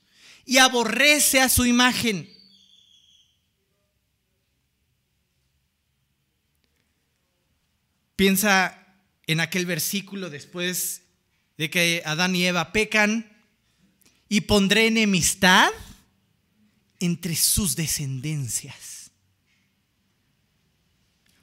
y 0.44 0.58
aborrece 0.58 1.40
a 1.40 1.48
su 1.48 1.66
imagen. 1.66 2.32
Piensa 8.18 8.76
en 9.28 9.38
aquel 9.38 9.64
versículo 9.64 10.28
después 10.28 11.02
de 11.57 11.70
que 11.70 12.02
Adán 12.04 12.35
y 12.35 12.46
Eva 12.46 12.72
pecan 12.72 13.31
y 14.28 14.40
pondré 14.40 14.88
enemistad 14.88 15.70
entre 16.98 17.37
sus 17.37 17.76
descendencias. 17.76 19.12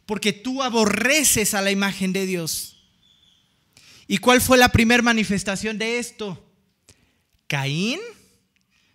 Porque 0.05 0.33
tú 0.33 0.61
aborreces 0.63 1.53
a 1.53 1.61
la 1.61 1.71
imagen 1.71 2.11
de 2.11 2.25
Dios. 2.25 2.85
¿Y 4.05 4.17
cuál 4.17 4.41
fue 4.41 4.57
la 4.57 4.73
primera 4.73 5.01
manifestación 5.01 5.77
de 5.77 5.97
esto? 5.97 6.45
Caín 7.47 8.01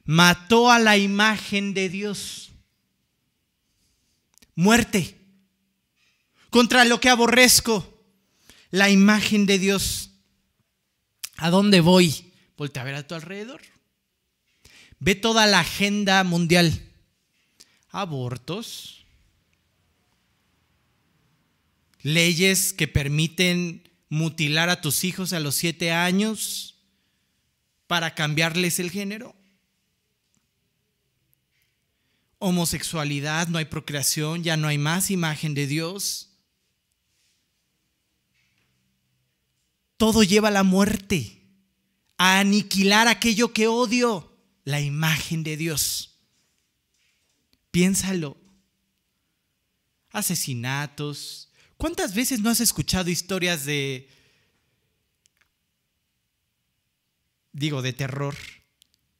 mató 0.05 0.71
a 0.71 0.79
la 0.79 0.99
imagen 0.99 1.73
de 1.73 1.89
Dios. 1.89 2.53
Muerte. 4.55 5.20
Contra 6.51 6.85
lo 6.85 7.01
que 7.01 7.09
aborrezco. 7.09 7.87
La 8.71 8.91
imagen 8.91 9.47
de 9.47 9.59
Dios. 9.59 10.11
¿A 11.37 11.51
dónde 11.51 11.81
voy? 11.81 12.33
Voltea 12.57 12.83
a 12.83 12.85
ver 12.85 12.95
a 12.95 13.07
tu 13.07 13.15
alrededor. 13.15 13.63
Ve 14.99 15.15
toda 15.15 15.47
la 15.47 15.61
agenda 15.61 16.23
mundial. 16.25 16.83
Abortos. 17.91 19.07
Leyes 22.03 22.73
que 22.73 22.87
permiten 22.87 23.91
mutilar 24.11 24.69
a 24.69 24.81
tus 24.81 25.05
hijos 25.05 25.33
a 25.33 25.41
los 25.41 25.55
siete 25.55 25.93
años 25.93 26.77
para 27.87 28.15
cambiarles 28.15 28.79
el 28.79 28.91
género? 28.91 29.35
Homosexualidad, 32.39 33.49
no 33.49 33.59
hay 33.59 33.65
procreación, 33.65 34.43
ya 34.43 34.57
no 34.57 34.69
hay 34.69 34.79
más 34.79 35.11
imagen 35.11 35.55
de 35.55 35.67
Dios. 35.67 36.30
Todo 40.01 40.23
lleva 40.23 40.49
a 40.49 40.51
la 40.51 40.63
muerte, 40.63 41.43
a 42.17 42.41
aniquilar 42.41 43.07
aquello 43.07 43.53
que 43.53 43.67
odio, 43.67 44.35
la 44.65 44.81
imagen 44.81 45.43
de 45.43 45.59
Dios. 45.59 46.17
Piénsalo. 47.71 48.39
Asesinatos, 50.11 51.51
¿Cuántas 51.77 52.15
veces 52.15 52.41
no 52.41 52.49
has 52.49 52.61
escuchado 52.61 53.11
historias 53.11 53.67
de, 53.67 54.09
digo, 57.53 57.83
de 57.83 57.93
terror, 57.93 58.37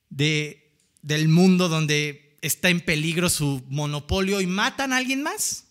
de, 0.09 0.75
del 1.03 1.29
mundo 1.29 1.69
donde 1.69 2.39
está 2.41 2.71
en 2.71 2.81
peligro 2.81 3.29
su 3.29 3.63
monopolio 3.69 4.41
y 4.41 4.47
matan 4.47 4.95
a 4.95 4.97
alguien 4.97 5.23
más? 5.23 5.65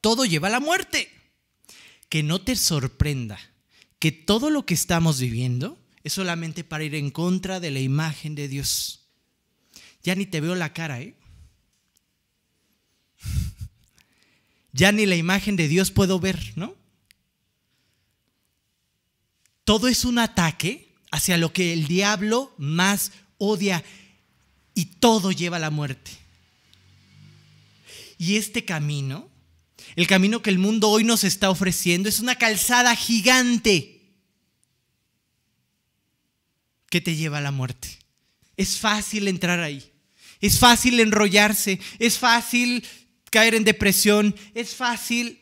Todo 0.00 0.24
lleva 0.26 0.46
a 0.46 0.52
la 0.52 0.60
muerte. 0.60 1.10
Que 2.12 2.22
no 2.22 2.42
te 2.42 2.56
sorprenda 2.56 3.40
que 3.98 4.12
todo 4.12 4.50
lo 4.50 4.66
que 4.66 4.74
estamos 4.74 5.18
viviendo 5.18 5.78
es 6.04 6.12
solamente 6.12 6.62
para 6.62 6.84
ir 6.84 6.94
en 6.94 7.10
contra 7.10 7.58
de 7.58 7.70
la 7.70 7.80
imagen 7.80 8.34
de 8.34 8.48
Dios. 8.48 9.06
Ya 10.02 10.14
ni 10.14 10.26
te 10.26 10.42
veo 10.42 10.54
la 10.54 10.74
cara, 10.74 11.00
¿eh? 11.00 11.14
ya 14.74 14.92
ni 14.92 15.06
la 15.06 15.16
imagen 15.16 15.56
de 15.56 15.68
Dios 15.68 15.90
puedo 15.90 16.20
ver, 16.20 16.52
¿no? 16.54 16.76
Todo 19.64 19.88
es 19.88 20.04
un 20.04 20.18
ataque 20.18 20.92
hacia 21.10 21.38
lo 21.38 21.54
que 21.54 21.72
el 21.72 21.86
diablo 21.86 22.54
más 22.58 23.12
odia 23.38 23.82
y 24.74 24.84
todo 24.84 25.32
lleva 25.32 25.56
a 25.56 25.60
la 25.60 25.70
muerte. 25.70 26.10
Y 28.18 28.36
este 28.36 28.66
camino, 28.66 29.31
el 29.96 30.06
camino 30.06 30.42
que 30.42 30.50
el 30.50 30.58
mundo 30.58 30.88
hoy 30.88 31.04
nos 31.04 31.24
está 31.24 31.50
ofreciendo, 31.50 32.08
es 32.08 32.20
una 32.20 32.36
calzada 32.36 32.94
gigante 32.96 34.02
que 36.90 37.00
te 37.00 37.16
lleva 37.16 37.38
a 37.38 37.42
la 37.42 37.50
muerte. 37.50 37.88
Es 38.56 38.78
fácil 38.78 39.28
entrar 39.28 39.60
ahí. 39.60 39.90
Es 40.40 40.58
fácil 40.58 41.00
enrollarse. 41.00 41.80
Es 41.98 42.18
fácil 42.18 42.84
caer 43.32 43.54
en 43.54 43.64
depresión, 43.64 44.36
es 44.54 44.74
fácil 44.74 45.40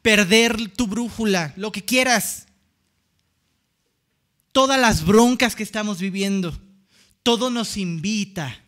perder 0.00 0.70
tu 0.70 0.86
brújula, 0.86 1.52
lo 1.56 1.70
que 1.72 1.84
quieras. 1.84 2.46
Todas 4.50 4.80
las 4.80 5.04
broncas 5.04 5.54
que 5.54 5.62
estamos 5.62 5.98
viviendo, 5.98 6.58
todo 7.22 7.50
nos 7.50 7.76
invita 7.76 8.64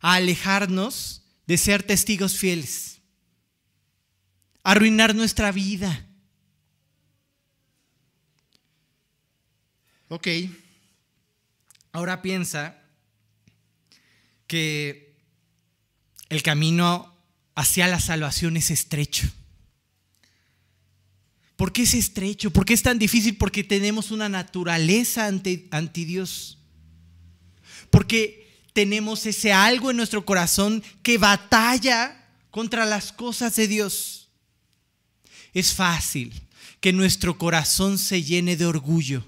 a 0.00 0.14
alejarnos 0.14 1.22
de 1.46 1.56
ser 1.56 1.84
testigos 1.84 2.36
fieles, 2.36 3.01
arruinar 4.62 5.14
nuestra 5.14 5.52
vida. 5.52 6.06
Ok, 10.08 10.28
ahora 11.92 12.20
piensa 12.20 12.78
que 14.46 15.16
el 16.28 16.42
camino 16.42 17.16
hacia 17.54 17.88
la 17.88 18.00
salvación 18.00 18.56
es 18.56 18.70
estrecho. 18.70 19.26
¿Por 21.56 21.72
qué 21.72 21.82
es 21.82 21.94
estrecho? 21.94 22.50
¿Por 22.50 22.64
qué 22.64 22.74
es 22.74 22.82
tan 22.82 22.98
difícil? 22.98 23.36
Porque 23.36 23.64
tenemos 23.64 24.10
una 24.10 24.28
naturaleza 24.28 25.26
ante, 25.26 25.68
ante 25.70 26.04
Dios. 26.04 26.58
Porque 27.88 28.42
tenemos 28.72 29.26
ese 29.26 29.52
algo 29.52 29.90
en 29.90 29.96
nuestro 29.96 30.24
corazón 30.24 30.82
que 31.02 31.18
batalla 31.18 32.28
contra 32.50 32.84
las 32.84 33.12
cosas 33.12 33.54
de 33.56 33.68
Dios. 33.68 34.21
Es 35.52 35.74
fácil 35.74 36.32
que 36.80 36.92
nuestro 36.92 37.38
corazón 37.38 37.98
se 37.98 38.22
llene 38.22 38.56
de 38.56 38.66
orgullo 38.66 39.24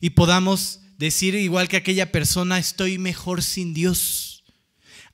y 0.00 0.10
podamos 0.10 0.80
decir 0.98 1.34
igual 1.34 1.68
que 1.68 1.76
aquella 1.76 2.10
persona, 2.10 2.58
estoy 2.58 2.98
mejor 2.98 3.42
sin 3.42 3.72
Dios, 3.72 4.44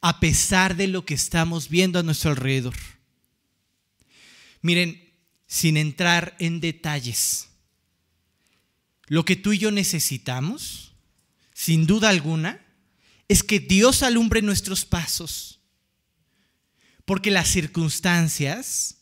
a 0.00 0.20
pesar 0.20 0.76
de 0.76 0.86
lo 0.86 1.04
que 1.04 1.14
estamos 1.14 1.68
viendo 1.68 1.98
a 1.98 2.02
nuestro 2.02 2.30
alrededor. 2.30 2.76
Miren, 4.62 5.12
sin 5.46 5.76
entrar 5.76 6.36
en 6.38 6.60
detalles, 6.60 7.48
lo 9.08 9.24
que 9.24 9.36
tú 9.36 9.52
y 9.52 9.58
yo 9.58 9.70
necesitamos 9.70 10.88
sin 11.58 11.88
duda 11.88 12.08
alguna, 12.08 12.64
es 13.26 13.42
que 13.42 13.58
Dios 13.58 14.04
alumbre 14.04 14.42
nuestros 14.42 14.84
pasos. 14.84 15.57
Porque 17.08 17.30
las 17.30 17.48
circunstancias 17.48 18.98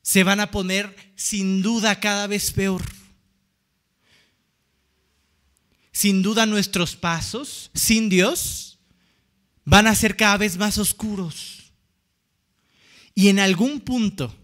se 0.00 0.24
van 0.24 0.40
a 0.40 0.50
poner 0.50 1.12
sin 1.16 1.60
duda 1.60 2.00
cada 2.00 2.26
vez 2.26 2.50
peor. 2.50 2.82
Sin 5.92 6.22
duda 6.22 6.46
nuestros 6.46 6.96
pasos 6.96 7.70
sin 7.74 8.08
Dios 8.08 8.78
van 9.66 9.86
a 9.86 9.94
ser 9.94 10.16
cada 10.16 10.38
vez 10.38 10.56
más 10.56 10.78
oscuros. 10.78 11.74
Y 13.14 13.28
en 13.28 13.38
algún 13.38 13.80
punto, 13.80 14.34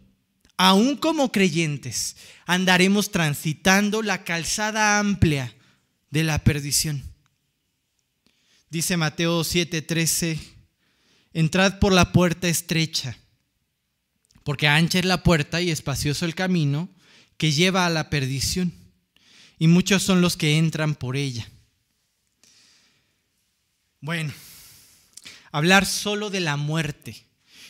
aún 0.59 0.99
como 0.99 1.33
creyentes, 1.33 2.17
andaremos 2.45 3.11
transitando 3.11 4.03
la 4.03 4.23
calzada 4.23 4.99
amplia 4.99 5.57
de 6.11 6.25
la 6.25 6.45
perdición. 6.45 7.03
Dice 8.69 8.99
Mateo 8.99 9.45
7:13, 9.45 10.56
entrad 11.37 11.79
por 11.79 11.93
la 11.93 12.13
puerta 12.13 12.49
estrecha, 12.49 13.19
porque 14.43 14.69
ancha 14.69 14.99
es 14.99 15.05
la 15.05 15.23
puerta 15.23 15.61
y 15.61 15.71
espacioso 15.71 16.25
el 16.25 16.35
camino 16.35 16.89
que 17.37 17.53
lleva 17.53 17.85
a 17.85 17.91
la 17.91 18.09
perdición, 18.09 18.73
y 19.59 19.67
muchos 19.67 20.03
son 20.03 20.23
los 20.23 20.39
que 20.39 20.57
entran 20.57 20.95
por 20.95 21.15
ella. 21.15 21.47
Bueno, 24.01 24.33
hablar 25.53 25.85
solo 25.85 26.31
de 26.31 26.41
la 26.41 26.57
muerte 26.57 27.27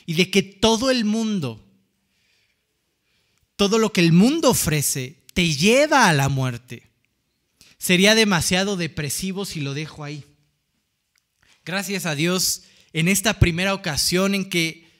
y 0.07 0.15
de 0.15 0.31
que 0.31 0.45
todo 0.45 0.93
el 0.93 1.05
mundo, 1.05 1.67
todo 3.57 3.79
lo 3.81 3.93
que 3.93 4.01
el 4.01 4.13
mundo 4.13 4.51
ofrece, 4.51 5.25
te 5.35 5.53
lleva 5.57 6.09
a 6.09 6.13
la 6.13 6.29
muerte. 6.29 6.85
Sería 7.79 8.15
demasiado 8.15 8.77
depresivo 8.77 9.45
si 9.45 9.61
lo 9.61 9.75
dejo 9.75 10.05
ahí. 10.05 10.25
Gracias 11.65 12.07
a 12.07 12.15
Dios 12.15 12.63
en 12.97 13.09
esta 13.09 13.39
primera 13.39 13.75
ocasión 13.75 14.35
en 14.35 14.49
que 14.49 14.91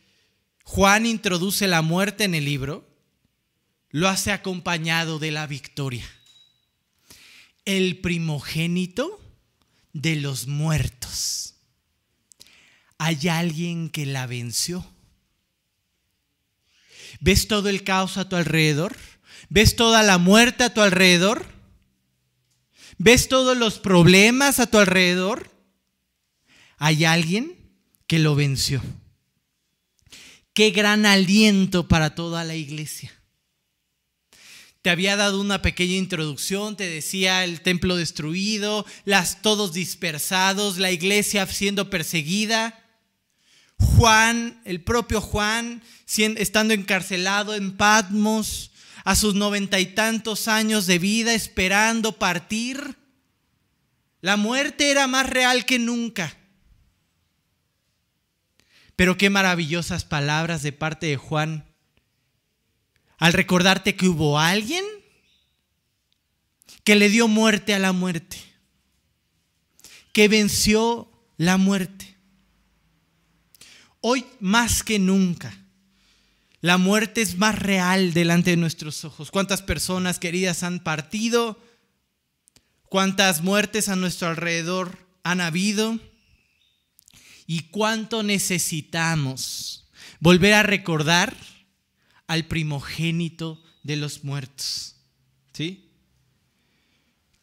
Juan 0.65 1.07
introduce 1.07 1.67
la 1.67 1.81
muerte 1.81 2.25
en 2.25 2.35
el 2.35 2.45
libro, 2.45 2.87
lo 3.89 4.07
hace 4.09 4.33
acompañado 4.33 5.19
de 5.19 5.31
la 5.31 5.47
victoria. 5.47 6.07
El 7.65 7.99
primogénito 7.99 9.19
de 9.95 10.17
los 10.17 10.47
muertos. 10.47 11.55
Hay 12.99 13.29
alguien 13.29 13.89
que 13.89 14.05
la 14.05 14.27
venció. 14.27 14.87
¿Ves 17.21 17.49
todo 17.49 17.71
el 17.71 17.83
caos 17.83 18.19
a 18.19 18.29
tu 18.29 18.37
alrededor? 18.37 18.95
¿Ves 19.49 19.75
toda 19.75 20.03
la 20.03 20.19
muerte 20.19 20.65
a 20.65 20.75
tu 20.75 20.83
alrededor? 20.83 21.47
¿Ves 22.99 23.29
todos 23.29 23.57
los 23.57 23.79
problemas 23.79 24.61
a 24.61 24.67
tu 24.67 24.77
alrededor? 24.77 25.57
hay 26.79 27.05
alguien 27.05 27.56
que 28.07 28.19
lo 28.19 28.35
venció. 28.35 28.83
Qué 30.53 30.71
gran 30.71 31.05
aliento 31.07 31.89
para 31.89 32.15
toda 32.15 32.45
la 32.45 32.55
iglesia. 32.55 33.13
Te 34.83 34.91
había 34.91 35.17
dado 35.17 35.41
una 35.41 35.63
pequeña 35.63 35.97
introducción, 35.97 36.77
te 36.77 36.89
decía 36.89 37.43
el 37.43 37.61
templo 37.61 37.97
destruido, 37.97 38.87
las 39.05 39.43
todos 39.43 39.73
dispersados, 39.73 40.79
la 40.79 40.93
iglesia 40.93 41.45
siendo 41.47 41.91
perseguida. 41.91 42.83
Juan, 43.79 44.63
el 44.65 44.81
propio 44.81 45.21
Juan, 45.21 45.83
estando 46.07 46.73
encarcelado 46.73 47.55
en 47.55 47.77
Patmos, 47.77 48.71
a 49.05 49.15
sus 49.15 49.35
noventa 49.35 49.79
y 49.81 49.87
tantos 49.87 50.49
años 50.49 50.87
de 50.87 50.99
vida, 50.99 51.35
esperando 51.35 52.13
partir. 52.13 52.97
La 54.21 54.37
muerte 54.37 54.91
era 54.91 55.07
más 55.07 55.29
real 55.29 55.65
que 55.65 55.79
nunca. 55.79 56.37
Pero 58.97 59.19
qué 59.19 59.31
maravillosas 59.31 60.05
palabras 60.05 60.63
de 60.63 60.73
parte 60.73 61.07
de 61.07 61.17
Juan 61.17 61.67
al 63.19 63.33
recordarte 63.33 63.97
que 63.97 64.09
hubo 64.09 64.39
alguien 64.39 64.85
que 66.83 66.97
le 66.97 67.09
dio 67.09 67.29
muerte 67.29 67.75
a 67.75 67.79
la 67.79 67.93
muerte, 67.93 68.39
que 70.13 70.29
venció 70.29 71.11
la 71.37 71.57
muerte. 71.57 72.17
Hoy 74.01 74.25
más 74.41 74.83
que 74.83 74.99
nunca, 74.99 75.53
la 76.61 76.79
muerte 76.79 77.23
es 77.23 77.39
más 77.39 77.59
real 77.59 78.15
delante 78.15 78.51
de 78.51 78.57
nuestros 78.57 79.05
ojos. 79.05 79.31
¿Cuántas 79.31 79.63
personas 79.63 80.19
queridas 80.19 80.63
han 80.63 80.81
partido? 80.81 81.61
¿Cuántas 82.89 83.43
muertes 83.43 83.89
a 83.89 83.97
nuestro 83.97 84.29
alrededor 84.29 84.97
han 85.23 85.41
habido? 85.41 85.99
Y 87.47 87.63
cuánto 87.71 88.23
necesitamos 88.23 89.89
volver 90.21 90.55
a 90.55 90.63
recordar 90.63 91.37
al 92.27 92.47
primogénito 92.47 93.63
de 93.83 93.97
los 93.97 94.25
muertos. 94.25 94.97
¿Sí? 95.53 95.91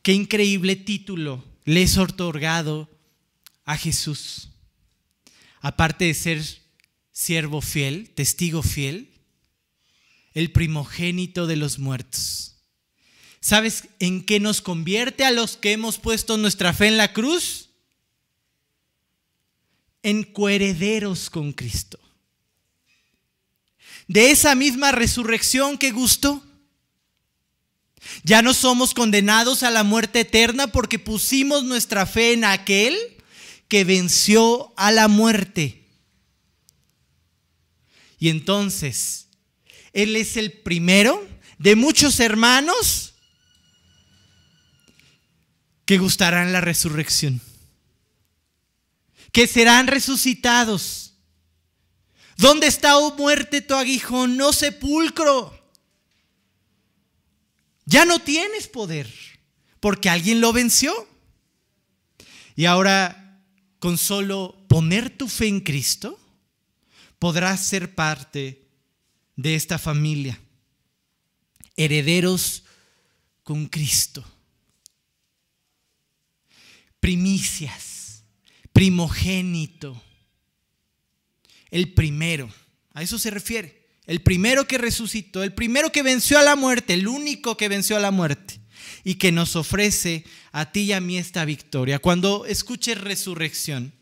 Qué 0.01 0.13
increíble 0.13 0.75
título 0.75 1.43
le 1.65 1.83
es 1.83 1.97
otorgado 1.97 2.89
a 3.65 3.77
Jesús. 3.77 4.49
Aparte 5.61 6.05
de 6.05 6.13
ser 6.13 6.43
siervo 7.11 7.61
fiel, 7.61 8.09
testigo 8.09 8.61
fiel, 8.61 9.09
el 10.33 10.51
primogénito 10.51 11.47
de 11.47 11.55
los 11.55 11.79
muertos. 11.79 12.55
¿Sabes 13.39 13.87
en 13.99 14.25
qué 14.25 14.39
nos 14.39 14.61
convierte 14.61 15.25
a 15.25 15.31
los 15.31 15.57
que 15.57 15.73
hemos 15.73 15.99
puesto 15.99 16.37
nuestra 16.37 16.73
fe 16.73 16.87
en 16.87 16.97
la 16.97 17.13
cruz? 17.13 17.69
En 20.03 20.23
coherederos 20.23 21.29
con 21.29 21.53
Cristo. 21.53 21.99
De 24.07 24.31
esa 24.31 24.53
misma 24.53 24.91
resurrección 24.91 25.77
que 25.77 25.91
gustó. 25.91 26.43
Ya 28.23 28.41
no 28.41 28.53
somos 28.53 28.93
condenados 28.93 29.63
a 29.63 29.71
la 29.71 29.83
muerte 29.83 30.19
eterna 30.19 30.67
porque 30.67 30.99
pusimos 30.99 31.63
nuestra 31.63 32.05
fe 32.05 32.33
en 32.33 32.43
aquel 32.43 32.97
que 33.69 33.85
venció 33.85 34.73
a 34.75 34.91
la 34.91 35.07
muerte. 35.07 35.85
Y 38.19 38.27
entonces, 38.27 39.29
Él 39.93 40.17
es 40.17 40.35
el 40.35 40.51
primero 40.51 41.25
de 41.57 41.77
muchos 41.77 42.19
hermanos 42.19 43.13
que 45.85 45.97
gustarán 45.97 46.51
la 46.51 46.59
resurrección 46.59 47.41
que 49.33 49.47
serán 49.47 49.87
resucitados. 49.87 51.15
¿Dónde 52.37 52.67
está, 52.67 52.97
oh 52.97 53.15
muerte, 53.17 53.61
tu 53.61 53.73
aguijón? 53.73 54.37
No 54.37 54.53
sepulcro. 54.53 55.59
Ya 57.85 58.05
no 58.05 58.19
tienes 58.19 58.67
poder, 58.67 59.11
porque 59.79 60.09
alguien 60.09 60.39
lo 60.39 60.53
venció. 60.53 60.93
Y 62.55 62.65
ahora, 62.65 63.41
con 63.79 63.97
solo 63.97 64.65
poner 64.69 65.09
tu 65.17 65.27
fe 65.27 65.47
en 65.47 65.61
Cristo, 65.61 66.19
podrás 67.17 67.65
ser 67.65 67.95
parte 67.95 68.67
de 69.35 69.55
esta 69.55 69.79
familia, 69.79 70.39
herederos 71.75 72.63
con 73.41 73.65
Cristo, 73.65 74.23
primicias, 76.99 77.92
primogénito, 78.73 80.01
el 81.71 81.93
primero, 81.93 82.53
a 82.93 83.01
eso 83.01 83.17
se 83.17 83.31
refiere, 83.31 83.87
el 84.05 84.21
primero 84.21 84.67
que 84.67 84.77
resucitó, 84.77 85.43
el 85.43 85.53
primero 85.53 85.91
que 85.91 86.03
venció 86.03 86.37
a 86.37 86.43
la 86.43 86.55
muerte, 86.55 86.93
el 86.93 87.07
único 87.07 87.55
que 87.55 87.69
venció 87.69 87.95
a 87.95 88.01
la 88.01 88.11
muerte 88.11 88.59
y 89.03 89.15
que 89.15 89.31
nos 89.31 89.55
ofrece 89.55 90.25
a 90.51 90.71
ti 90.71 90.81
y 90.81 90.93
a 90.93 91.01
mí 91.01 91.17
esta 91.17 91.45
victoria. 91.45 91.99
Cuando 91.99 92.45
escuches 92.45 92.99
resurrección, 92.99 93.93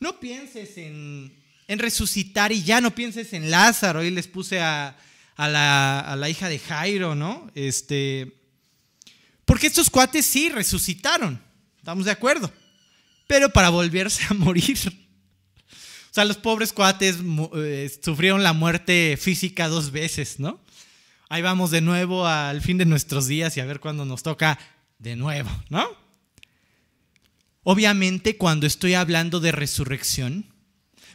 no 0.00 0.18
pienses 0.18 0.76
en, 0.78 1.36
resucitar 1.68 2.50
y 2.50 2.64
ya 2.64 2.80
no 2.80 2.94
pienses 2.94 3.32
en 3.32 3.50
Lázaro. 3.50 4.00
Hoy 4.00 4.10
les 4.10 4.26
puse 4.26 4.60
a, 4.60 4.96
la, 5.36 6.28
hija 6.28 6.48
de 6.48 6.58
Jairo, 6.58 7.14
¿no? 7.14 7.50
Este, 7.54 8.32
porque 9.44 9.68
estos 9.68 9.88
cuates 9.88 10.26
sí 10.26 10.48
resucitaron, 10.48 11.40
estamos 11.78 12.06
de 12.06 12.10
acuerdo, 12.10 12.52
pero 13.30 13.48
para 13.50 13.68
volverse 13.68 14.24
a 14.28 14.34
morir. 14.34 14.76
O 14.76 16.12
sea, 16.12 16.24
los 16.24 16.36
pobres 16.36 16.72
cuates 16.72 17.18
eh, 17.54 17.88
sufrieron 18.02 18.42
la 18.42 18.52
muerte 18.52 19.16
física 19.16 19.68
dos 19.68 19.92
veces, 19.92 20.40
¿no? 20.40 20.60
Ahí 21.28 21.40
vamos 21.40 21.70
de 21.70 21.80
nuevo 21.80 22.26
al 22.26 22.60
fin 22.60 22.76
de 22.76 22.86
nuestros 22.86 23.28
días 23.28 23.56
y 23.56 23.60
a 23.60 23.66
ver 23.66 23.78
cuándo 23.78 24.04
nos 24.04 24.24
toca 24.24 24.58
de 24.98 25.14
nuevo, 25.14 25.48
¿no? 25.68 25.86
Obviamente 27.62 28.36
cuando 28.36 28.66
estoy 28.66 28.94
hablando 28.94 29.38
de 29.38 29.52
resurrección, 29.52 30.52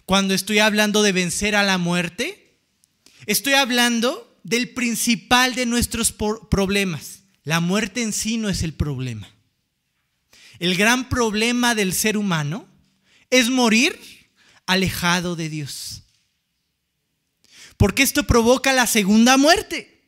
cuando 0.05 0.33
estoy 0.33 0.59
hablando 0.59 1.03
de 1.03 1.11
vencer 1.11 1.53
a 1.53 1.63
la 1.63 1.77
muerte, 1.77 2.61
estoy 3.25 3.55
hablando 3.55 4.39
del 4.43 4.69
principal 4.69 5.53
de 5.53 5.65
nuestros 5.65 6.13
problemas. 6.13 7.23
La 7.43 7.59
muerte 7.59 8.01
en 8.03 8.13
sí 8.13 8.37
no 8.37 8.47
es 8.47 8.63
el 8.63 8.73
problema. 8.73 9.34
El 10.59 10.77
gran 10.77 11.09
problema 11.09 11.75
del 11.75 11.93
ser 11.93 12.17
humano 12.17 12.67
es 13.29 13.49
morir 13.49 13.99
alejado 14.65 15.35
de 15.35 15.49
Dios. 15.49 16.03
Porque 17.77 18.03
esto 18.03 18.25
provoca 18.25 18.73
la 18.73 18.87
segunda 18.87 19.37
muerte. 19.37 20.03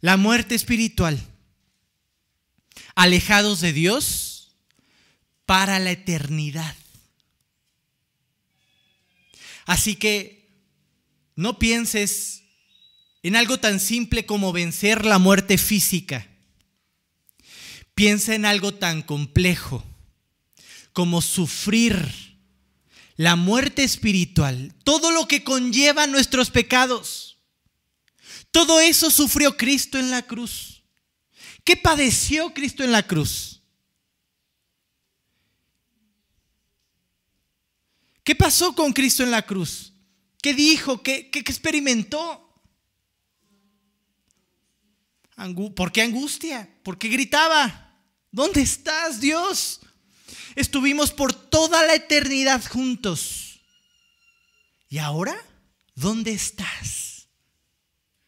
La 0.00 0.16
muerte 0.16 0.54
espiritual. 0.54 1.18
Alejados 2.94 3.60
de 3.60 3.72
Dios 3.72 4.56
para 5.46 5.78
la 5.78 5.90
eternidad. 5.90 6.76
Así 9.66 9.96
que 9.96 10.48
no 11.36 11.58
pienses 11.58 12.44
en 13.22 13.36
algo 13.36 13.58
tan 13.58 13.80
simple 13.80 14.26
como 14.26 14.52
vencer 14.52 15.04
la 15.04 15.18
muerte 15.18 15.58
física. 15.58 16.29
Piensa 17.94 18.34
en 18.34 18.44
algo 18.46 18.74
tan 18.74 19.02
complejo 19.02 19.84
como 20.92 21.22
sufrir 21.22 22.38
la 23.16 23.36
muerte 23.36 23.84
espiritual, 23.84 24.74
todo 24.82 25.10
lo 25.10 25.28
que 25.28 25.44
conlleva 25.44 26.06
nuestros 26.06 26.50
pecados. 26.50 27.38
Todo 28.50 28.80
eso 28.80 29.10
sufrió 29.10 29.56
Cristo 29.56 29.98
en 29.98 30.10
la 30.10 30.22
cruz. 30.22 30.82
¿Qué 31.64 31.76
padeció 31.76 32.52
Cristo 32.54 32.82
en 32.82 32.92
la 32.92 33.06
cruz? 33.06 33.60
¿Qué 38.24 38.34
pasó 38.34 38.74
con 38.74 38.92
Cristo 38.92 39.22
en 39.22 39.30
la 39.30 39.42
cruz? 39.42 39.92
¿Qué 40.42 40.54
dijo? 40.54 41.02
¿Qué, 41.02 41.30
experimentó? 41.32 42.49
¿Por 45.74 45.90
qué 45.90 46.02
angustia? 46.02 46.68
¿Por 46.82 46.98
qué 46.98 47.08
gritaba? 47.08 47.96
¿Dónde 48.30 48.60
estás, 48.60 49.20
Dios? 49.20 49.80
Estuvimos 50.54 51.12
por 51.12 51.32
toda 51.32 51.84
la 51.86 51.94
eternidad 51.94 52.62
juntos. 52.66 53.60
¿Y 54.88 54.98
ahora? 54.98 55.34
¿Dónde 55.94 56.32
estás? 56.32 57.28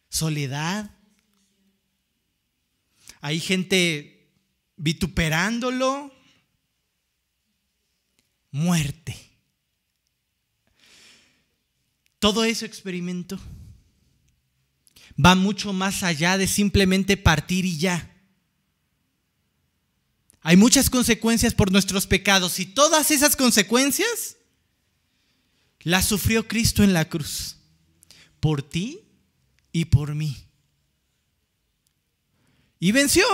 Soledad. 0.09 0.91
Hay 3.21 3.41
gente 3.41 4.33
vituperándolo. 4.77 6.11
Muerte. 8.51 9.17
Todo 12.19 12.45
ese 12.45 12.65
experimento 12.65 13.39
va 15.23 15.35
mucho 15.35 15.73
más 15.73 16.03
allá 16.03 16.39
de 16.39 16.47
simplemente 16.47 17.17
partir 17.17 17.65
y 17.65 17.79
ya. 17.79 18.09
Hay 20.41 20.57
muchas 20.57 20.91
consecuencias 20.91 21.55
por 21.55 21.71
nuestros 21.71 22.07
pecados 22.07 22.59
y 22.59 22.67
todas 22.67 23.11
esas 23.11 23.37
consecuencias 23.37 24.37
las 25.81 26.07
sufrió 26.07 26.47
Cristo 26.49 26.83
en 26.83 26.93
la 26.93 27.09
cruz, 27.09 27.57
por 28.41 28.63
ti 28.63 29.01
y 29.71 29.85
por 29.87 30.15
mí. 30.15 30.49
Y 32.81 32.91
venció. 32.91 33.25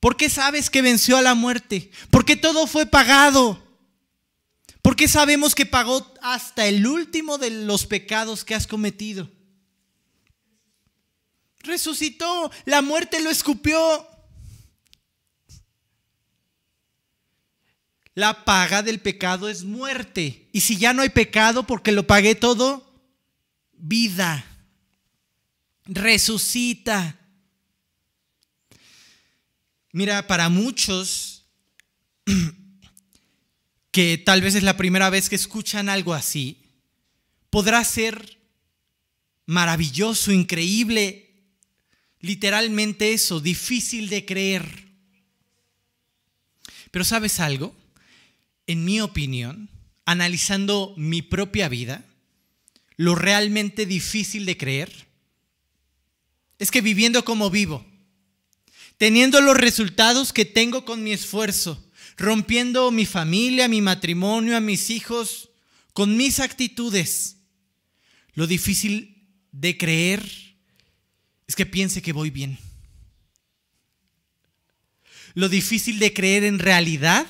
¿Por 0.00 0.16
qué 0.16 0.30
sabes 0.30 0.70
que 0.70 0.82
venció 0.82 1.16
a 1.16 1.22
la 1.22 1.34
muerte? 1.34 1.90
Porque 2.10 2.36
todo 2.36 2.66
fue 2.66 2.86
pagado. 2.86 3.71
Porque 4.82 5.06
sabemos 5.06 5.54
que 5.54 5.64
pagó 5.64 6.12
hasta 6.20 6.66
el 6.66 6.86
último 6.86 7.38
de 7.38 7.50
los 7.50 7.86
pecados 7.86 8.44
que 8.44 8.56
has 8.56 8.66
cometido. 8.66 9.30
Resucitó, 11.60 12.50
la 12.64 12.82
muerte 12.82 13.20
lo 13.22 13.30
escupió. 13.30 14.08
La 18.14 18.44
paga 18.44 18.82
del 18.82 19.00
pecado 19.00 19.48
es 19.48 19.62
muerte. 19.62 20.48
Y 20.52 20.60
si 20.60 20.76
ya 20.76 20.92
no 20.92 21.02
hay 21.02 21.10
pecado 21.10 21.64
porque 21.64 21.92
lo 21.92 22.06
pagué 22.06 22.34
todo, 22.34 22.92
vida. 23.72 24.44
Resucita. 25.86 27.18
Mira, 29.92 30.26
para 30.26 30.48
muchos 30.48 31.44
que 33.92 34.18
tal 34.18 34.40
vez 34.40 34.54
es 34.54 34.62
la 34.62 34.76
primera 34.76 35.10
vez 35.10 35.28
que 35.28 35.36
escuchan 35.36 35.88
algo 35.88 36.14
así, 36.14 36.58
podrá 37.50 37.84
ser 37.84 38.38
maravilloso, 39.46 40.32
increíble, 40.32 41.30
literalmente 42.20 43.12
eso, 43.12 43.38
difícil 43.38 44.08
de 44.08 44.24
creer. 44.24 44.88
Pero 46.90 47.04
sabes 47.04 47.38
algo, 47.38 47.76
en 48.66 48.84
mi 48.84 49.00
opinión, 49.02 49.68
analizando 50.06 50.94
mi 50.96 51.20
propia 51.20 51.68
vida, 51.68 52.04
lo 52.96 53.14
realmente 53.14 53.84
difícil 53.84 54.46
de 54.46 54.56
creer 54.56 55.06
es 56.58 56.70
que 56.70 56.80
viviendo 56.80 57.24
como 57.24 57.50
vivo, 57.50 57.84
teniendo 58.96 59.40
los 59.40 59.56
resultados 59.56 60.32
que 60.32 60.44
tengo 60.44 60.84
con 60.84 61.02
mi 61.02 61.12
esfuerzo, 61.12 61.84
rompiendo 62.16 62.90
mi 62.90 63.06
familia, 63.06 63.68
mi 63.68 63.80
matrimonio, 63.80 64.56
a 64.56 64.60
mis 64.60 64.90
hijos, 64.90 65.50
con 65.92 66.16
mis 66.16 66.40
actitudes. 66.40 67.36
Lo 68.34 68.46
difícil 68.46 69.28
de 69.52 69.76
creer 69.76 70.24
es 71.46 71.54
que 71.54 71.66
piense 71.66 72.02
que 72.02 72.12
voy 72.12 72.30
bien. 72.30 72.58
Lo 75.34 75.48
difícil 75.48 75.98
de 75.98 76.12
creer 76.12 76.44
en 76.44 76.58
realidad 76.58 77.26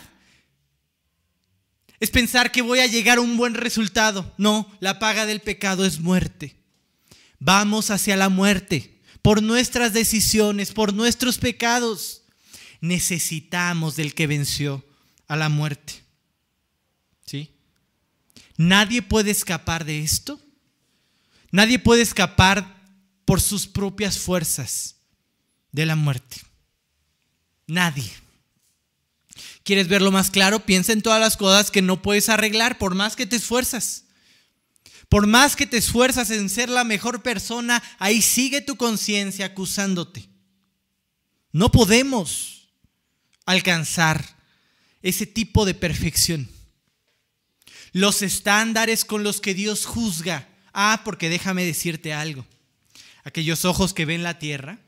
es 2.00 2.10
pensar 2.10 2.50
que 2.50 2.62
voy 2.62 2.80
a 2.80 2.86
llegar 2.86 3.18
a 3.18 3.20
un 3.20 3.36
buen 3.36 3.54
resultado. 3.54 4.34
No, 4.36 4.70
la 4.80 4.98
paga 4.98 5.24
del 5.24 5.40
pecado 5.40 5.84
es 5.84 6.00
muerte. 6.00 6.56
Vamos 7.38 7.90
hacia 7.90 8.16
la 8.16 8.28
muerte 8.28 9.00
por 9.22 9.42
nuestras 9.42 9.92
decisiones, 9.92 10.72
por 10.72 10.94
nuestros 10.94 11.38
pecados 11.38 12.21
necesitamos 12.82 13.96
del 13.96 14.12
que 14.12 14.26
venció 14.26 14.84
a 15.28 15.36
la 15.36 15.48
muerte. 15.48 16.04
¿Sí? 17.24 17.54
Nadie 18.58 19.00
puede 19.00 19.30
escapar 19.30 19.86
de 19.86 20.00
esto. 20.00 20.38
Nadie 21.50 21.78
puede 21.78 22.02
escapar 22.02 22.82
por 23.24 23.40
sus 23.40 23.66
propias 23.66 24.18
fuerzas 24.18 24.96
de 25.70 25.86
la 25.86 25.96
muerte. 25.96 26.42
Nadie. 27.66 28.10
¿Quieres 29.62 29.86
verlo 29.86 30.10
más 30.10 30.30
claro? 30.30 30.66
Piensa 30.66 30.92
en 30.92 31.02
todas 31.02 31.20
las 31.20 31.36
cosas 31.36 31.70
que 31.70 31.82
no 31.82 32.02
puedes 32.02 32.28
arreglar 32.28 32.78
por 32.78 32.96
más 32.96 33.14
que 33.14 33.26
te 33.26 33.36
esfuerzas. 33.36 34.06
Por 35.08 35.28
más 35.28 35.54
que 35.54 35.66
te 35.66 35.76
esfuerzas 35.76 36.30
en 36.30 36.50
ser 36.50 36.68
la 36.68 36.82
mejor 36.82 37.22
persona, 37.22 37.80
ahí 37.98 38.22
sigue 38.22 38.60
tu 38.60 38.76
conciencia 38.76 39.46
acusándote. 39.46 40.28
No 41.52 41.70
podemos 41.70 42.61
alcanzar 43.46 44.36
ese 45.02 45.26
tipo 45.26 45.64
de 45.64 45.74
perfección. 45.74 46.48
los 47.92 48.22
estándares 48.22 49.04
con 49.04 49.22
los 49.22 49.40
que 49.42 49.52
Dios 49.52 49.84
juzga. 49.84 50.48
Ah, 50.72 51.02
porque 51.04 51.28
déjame 51.28 51.64
decirte 51.64 52.14
algo. 52.14 52.46
Aquellos 53.22 53.66
ojos 53.66 53.92
que 53.92 54.06
ven 54.06 54.22
la 54.22 54.38
tierra 54.38 54.78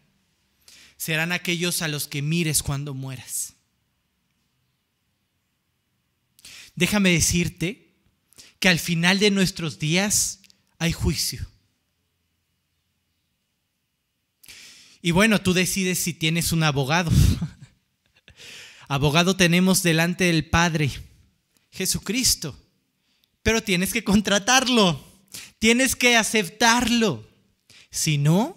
serán 0.96 1.32
aquellos 1.32 1.82
a 1.82 1.88
los 1.88 2.08
que 2.08 2.22
mires 2.22 2.62
cuando 2.62 2.94
mueras. 2.94 3.54
Déjame 6.74 7.10
decirte 7.10 7.94
que 8.58 8.70
al 8.70 8.78
final 8.78 9.18
de 9.18 9.30
nuestros 9.30 9.78
días 9.78 10.40
hay 10.78 10.92
juicio. 10.92 11.46
Y 15.02 15.10
bueno, 15.10 15.42
tú 15.42 15.52
decides 15.52 15.98
si 15.98 16.14
tienes 16.14 16.52
un 16.52 16.62
abogado. 16.62 17.10
abogado 18.88 19.36
tenemos 19.36 19.82
delante 19.82 20.24
del 20.24 20.48
Padre, 20.48 20.90
Jesucristo. 21.70 22.58
Pero 23.42 23.62
tienes 23.62 23.92
que 23.92 24.04
contratarlo, 24.04 25.04
tienes 25.58 25.96
que 25.96 26.16
aceptarlo. 26.16 27.28
Si 27.90 28.18
no, 28.18 28.56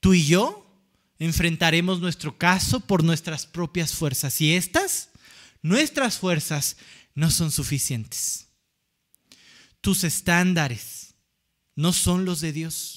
tú 0.00 0.14
y 0.14 0.24
yo 0.24 0.64
enfrentaremos 1.18 2.00
nuestro 2.00 2.36
caso 2.36 2.80
por 2.80 3.04
nuestras 3.04 3.46
propias 3.46 3.92
fuerzas. 3.92 4.40
Y 4.40 4.54
estas, 4.54 5.10
nuestras 5.62 6.18
fuerzas, 6.18 6.76
no 7.14 7.30
son 7.30 7.50
suficientes. 7.50 8.48
Tus 9.80 10.04
estándares 10.04 11.14
no 11.76 11.92
son 11.92 12.24
los 12.24 12.40
de 12.40 12.52
Dios. 12.52 12.93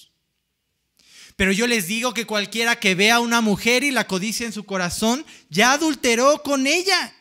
Pero 1.37 1.51
yo 1.51 1.67
les 1.67 1.87
digo 1.87 2.15
que 2.15 2.25
cualquiera 2.25 2.79
que 2.79 2.95
vea 2.95 3.15
a 3.15 3.19
una 3.19 3.41
mujer 3.41 3.83
y 3.83 3.91
la 3.91 4.07
codicia 4.07 4.45
en 4.45 4.51
su 4.51 4.65
corazón, 4.65 5.23
ya 5.49 5.71
adulteró 5.71 6.41
con 6.41 6.65
ella. 6.65 7.15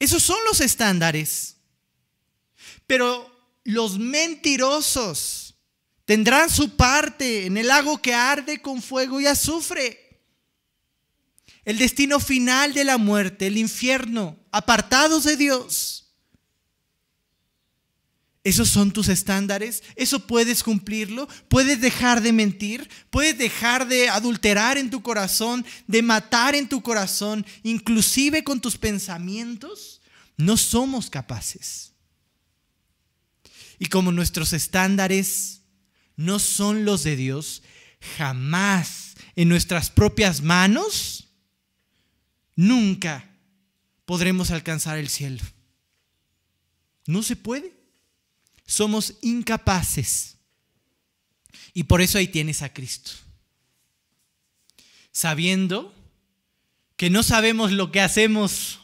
Esos 0.00 0.22
son 0.22 0.36
los 0.44 0.60
estándares. 0.60 1.56
Pero 2.88 3.30
los 3.62 3.96
mentirosos 3.98 5.54
tendrán 6.04 6.50
su 6.50 6.76
parte 6.76 7.46
en 7.46 7.56
el 7.56 7.68
lago 7.68 8.02
que 8.02 8.12
arde 8.12 8.60
con 8.60 8.82
fuego 8.82 9.20
y 9.20 9.26
azufre. 9.28 10.20
El 11.64 11.78
destino 11.78 12.18
final 12.18 12.74
de 12.74 12.82
la 12.82 12.98
muerte, 12.98 13.46
el 13.46 13.56
infierno, 13.56 14.36
apartados 14.50 15.22
de 15.22 15.36
Dios. 15.36 16.03
¿Esos 18.44 18.68
son 18.68 18.92
tus 18.92 19.08
estándares? 19.08 19.82
¿Eso 19.96 20.26
puedes 20.26 20.62
cumplirlo? 20.62 21.26
¿Puedes 21.48 21.80
dejar 21.80 22.20
de 22.20 22.30
mentir? 22.30 22.90
¿Puedes 23.08 23.38
dejar 23.38 23.88
de 23.88 24.10
adulterar 24.10 24.76
en 24.76 24.90
tu 24.90 25.02
corazón, 25.02 25.64
de 25.86 26.02
matar 26.02 26.54
en 26.54 26.68
tu 26.68 26.82
corazón, 26.82 27.46
inclusive 27.62 28.44
con 28.44 28.60
tus 28.60 28.76
pensamientos? 28.76 30.02
No 30.36 30.58
somos 30.58 31.08
capaces. 31.08 31.94
Y 33.78 33.86
como 33.86 34.12
nuestros 34.12 34.52
estándares 34.52 35.62
no 36.14 36.38
son 36.38 36.84
los 36.84 37.02
de 37.02 37.16
Dios, 37.16 37.62
jamás 38.18 39.14
en 39.36 39.48
nuestras 39.48 39.88
propias 39.88 40.42
manos, 40.42 41.30
nunca 42.56 43.30
podremos 44.04 44.50
alcanzar 44.50 44.98
el 44.98 45.08
cielo. 45.08 45.42
No 47.06 47.22
se 47.22 47.36
puede. 47.36 47.83
Somos 48.66 49.14
incapaces. 49.20 50.36
Y 51.72 51.84
por 51.84 52.00
eso 52.00 52.18
ahí 52.18 52.28
tienes 52.28 52.62
a 52.62 52.72
Cristo. 52.72 53.12
Sabiendo 55.12 55.94
que 56.96 57.10
no 57.10 57.22
sabemos 57.22 57.72
lo 57.72 57.92
que 57.92 58.00
hacemos 58.00 58.80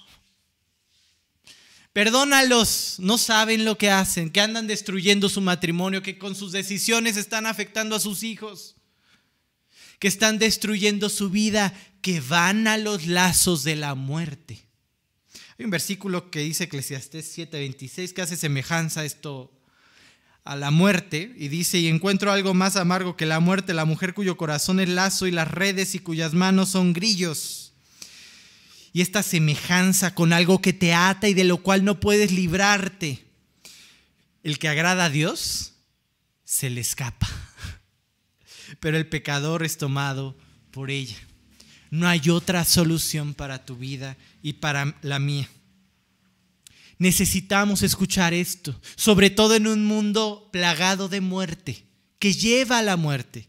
Perdónalos, 1.93 2.97
no 2.99 3.18
saben 3.18 3.64
lo 3.64 3.76
que 3.76 3.91
hacen, 3.91 4.31
que 4.31 4.41
andan 4.41 4.68
destruyendo 4.68 5.28
su 5.28 5.41
matrimonio, 5.41 6.03
que 6.03 6.18
con 6.18 6.37
sus 6.37 6.53
decisiones 6.53 7.16
están 7.16 7.47
afectando 7.47 7.97
a 7.97 8.01
sus 8.01 8.22
hijos, 8.22 8.76
que 9.99 10.07
están 10.07 10.39
destruyendo 10.39 11.09
su 11.09 11.31
vida, 11.31 11.74
que 12.01 12.20
van 12.20 12.68
a 12.68 12.78
los 12.78 13.07
lazos 13.07 13.64
de 13.64 13.74
la 13.74 13.97
muerte. 13.97 14.62
Hay 15.59 15.64
un 15.64 15.70
versículo 15.70 16.31
que 16.31 16.41
dice 16.41 16.64
Eclesiastés 16.64 17.37
7:26 17.37 18.12
que 18.14 18.22
hace 18.22 18.37
semejanza 18.37 19.01
a 19.01 19.05
esto 19.05 19.53
a 20.45 20.57
la 20.57 20.70
muerte 20.70 21.34
y 21.36 21.49
dice, 21.49 21.78
y 21.78 21.88
encuentro 21.88 22.32
algo 22.32 22.55
más 22.55 22.76
amargo 22.76 23.16
que 23.16 23.26
la 23.26 23.41
muerte, 23.41 23.74
la 23.74 23.84
mujer 23.84 24.14
cuyo 24.14 24.36
corazón 24.36 24.80
es 24.80 24.88
lazo 24.88 25.26
y 25.26 25.30
las 25.30 25.49
redes 25.49 25.95
y 25.95 25.99
cuyas 25.99 26.34
manos 26.34 26.70
son 26.70 26.93
grillos 26.93 27.70
y 28.93 29.03
esta 29.03 29.22
semejanza 29.22 30.14
con 30.14 30.32
algo 30.32 30.61
que 30.61 30.72
te 30.72 30.95
ata 30.95 31.28
y 31.28 31.34
de 31.34 31.45
lo 31.45 31.59
cual 31.59 31.84
no 31.84 32.01
puedes 32.01 32.32
librarte. 32.32 33.24
El 34.43 34.59
que 34.59 34.68
agrada 34.68 35.07
a 35.07 35.11
Dios 35.11 35.74
se 36.45 36.70
le 36.70 36.80
escapa, 36.80 37.28
pero 38.80 38.97
el 38.97 39.07
pecador 39.07 39.64
es 39.64 39.78
tomado 39.78 40.36
por 40.70 40.91
ella. 40.91 41.16
No 41.91 42.09
hay 42.09 42.30
otra 42.30 42.64
solución 42.64 43.34
para 43.34 43.64
tu 43.64 43.76
vida 43.76 44.16
y 44.43 44.55
para 44.55 44.97
la 45.03 45.18
mía. 45.18 45.49
Necesitamos 47.01 47.82
escuchar 47.82 48.34
esto, 48.34 48.78
sobre 48.94 49.30
todo 49.30 49.55
en 49.55 49.66
un 49.66 49.86
mundo 49.86 50.51
plagado 50.53 51.09
de 51.09 51.22
muerte, 51.22 51.86
que 52.18 52.34
lleva 52.34 52.76
a 52.76 52.82
la 52.82 52.98
muerte. 52.98 53.48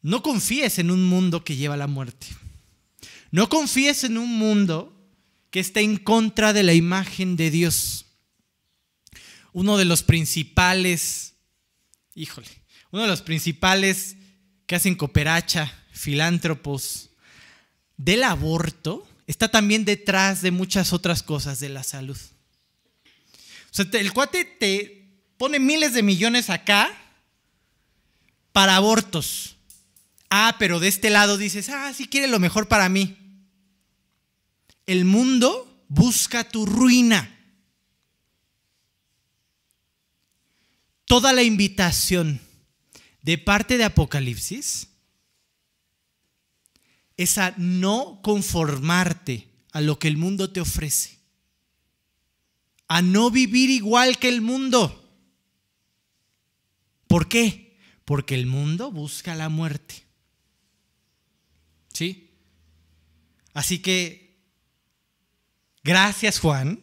No 0.00 0.20
confíes 0.20 0.80
en 0.80 0.90
un 0.90 1.04
mundo 1.04 1.44
que 1.44 1.54
lleva 1.54 1.74
a 1.74 1.76
la 1.76 1.86
muerte. 1.86 2.26
No 3.30 3.48
confíes 3.48 4.02
en 4.02 4.18
un 4.18 4.36
mundo 4.36 5.00
que 5.52 5.60
está 5.60 5.80
en 5.80 5.96
contra 5.96 6.52
de 6.52 6.64
la 6.64 6.74
imagen 6.74 7.36
de 7.36 7.52
Dios. 7.52 8.06
Uno 9.52 9.76
de 9.76 9.84
los 9.84 10.02
principales, 10.02 11.34
híjole, 12.16 12.48
uno 12.90 13.02
de 13.02 13.08
los 13.08 13.22
principales 13.22 14.16
que 14.66 14.74
hacen 14.74 14.96
cooperacha, 14.96 15.72
filántropos 15.92 17.10
del 17.96 18.24
aborto, 18.24 19.06
está 19.26 19.48
también 19.48 19.84
detrás 19.84 20.42
de 20.42 20.50
muchas 20.50 20.92
otras 20.92 21.22
cosas 21.22 21.60
de 21.60 21.68
la 21.68 21.82
salud. 21.82 22.18
O 23.70 23.74
sea, 23.74 23.86
el 23.92 24.12
cuate 24.12 24.44
te 24.44 25.08
pone 25.38 25.58
miles 25.58 25.94
de 25.94 26.02
millones 26.02 26.50
acá 26.50 26.94
para 28.52 28.76
abortos. 28.76 29.56
Ah, 30.30 30.56
pero 30.58 30.80
de 30.80 30.88
este 30.88 31.10
lado 31.10 31.36
dices, 31.36 31.68
ah, 31.68 31.92
sí 31.94 32.06
quiere 32.06 32.28
lo 32.28 32.38
mejor 32.38 32.68
para 32.68 32.88
mí. 32.88 33.16
El 34.86 35.04
mundo 35.04 35.84
busca 35.88 36.44
tu 36.44 36.66
ruina. 36.66 37.38
Toda 41.04 41.32
la 41.32 41.42
invitación 41.42 42.40
de 43.22 43.38
parte 43.38 43.78
de 43.78 43.84
Apocalipsis 43.84 44.88
es 47.16 47.38
a 47.38 47.54
no 47.56 48.20
conformarte 48.22 49.48
a 49.72 49.80
lo 49.80 49.98
que 49.98 50.08
el 50.08 50.16
mundo 50.16 50.50
te 50.52 50.60
ofrece, 50.60 51.18
a 52.88 53.02
no 53.02 53.30
vivir 53.30 53.70
igual 53.70 54.18
que 54.18 54.28
el 54.28 54.40
mundo. 54.40 54.98
¿Por 57.06 57.28
qué? 57.28 57.78
Porque 58.04 58.34
el 58.34 58.46
mundo 58.46 58.90
busca 58.90 59.34
la 59.34 59.48
muerte. 59.48 60.06
¿Sí? 61.92 62.30
Así 63.54 63.80
que, 63.80 64.40
gracias 65.82 66.38
Juan 66.38 66.82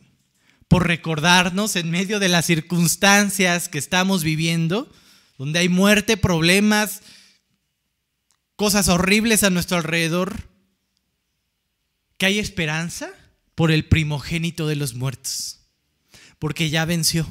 por 0.69 0.86
recordarnos 0.86 1.75
en 1.75 1.89
medio 1.89 2.19
de 2.19 2.30
las 2.30 2.45
circunstancias 2.45 3.67
que 3.69 3.80
estamos 3.80 4.23
viviendo, 4.23 4.93
donde 5.38 5.59
hay 5.59 5.67
muerte, 5.67 6.15
problemas, 6.15 7.01
cosas 8.60 8.89
horribles 8.89 9.43
a 9.43 9.49
nuestro 9.49 9.78
alrededor, 9.78 10.49
que 12.18 12.26
hay 12.26 12.39
esperanza 12.39 13.10
por 13.55 13.72
el 13.72 13.88
primogénito 13.88 14.68
de 14.68 14.76
los 14.76 14.95
muertos, 14.95 15.62
porque 16.39 16.70
ya 16.70 16.84
venció. 16.84 17.26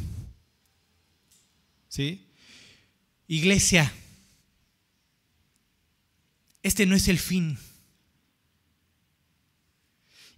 ¿Sí? 1.90 2.26
Iglesia, 3.26 3.92
este 6.62 6.86
no 6.86 6.96
es 6.96 7.08
el 7.08 7.18
fin. 7.18 7.58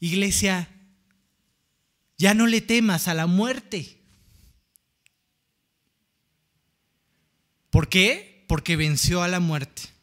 Iglesia, 0.00 0.68
ya 2.18 2.34
no 2.34 2.48
le 2.48 2.60
temas 2.60 3.06
a 3.06 3.14
la 3.14 3.28
muerte. 3.28 4.00
¿Por 7.70 7.88
qué? 7.88 8.44
Porque 8.48 8.74
venció 8.74 9.22
a 9.22 9.28
la 9.28 9.38
muerte. 9.38 9.99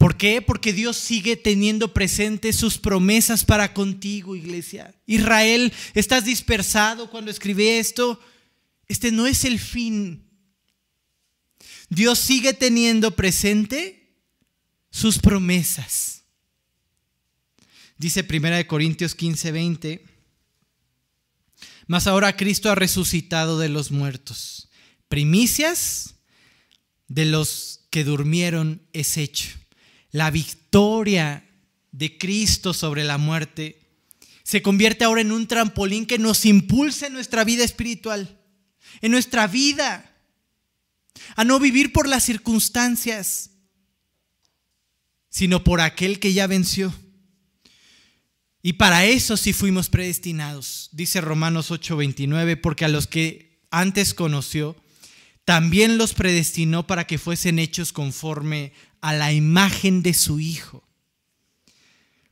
¿Por 0.00 0.16
qué? 0.16 0.40
Porque 0.40 0.72
Dios 0.72 0.96
sigue 0.96 1.36
teniendo 1.36 1.92
presentes 1.92 2.56
sus 2.56 2.78
promesas 2.78 3.44
para 3.44 3.74
contigo, 3.74 4.34
iglesia. 4.34 4.94
Israel, 5.04 5.74
estás 5.92 6.24
dispersado 6.24 7.10
cuando 7.10 7.30
escribí 7.30 7.66
esto. 7.66 8.18
Este 8.88 9.12
no 9.12 9.26
es 9.26 9.44
el 9.44 9.58
fin. 9.58 10.24
Dios 11.90 12.18
sigue 12.18 12.54
teniendo 12.54 13.14
presente 13.14 14.16
sus 14.90 15.18
promesas. 15.18 16.22
Dice 17.98 18.26
1 18.26 18.66
Corintios 18.68 19.14
15, 19.14 19.52
20. 19.52 20.04
Mas 21.86 22.06
ahora 22.06 22.38
Cristo 22.38 22.70
ha 22.70 22.74
resucitado 22.74 23.58
de 23.58 23.68
los 23.68 23.90
muertos. 23.90 24.70
Primicias 25.10 26.14
de 27.06 27.26
los 27.26 27.82
que 27.90 28.02
durmieron 28.02 28.80
es 28.94 29.18
hecho. 29.18 29.59
La 30.12 30.30
victoria 30.30 31.48
de 31.92 32.18
Cristo 32.18 32.72
sobre 32.72 33.04
la 33.04 33.18
muerte 33.18 33.80
se 34.42 34.62
convierte 34.62 35.04
ahora 35.04 35.20
en 35.20 35.32
un 35.32 35.46
trampolín 35.46 36.06
que 36.06 36.18
nos 36.18 36.44
impulsa 36.44 37.06
en 37.06 37.12
nuestra 37.12 37.44
vida 37.44 37.64
espiritual, 37.64 38.40
en 39.00 39.12
nuestra 39.12 39.46
vida, 39.46 40.12
a 41.36 41.44
no 41.44 41.60
vivir 41.60 41.92
por 41.92 42.08
las 42.08 42.24
circunstancias, 42.24 43.50
sino 45.28 45.62
por 45.62 45.80
aquel 45.80 46.18
que 46.18 46.32
ya 46.32 46.46
venció. 46.46 46.92
Y 48.62 48.74
para 48.74 49.06
eso 49.06 49.36
sí 49.36 49.52
fuimos 49.52 49.88
predestinados, 49.88 50.90
dice 50.92 51.20
Romanos 51.20 51.70
8:29, 51.70 52.56
porque 52.56 52.84
a 52.84 52.88
los 52.88 53.06
que 53.06 53.62
antes 53.70 54.12
conoció, 54.12 54.76
también 55.44 55.96
los 55.96 56.12
predestinó 56.12 56.86
para 56.86 57.06
que 57.06 57.18
fuesen 57.18 57.58
hechos 57.58 57.92
conforme 57.92 58.72
a 59.00 59.12
la 59.12 59.32
imagen 59.32 60.02
de 60.02 60.14
su 60.14 60.40
Hijo, 60.40 60.86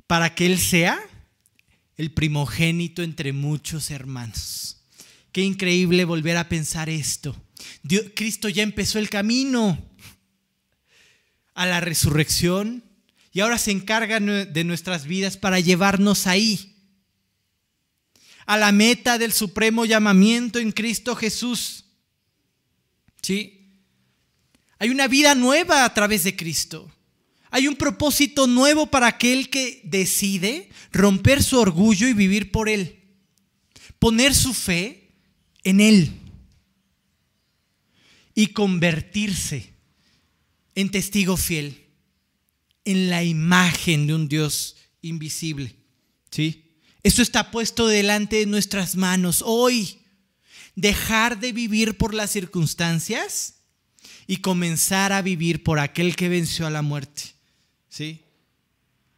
para 0.07 0.35
que 0.35 0.47
Él 0.47 0.59
sea 0.59 0.99
el 1.97 2.13
primogénito 2.13 3.03
entre 3.03 3.33
muchos 3.33 3.91
hermanos. 3.91 4.79
Qué 5.33 5.43
increíble 5.43 6.05
volver 6.05 6.37
a 6.37 6.49
pensar 6.49 6.89
esto. 6.89 7.37
Cristo 8.15 8.49
ya 8.49 8.63
empezó 8.63 8.99
el 8.99 9.11
camino 9.11 9.79
a 11.55 11.67
la 11.67 11.81
resurrección 11.81 12.85
y 13.33 13.41
ahora 13.41 13.59
se 13.59 13.73
encarga 13.73 14.21
de 14.21 14.65
nuestras 14.65 15.07
vidas 15.07 15.37
para 15.37 15.61
llevarnos 15.61 16.27
ahí, 16.27 16.77
a 18.47 18.57
la 18.57 18.73
meta 18.73 19.19
del 19.19 19.33
supremo 19.33 19.85
llamamiento 19.85 20.59
en 20.59 20.73
Cristo 20.73 21.15
Jesús. 21.15 21.85
¿Sí? 23.21 23.58
Hay 24.79 24.91
una 24.91 25.09
vida 25.09 25.35
nueva 25.35 25.85
a 25.85 25.93
través 25.93 26.25
de 26.25 26.37
Cristo. 26.37 26.91
Hay 27.51 27.67
un 27.67 27.77
propósito 27.77 28.47
nuevo 28.47 28.87
para 28.87 29.07
aquel 29.07 29.51
que 29.51 29.81
decide 29.85 30.69
romper 30.93 31.43
su 31.43 31.59
orgullo 31.59 32.07
y 32.07 32.13
vivir 32.13 32.53
por 32.53 32.69
Él. 32.69 33.01
Poner 33.99 34.35
su 34.35 34.55
fe 34.55 35.11
en 35.65 35.81
Él. 35.81 36.13
Y 38.35 38.49
convertirse 38.49 39.73
en 40.75 40.91
testigo 40.91 41.37
fiel. 41.37 41.87
En 42.85 43.11
la 43.11 43.25
imagen 43.25 44.07
de 44.07 44.15
un 44.15 44.29
Dios 44.29 44.77
invisible. 45.03 45.75
¿Sí? 46.31 46.77
Esto 47.03 47.23
está 47.23 47.51
puesto 47.51 47.89
delante 47.89 48.37
de 48.37 48.47
nuestras 48.47 48.95
manos 48.95 49.43
hoy. 49.45 49.99
Dejar 50.77 51.41
de 51.41 51.53
vivir 51.53 51.97
por 51.97 52.15
las 52.15 52.31
circunstancias 52.31 53.58
y 54.31 54.37
comenzar 54.37 55.13
a 55.13 55.23
vivir 55.23 55.65
por 55.65 55.81
aquel 55.81 56.15
que 56.15 56.29
venció 56.29 56.67
a 56.67 56.71
la 56.71 56.83
muerte. 56.83 57.23
¿Sí? 57.89 58.21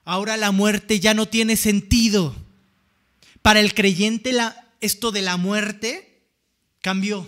Ahora 0.04 0.36
la 0.36 0.52
muerte 0.52 1.00
ya 1.00 1.14
no 1.14 1.26
tiene 1.26 1.56
sentido. 1.56 2.34
Para 3.42 3.58
el 3.58 3.74
creyente 3.74 4.32
esto 4.80 5.10
de 5.10 5.22
la 5.22 5.36
muerte 5.36 6.22
cambió. 6.80 7.26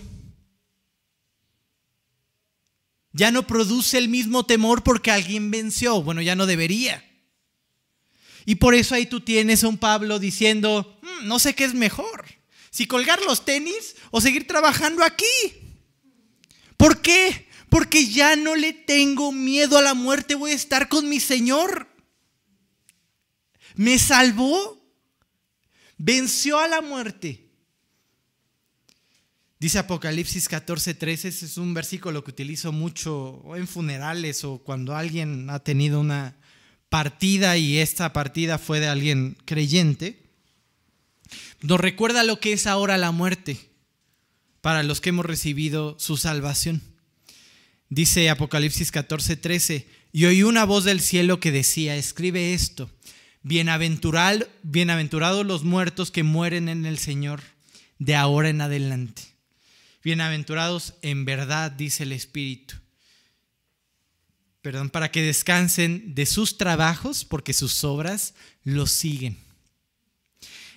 Ya 3.11 3.31
no 3.31 3.45
produce 3.45 3.97
el 3.97 4.07
mismo 4.07 4.45
temor 4.45 4.81
porque 4.83 5.11
alguien 5.11 5.51
venció. 5.51 6.01
Bueno, 6.01 6.21
ya 6.21 6.37
no 6.37 6.45
debería. 6.45 7.03
Y 8.45 8.55
por 8.55 8.75
eso 8.75 8.95
ahí 8.95 9.05
tú 9.05 9.19
tienes 9.19 9.61
a 9.65 9.67
un 9.67 9.77
Pablo 9.77 10.19
diciendo, 10.19 10.99
mm, 11.01 11.27
no 11.27 11.37
sé 11.37 11.53
qué 11.53 11.65
es 11.65 11.73
mejor, 11.73 12.25
si 12.71 12.87
colgar 12.87 13.21
los 13.23 13.43
tenis 13.43 13.95
o 14.09 14.21
seguir 14.21 14.47
trabajando 14.47 15.03
aquí. 15.03 15.25
¿Por 16.77 17.01
qué? 17.01 17.47
Porque 17.73 18.05
ya 18.05 18.35
no 18.35 18.55
le 18.55 18.71
tengo 18.71 19.31
miedo 19.31 19.79
a 19.79 19.81
la 19.81 19.95
muerte, 19.95 20.35
voy 20.35 20.51
a 20.51 20.53
estar 20.53 20.89
con 20.89 21.09
mi 21.09 21.19
Señor. 21.19 21.87
Me 23.73 23.97
salvó, 23.97 24.79
venció 25.97 26.59
a 26.59 26.67
la 26.67 26.81
muerte. 26.81 27.49
Dice 29.59 29.79
Apocalipsis 29.79 30.47
14, 30.49 30.93
13, 30.93 31.29
ese 31.29 31.45
es 31.47 31.57
un 31.57 31.73
versículo 31.73 32.23
que 32.23 32.29
utilizo 32.29 32.71
mucho 32.71 33.41
en 33.55 33.67
funerales 33.67 34.43
o 34.43 34.59
cuando 34.59 34.95
alguien 34.95 35.49
ha 35.49 35.57
tenido 35.57 35.99
una 35.99 36.37
partida 36.89 37.57
y 37.57 37.79
esta 37.79 38.13
partida 38.13 38.59
fue 38.59 38.81
de 38.81 38.87
alguien 38.87 39.35
creyente. 39.45 40.29
Nos 41.61 41.79
recuerda 41.79 42.23
lo 42.23 42.39
que 42.39 42.53
es 42.53 42.67
ahora 42.67 42.99
la 42.99 43.09
muerte 43.09 43.71
para 44.61 44.83
los 44.83 45.01
que 45.01 45.09
hemos 45.09 45.25
recibido 45.25 45.97
su 45.97 46.17
salvación. 46.17 46.92
Dice 47.93 48.27
Apocalipsis 48.31 48.91
14, 48.91 49.37
13, 49.37 49.87
y 50.11 50.25
oí 50.25 50.41
una 50.41 50.65
voz 50.65 50.83
del 50.83 50.99
cielo 50.99 51.39
que 51.39 51.51
decía, 51.51 51.95
escribe 51.95 52.55
esto, 52.55 52.89
Bienaventurado, 53.43 54.47
bienaventurados 54.63 55.45
los 55.45 55.63
muertos 55.63 56.09
que 56.09 56.23
mueren 56.23 56.69
en 56.69 56.87
el 56.87 56.97
Señor 56.97 57.43
de 57.99 58.15
ahora 58.15 58.49
en 58.49 58.61
adelante. 58.61 59.21
Bienaventurados 60.03 60.95
en 61.03 61.23
verdad, 61.23 61.69
dice 61.69 62.01
el 62.01 62.13
Espíritu. 62.13 62.77
Perdón, 64.63 64.89
para 64.89 65.11
que 65.11 65.21
descansen 65.21 66.15
de 66.15 66.25
sus 66.25 66.57
trabajos, 66.57 67.23
porque 67.23 67.53
sus 67.53 67.83
obras 67.83 68.33
los 68.63 68.89
siguen. 68.89 69.37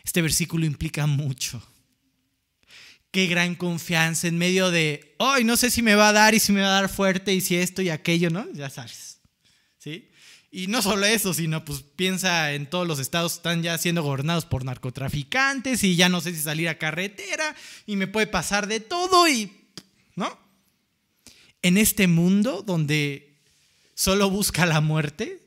Este 0.04 0.20
versículo 0.20 0.66
implica 0.66 1.06
mucho 1.06 1.66
qué 3.16 3.28
gran 3.28 3.54
confianza 3.54 4.28
en 4.28 4.36
medio 4.36 4.70
de, 4.70 5.14
hoy 5.16 5.42
no 5.42 5.56
sé 5.56 5.70
si 5.70 5.80
me 5.80 5.94
va 5.94 6.10
a 6.10 6.12
dar 6.12 6.34
y 6.34 6.38
si 6.38 6.52
me 6.52 6.60
va 6.60 6.66
a 6.66 6.80
dar 6.82 6.90
fuerte 6.90 7.32
y 7.32 7.40
si 7.40 7.56
esto 7.56 7.80
y 7.80 7.88
aquello, 7.88 8.28
¿no? 8.28 8.46
Ya 8.52 8.68
sabes. 8.68 9.20
¿Sí? 9.78 10.10
Y 10.50 10.66
no 10.66 10.82
solo 10.82 11.06
eso, 11.06 11.32
sino 11.32 11.64
pues 11.64 11.80
piensa 11.80 12.52
en 12.52 12.68
todos 12.68 12.86
los 12.86 12.98
estados 12.98 13.36
están 13.36 13.62
ya 13.62 13.78
siendo 13.78 14.02
gobernados 14.02 14.44
por 14.44 14.66
narcotraficantes 14.66 15.82
y 15.82 15.96
ya 15.96 16.10
no 16.10 16.20
sé 16.20 16.34
si 16.34 16.42
salir 16.42 16.68
a 16.68 16.76
carretera 16.76 17.56
y 17.86 17.96
me 17.96 18.06
puede 18.06 18.26
pasar 18.26 18.66
de 18.66 18.80
todo 18.80 19.26
y, 19.26 19.50
¿no? 20.14 20.38
En 21.62 21.78
este 21.78 22.08
mundo 22.08 22.60
donde 22.66 23.40
solo 23.94 24.28
busca 24.28 24.66
la 24.66 24.82
muerte, 24.82 25.40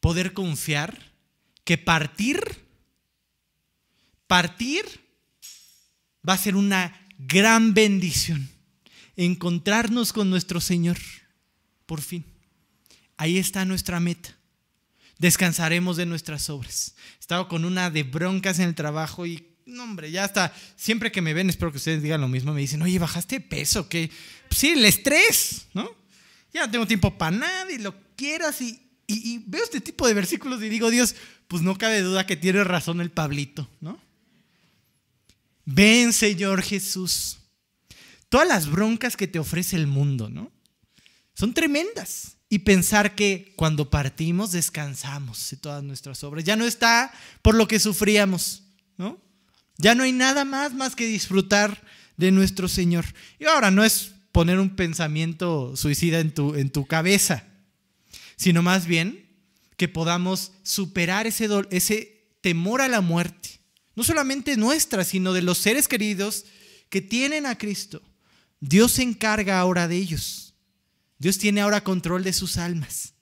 poder 0.00 0.32
confiar 0.32 1.12
que 1.62 1.78
partir, 1.78 2.40
partir 4.26 5.05
va 6.26 6.34
a 6.34 6.38
ser 6.38 6.56
una 6.56 6.98
gran 7.18 7.74
bendición 7.74 8.48
encontrarnos 9.16 10.12
con 10.12 10.30
nuestro 10.30 10.60
Señor, 10.60 10.98
por 11.86 12.00
fin. 12.02 12.24
Ahí 13.16 13.38
está 13.38 13.64
nuestra 13.64 13.98
meta. 13.98 14.36
Descansaremos 15.18 15.96
de 15.96 16.04
nuestras 16.04 16.50
obras. 16.50 16.94
Estaba 17.18 17.48
con 17.48 17.64
una 17.64 17.90
de 17.90 18.02
broncas 18.02 18.58
en 18.58 18.68
el 18.68 18.74
trabajo 18.74 19.26
y, 19.26 19.46
no, 19.64 19.84
hombre, 19.84 20.10
ya 20.10 20.26
está. 20.26 20.54
Siempre 20.76 21.10
que 21.10 21.22
me 21.22 21.32
ven, 21.32 21.48
espero 21.48 21.72
que 21.72 21.78
ustedes 21.78 22.02
digan 22.02 22.20
lo 22.20 22.28
mismo, 22.28 22.52
me 22.52 22.60
dicen, 22.60 22.82
oye, 22.82 22.98
bajaste 22.98 23.40
peso, 23.40 23.88
que 23.88 24.10
sí, 24.50 24.68
el 24.68 24.84
estrés, 24.84 25.66
¿no? 25.72 25.90
Ya 26.52 26.66
no 26.66 26.70
tengo 26.70 26.86
tiempo 26.86 27.16
para 27.16 27.36
nada 27.36 27.72
y 27.72 27.78
lo 27.78 27.94
quieras 28.14 28.60
y, 28.60 28.82
y 29.06 29.38
veo 29.46 29.64
este 29.64 29.80
tipo 29.80 30.06
de 30.06 30.14
versículos 30.14 30.62
y 30.62 30.68
digo, 30.68 30.90
Dios, 30.90 31.14
pues 31.48 31.62
no 31.62 31.78
cabe 31.78 32.02
duda 32.02 32.26
que 32.26 32.36
tiene 32.36 32.62
razón 32.64 33.00
el 33.00 33.10
Pablito, 33.10 33.68
¿no? 33.80 33.98
Ven, 35.66 36.12
Señor 36.12 36.62
Jesús. 36.62 37.38
Todas 38.28 38.48
las 38.48 38.70
broncas 38.70 39.16
que 39.16 39.26
te 39.26 39.40
ofrece 39.40 39.76
el 39.76 39.88
mundo, 39.88 40.30
¿no? 40.30 40.52
Son 41.34 41.52
tremendas. 41.52 42.36
Y 42.48 42.60
pensar 42.60 43.16
que 43.16 43.52
cuando 43.56 43.90
partimos 43.90 44.52
descansamos 44.52 45.50
de 45.50 45.56
todas 45.56 45.82
nuestras 45.82 46.22
obras. 46.22 46.44
Ya 46.44 46.54
no 46.54 46.64
está 46.64 47.12
por 47.42 47.56
lo 47.56 47.66
que 47.66 47.80
sufríamos, 47.80 48.62
¿no? 48.96 49.20
Ya 49.78 49.96
no 49.96 50.04
hay 50.04 50.12
nada 50.12 50.44
más 50.44 50.72
más 50.72 50.94
que 50.94 51.06
disfrutar 51.06 51.82
de 52.16 52.30
nuestro 52.30 52.68
Señor. 52.68 53.04
Y 53.40 53.46
ahora 53.46 53.72
no 53.72 53.84
es 53.84 54.12
poner 54.30 54.60
un 54.60 54.76
pensamiento 54.76 55.76
suicida 55.76 56.20
en 56.20 56.32
tu, 56.32 56.54
en 56.54 56.70
tu 56.70 56.86
cabeza, 56.86 57.44
sino 58.36 58.62
más 58.62 58.86
bien 58.86 59.26
que 59.76 59.88
podamos 59.88 60.52
superar 60.62 61.26
ese, 61.26 61.48
ese 61.70 62.28
temor 62.40 62.80
a 62.80 62.88
la 62.88 63.00
muerte 63.00 63.45
no 63.96 64.04
solamente 64.04 64.56
nuestra, 64.56 65.04
sino 65.04 65.32
de 65.32 65.42
los 65.42 65.58
seres 65.58 65.88
queridos 65.88 66.44
que 66.90 67.00
tienen 67.00 67.46
a 67.46 67.58
Cristo. 67.58 68.02
Dios 68.60 68.92
se 68.92 69.02
encarga 69.02 69.58
ahora 69.58 69.88
de 69.88 69.96
ellos. 69.96 70.54
Dios 71.18 71.38
tiene 71.38 71.62
ahora 71.62 71.82
control 71.82 72.22
de 72.22 72.34
sus 72.34 72.58
almas. 72.58 73.14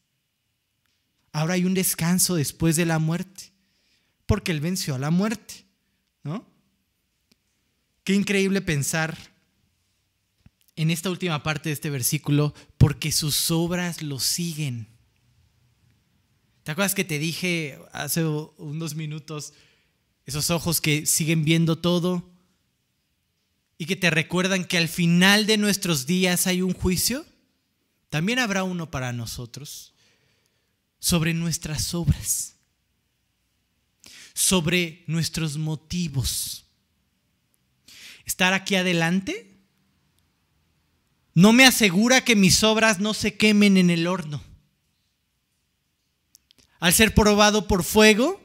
Ahora 1.33 1.55
hay 1.55 1.64
un 1.64 1.75
descanso 1.75 2.35
después 2.35 2.77
de 2.77 2.87
la 2.87 2.99
muerte, 2.99 3.53
porque 4.27 4.53
Él 4.53 4.61
venció 4.61 4.95
a 4.95 4.99
la 4.99 5.11
muerte, 5.11 5.64
¿no? 6.22 6.47
Qué 8.03 8.14
increíble 8.14 8.61
pensar 8.61 9.16
en 10.77 10.91
esta 10.91 11.09
última 11.11 11.43
parte 11.43 11.68
de 11.68 11.72
este 11.75 11.91
versículo, 11.91 12.53
porque 12.79 13.12
sus 13.12 13.51
obras 13.51 14.03
lo 14.03 14.18
siguen. 14.18 14.89
¿Te 16.64 16.72
acuerdas 16.72 16.95
que 16.95 17.05
te 17.05 17.18
dije 17.18 17.79
hace 17.93 18.25
unos 18.25 18.95
minutos 18.95 19.53
esos 20.27 20.51
ojos 20.51 20.81
que 20.81 21.07
siguen 21.07 21.45
viendo 21.45 21.77
todo 21.77 22.31
y 23.79 23.87
que 23.87 23.97
te 23.97 24.11
recuerdan 24.11 24.64
que 24.64 24.79
al 24.79 24.89
final 24.89 25.47
de 25.47 25.59
nuestros 25.59 26.07
días 26.07 26.47
hay 26.47 26.62
un 26.62 26.72
juicio? 26.72 27.25
También 28.09 28.39
habrá 28.39 28.64
uno 28.64 28.91
para 28.91 29.12
nosotros 29.12 29.95
sobre 30.99 31.35
nuestras 31.35 31.95
obras, 31.95 32.57
sobre 34.33 35.05
nuestros 35.07 35.59
motivos. 35.59 36.64
Estar 38.25 38.55
aquí 38.55 38.77
adelante 38.77 39.51
no 41.35 41.53
me 41.53 41.66
asegura 41.66 42.25
que 42.25 42.37
mis 42.37 42.62
obras 42.62 43.01
no 43.01 43.12
se 43.12 43.37
quemen 43.37 43.77
en 43.77 43.91
el 43.91 44.07
horno 44.07 44.43
al 46.85 46.93
ser 46.93 47.14
probado 47.14 47.66
por 47.66 47.83
fuego, 47.83 48.39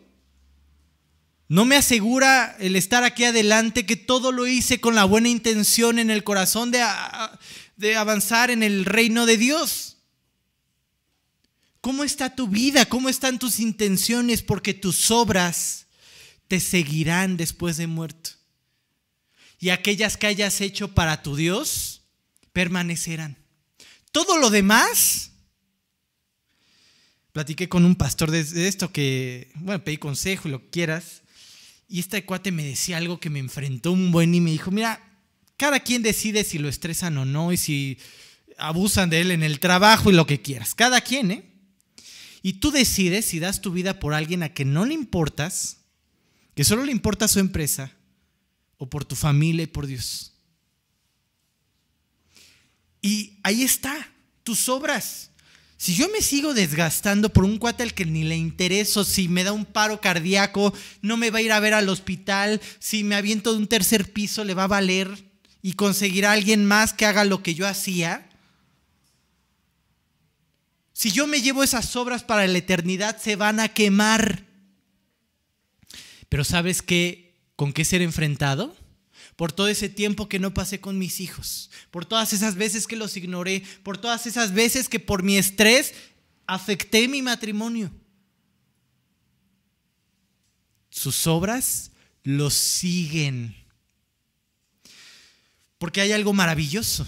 no 1.49 1.65
me 1.65 1.75
asegura 1.75 2.55
el 2.59 2.75
estar 2.75 3.03
aquí 3.03 3.23
adelante 3.23 3.87
que 3.87 3.95
todo 3.95 4.31
lo 4.31 4.45
hice 4.45 4.79
con 4.79 4.93
la 4.93 5.03
buena 5.03 5.29
intención 5.29 5.97
en 5.97 6.11
el 6.11 6.23
corazón 6.23 6.69
de, 6.69 6.85
de 7.75 7.95
avanzar 7.95 8.51
en 8.51 8.61
el 8.61 8.85
reino 8.85 9.25
de 9.25 9.35
Dios. 9.35 9.97
¿Cómo 11.81 12.03
está 12.03 12.35
tu 12.35 12.47
vida? 12.47 12.85
¿Cómo 12.85 13.09
están 13.09 13.39
tus 13.39 13.59
intenciones? 13.59 14.43
Porque 14.43 14.75
tus 14.75 15.09
obras 15.09 15.87
te 16.47 16.59
seguirán 16.59 17.35
después 17.35 17.77
de 17.77 17.87
muerto. 17.87 18.31
Y 19.59 19.69
aquellas 19.69 20.17
que 20.17 20.27
hayas 20.27 20.61
hecho 20.61 20.93
para 20.93 21.23
tu 21.23 21.35
Dios 21.35 22.03
permanecerán. 22.53 23.37
Todo 24.11 24.37
lo 24.37 24.51
demás 24.51 25.31
platiqué 27.31 27.67
con 27.67 27.85
un 27.85 27.95
pastor 27.95 28.29
de, 28.29 28.67
esto 28.67 28.91
que, 28.91 29.51
bueno, 29.55 29.83
pedí 29.83 29.97
consejo 29.97 30.47
y 30.47 30.51
lo 30.51 30.61
que 30.61 30.69
quieras. 30.69 31.23
Y 31.89 31.99
este 31.99 32.23
cuate 32.23 32.51
me 32.51 32.63
decía 32.63 32.97
algo 32.97 33.19
que 33.19 33.31
me 33.31 33.39
enfrentó 33.39 33.91
un 33.91 34.11
buen 34.11 34.33
y 34.35 34.39
me 34.39 34.51
dijo, 34.51 34.69
mira, 34.69 35.01
cada 35.57 35.79
quien 35.79 36.03
decide 36.03 36.43
si 36.43 36.59
lo 36.59 36.69
estresan 36.69 37.17
o 37.17 37.25
no 37.25 37.51
y 37.51 37.57
si 37.57 37.97
abusan 38.57 39.09
de 39.09 39.21
él 39.21 39.31
en 39.31 39.41
el 39.41 39.59
trabajo 39.59 40.11
y 40.11 40.13
lo 40.13 40.27
que 40.27 40.39
quieras. 40.39 40.75
Cada 40.75 41.01
quien, 41.01 41.31
¿eh? 41.31 41.43
Y 42.41 42.53
tú 42.53 42.71
decides 42.71 43.25
si 43.25 43.39
das 43.39 43.59
tu 43.59 43.71
vida 43.71 43.99
por 43.99 44.13
alguien 44.13 44.43
a 44.43 44.53
que 44.53 44.65
no 44.65 44.85
le 44.85 44.93
importas, 44.93 45.77
que 46.55 46.63
solo 46.63 46.85
le 46.85 46.91
importa 46.91 47.27
su 47.27 47.39
empresa, 47.39 47.91
o 48.77 48.89
por 48.89 49.03
tu 49.03 49.15
familia 49.15 49.63
y 49.63 49.67
por 49.67 49.87
Dios. 49.87 50.33
Y 53.01 53.39
ahí 53.43 53.63
está, 53.63 54.13
tus 54.43 54.69
obras. 54.69 55.28
Si 55.79 55.95
yo 55.95 56.09
me 56.09 56.21
sigo 56.21 56.53
desgastando 56.53 57.29
por 57.29 57.45
un 57.45 57.57
cuate 57.57 57.83
al 57.83 57.93
que 57.93 58.03
ni 58.03 58.23
le 58.23 58.35
intereso, 58.35 59.05
si 59.05 59.29
me 59.29 59.45
da 59.45 59.53
un 59.53 59.63
paro 59.63 60.01
cardíaco, 60.01 60.73
no 61.01 61.15
me 61.15 61.31
va 61.31 61.39
a 61.39 61.41
ir 61.41 61.53
a 61.53 61.61
ver 61.61 61.73
al 61.73 61.87
hospital, 61.87 62.59
si 62.79 63.05
me 63.05 63.15
aviento 63.15 63.53
de 63.53 63.59
un 63.59 63.67
tercer 63.67 64.11
piso, 64.11 64.43
le 64.43 64.53
va 64.53 64.65
a 64.65 64.67
valer 64.67 65.09
y 65.61 65.73
conseguirá 65.73 66.33
alguien 66.33 66.65
más 66.65 66.91
que 66.91 67.05
haga 67.05 67.23
lo 67.23 67.41
que 67.41 67.55
yo 67.55 67.65
hacía. 67.65 68.27
Si 70.91 71.11
yo 71.11 71.27
me 71.27 71.41
llevo 71.41 71.63
esas 71.63 71.95
obras 71.95 72.25
para 72.25 72.45
la 72.45 72.57
eternidad, 72.57 73.17
se 73.17 73.37
van 73.37 73.61
a 73.61 73.69
quemar. 73.69 74.43
Pero 76.27 76.43
¿sabes 76.43 76.81
qué? 76.81 77.39
¿Con 77.55 77.71
qué 77.71 77.85
ser 77.85 78.01
enfrentado? 78.01 78.75
Por 79.39 79.53
todo 79.53 79.69
ese 79.69 79.87
tiempo 79.87 80.27
que 80.27 80.37
no 80.37 80.53
pasé 80.53 80.81
con 80.81 80.97
mis 80.97 81.21
hijos, 81.21 81.69
por 81.91 82.05
todas 82.05 82.33
esas 82.33 82.55
veces 82.55 82.87
que 82.87 82.97
los 82.97 83.15
ignoré, 83.15 83.63
por 83.83 83.97
todas 83.97 84.27
esas 84.27 84.53
veces 84.53 84.89
que 84.89 84.99
por 84.99 85.23
mi 85.23 85.37
estrés 85.37 85.93
afecté 86.45 87.07
mi 87.07 87.21
matrimonio. 87.21 87.89
Sus 90.89 91.25
obras 91.25 91.91
los 92.21 92.53
siguen. 92.53 93.55
Porque 95.77 96.01
hay 96.01 96.11
algo 96.11 96.33
maravilloso. 96.33 97.07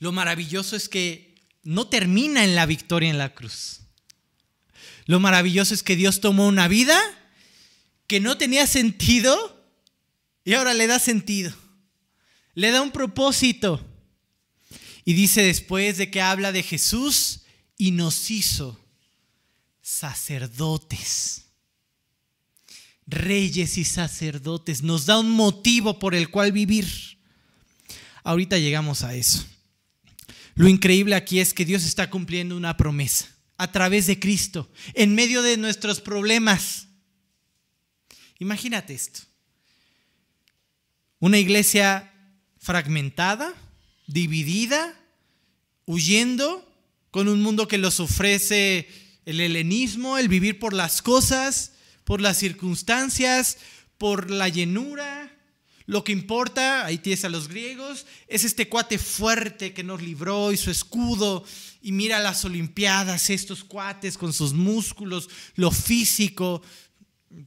Lo 0.00 0.10
maravilloso 0.10 0.74
es 0.74 0.88
que 0.88 1.36
no 1.62 1.86
termina 1.86 2.42
en 2.42 2.56
la 2.56 2.66
victoria 2.66 3.08
en 3.08 3.18
la 3.18 3.32
cruz. 3.32 3.82
Lo 5.06 5.20
maravilloso 5.20 5.74
es 5.74 5.84
que 5.84 5.94
Dios 5.94 6.20
tomó 6.20 6.48
una 6.48 6.66
vida 6.66 7.00
que 8.08 8.18
no 8.18 8.36
tenía 8.36 8.66
sentido 8.66 9.53
y 10.44 10.52
ahora 10.52 10.74
le 10.74 10.86
da 10.86 10.98
sentido, 10.98 11.52
le 12.54 12.70
da 12.70 12.82
un 12.82 12.92
propósito. 12.92 13.84
Y 15.06 15.12
dice 15.14 15.42
después 15.42 15.98
de 15.98 16.10
que 16.10 16.22
habla 16.22 16.52
de 16.52 16.62
Jesús 16.62 17.42
y 17.76 17.90
nos 17.90 18.30
hizo 18.30 18.80
sacerdotes, 19.82 21.44
reyes 23.06 23.76
y 23.76 23.84
sacerdotes, 23.84 24.82
nos 24.82 25.04
da 25.06 25.18
un 25.18 25.30
motivo 25.30 25.98
por 25.98 26.14
el 26.14 26.30
cual 26.30 26.52
vivir. 26.52 26.86
Ahorita 28.22 28.58
llegamos 28.58 29.02
a 29.02 29.14
eso. 29.14 29.44
Lo 30.54 30.68
increíble 30.68 31.14
aquí 31.14 31.40
es 31.40 31.52
que 31.52 31.64
Dios 31.64 31.84
está 31.84 32.08
cumpliendo 32.08 32.56
una 32.56 32.76
promesa 32.76 33.28
a 33.56 33.70
través 33.70 34.06
de 34.06 34.18
Cristo, 34.18 34.70
en 34.94 35.14
medio 35.14 35.42
de 35.42 35.56
nuestros 35.56 36.00
problemas. 36.00 36.88
Imagínate 38.38 38.94
esto. 38.94 39.20
Una 41.24 41.38
iglesia 41.38 42.12
fragmentada, 42.58 43.54
dividida, 44.06 44.94
huyendo 45.86 46.70
con 47.10 47.28
un 47.28 47.40
mundo 47.40 47.66
que 47.66 47.78
los 47.78 47.98
ofrece 47.98 48.86
el 49.24 49.40
helenismo, 49.40 50.18
el 50.18 50.28
vivir 50.28 50.58
por 50.58 50.74
las 50.74 51.00
cosas, 51.00 51.72
por 52.04 52.20
las 52.20 52.36
circunstancias, 52.36 53.56
por 53.96 54.30
la 54.30 54.50
llenura. 54.50 55.34
Lo 55.86 56.04
que 56.04 56.12
importa, 56.12 56.84
ahí 56.84 56.98
tienes 56.98 57.24
a 57.24 57.30
los 57.30 57.48
griegos, 57.48 58.04
es 58.28 58.44
este 58.44 58.68
cuate 58.68 58.98
fuerte 58.98 59.72
que 59.72 59.82
nos 59.82 60.02
libró 60.02 60.52
y 60.52 60.58
su 60.58 60.70
escudo. 60.70 61.42
Y 61.80 61.92
mira 61.92 62.18
las 62.18 62.44
Olimpiadas, 62.44 63.30
estos 63.30 63.64
cuates 63.64 64.18
con 64.18 64.34
sus 64.34 64.52
músculos, 64.52 65.30
lo 65.54 65.70
físico. 65.70 66.60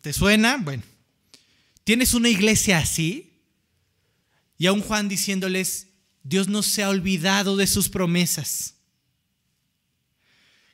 ¿Te 0.01 0.13
suena? 0.13 0.57
Bueno, 0.57 0.81
¿tienes 1.83 2.15
una 2.15 2.29
iglesia 2.29 2.79
así? 2.79 3.26
Y 4.57 4.65
a 4.65 4.73
un 4.73 4.81
Juan 4.81 5.07
diciéndoles, 5.07 5.87
Dios 6.23 6.47
no 6.47 6.63
se 6.63 6.83
ha 6.83 6.89
olvidado 6.89 7.55
de 7.55 7.67
sus 7.67 7.89
promesas. 7.89 8.75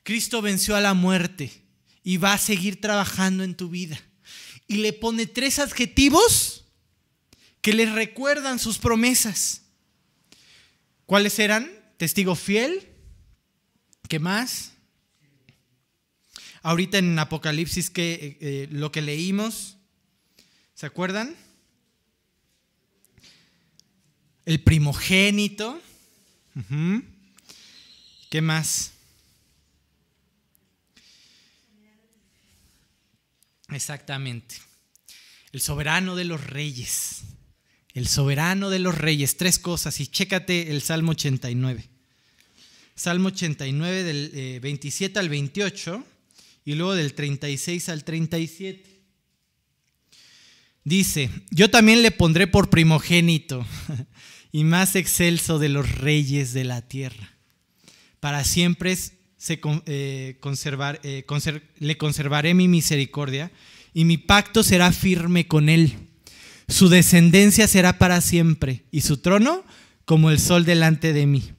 Cristo 0.02 0.42
venció 0.42 0.76
a 0.76 0.80
la 0.80 0.94
muerte 0.94 1.50
y 2.02 2.16
va 2.16 2.34
a 2.34 2.38
seguir 2.38 2.80
trabajando 2.80 3.44
en 3.44 3.54
tu 3.54 3.68
vida. 3.68 4.00
Y 4.66 4.76
le 4.76 4.92
pone 4.92 5.26
tres 5.26 5.58
adjetivos 5.58 6.64
que 7.60 7.72
les 7.72 7.92
recuerdan 7.92 8.58
sus 8.58 8.78
promesas. 8.78 9.62
¿Cuáles 11.06 11.38
eran? 11.38 11.70
Testigo 11.96 12.34
fiel. 12.34 12.88
¿Qué 14.08 14.18
más? 14.18 14.72
Ahorita 16.62 16.98
en 16.98 17.18
Apocalipsis 17.18 17.90
que 17.90 18.14
eh, 18.14 18.38
eh, 18.40 18.68
lo 18.70 18.90
que 18.90 19.02
leímos, 19.02 19.76
¿se 20.74 20.86
acuerdan? 20.86 21.36
El 24.46 24.60
primogénito. 24.62 25.80
¿Qué 28.30 28.40
más? 28.40 28.92
Exactamente. 33.70 34.56
El 35.52 35.60
soberano 35.60 36.16
de 36.16 36.24
los 36.24 36.44
reyes. 36.44 37.22
El 37.92 38.08
soberano 38.08 38.70
de 38.70 38.78
los 38.78 38.96
reyes. 38.96 39.36
Tres 39.36 39.58
cosas. 39.58 40.00
Y 40.00 40.06
chécate 40.06 40.70
el 40.70 40.82
Salmo 40.82 41.12
89. 41.12 41.88
Salmo 42.96 43.28
89 43.28 44.02
del 44.04 44.60
27 44.60 45.18
eh, 45.18 45.20
al 45.20 45.28
28 45.28 46.04
y 46.64 46.74
luego 46.74 46.94
del 46.94 47.14
36 47.14 47.88
al 47.88 48.04
37. 48.04 48.94
Dice, 50.84 51.30
yo 51.50 51.70
también 51.70 52.02
le 52.02 52.10
pondré 52.10 52.46
por 52.46 52.70
primogénito 52.70 53.66
y 54.54 54.62
más 54.62 54.94
excelso 54.94 55.58
de 55.58 55.68
los 55.68 55.98
reyes 55.98 56.52
de 56.52 56.62
la 56.62 56.80
tierra. 56.80 57.32
Para 58.20 58.44
siempre 58.44 58.94
se, 58.94 59.60
eh, 59.86 60.38
eh, 60.38 61.60
le 61.80 61.96
conservaré 61.98 62.54
mi 62.54 62.68
misericordia 62.68 63.50
y 63.92 64.04
mi 64.04 64.16
pacto 64.16 64.62
será 64.62 64.92
firme 64.92 65.48
con 65.48 65.68
él. 65.68 65.94
Su 66.68 66.88
descendencia 66.88 67.66
será 67.66 67.98
para 67.98 68.20
siempre 68.20 68.84
y 68.92 69.00
su 69.00 69.16
trono 69.16 69.64
como 70.04 70.30
el 70.30 70.38
sol 70.38 70.64
delante 70.64 71.12
de 71.12 71.26
mí. 71.26 71.50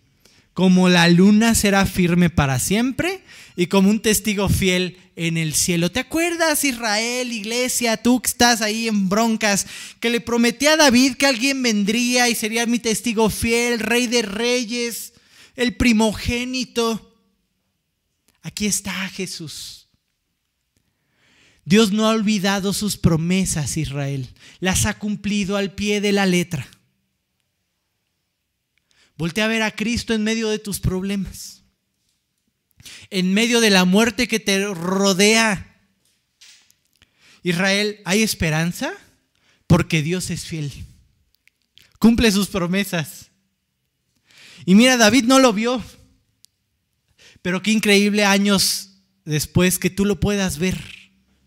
Como 0.56 0.88
la 0.88 1.10
luna 1.10 1.54
será 1.54 1.86
firme 1.86 2.30
para 2.30 2.60
siempre 2.60 3.22
y 3.58 3.68
como 3.68 3.90
un 3.90 4.02
testigo 4.02 4.48
fiel 4.48 4.98
en 5.18 5.36
el 5.36 5.54
cielo. 5.54 5.92
¿Te 5.92 6.00
acuerdas, 6.00 6.64
Israel, 6.64 7.34
iglesia, 7.34 7.98
tú 7.98 8.22
que 8.22 8.30
estás 8.30 8.62
ahí 8.62 8.88
en 8.88 9.10
broncas, 9.10 9.68
que 10.00 10.10
le 10.10 10.22
prometí 10.22 10.68
a 10.68 10.78
David 10.78 11.16
que 11.16 11.26
alguien 11.26 11.62
vendría 11.62 12.30
y 12.30 12.36
sería 12.36 12.66
mi 12.66 12.80
testigo 12.80 13.30
fiel, 13.30 13.80
rey 13.80 14.08
de 14.08 14.22
reyes, 14.22 15.12
el 15.58 15.76
primogénito? 15.76 17.20
Aquí 18.42 18.66
está 18.66 18.94
Jesús. 19.10 19.90
Dios 21.66 21.92
no 21.92 22.06
ha 22.06 22.12
olvidado 22.12 22.72
sus 22.72 22.96
promesas, 22.96 23.76
Israel. 23.76 24.30
Las 24.62 24.86
ha 24.86 24.94
cumplido 25.00 25.58
al 25.58 25.74
pie 25.74 26.00
de 26.00 26.14
la 26.14 26.26
letra. 26.26 26.66
Voltea 29.18 29.46
a 29.46 29.50
ver 29.50 29.62
a 29.62 29.72
Cristo 29.72 30.14
en 30.14 30.24
medio 30.24 30.50
de 30.50 30.60
tus 30.60 30.80
problemas. 30.80 31.64
En 33.10 33.34
medio 33.34 33.62
de 33.62 33.70
la 33.70 33.86
muerte 33.86 34.28
que 34.28 34.40
te 34.40 34.66
rodea. 34.68 35.80
Israel, 37.44 38.00
¿hay 38.06 38.24
esperanza? 38.24 38.94
Porque 39.68 40.02
Dios 40.02 40.30
es 40.30 40.46
fiel. 40.46 40.72
Cumple 42.00 42.32
sus 42.32 42.48
promesas. 42.48 43.32
Y 44.66 44.76
mira, 44.76 44.98
David 44.98 45.26
no 45.26 45.40
lo 45.40 45.54
vio. 45.54 45.84
Pero 47.42 47.62
qué 47.62 47.72
increíble 47.72 48.26
años 48.26 48.90
después 49.24 49.80
que 49.80 49.90
tú 49.90 50.06
lo 50.06 50.20
puedas 50.20 50.58
ver, 50.58 50.84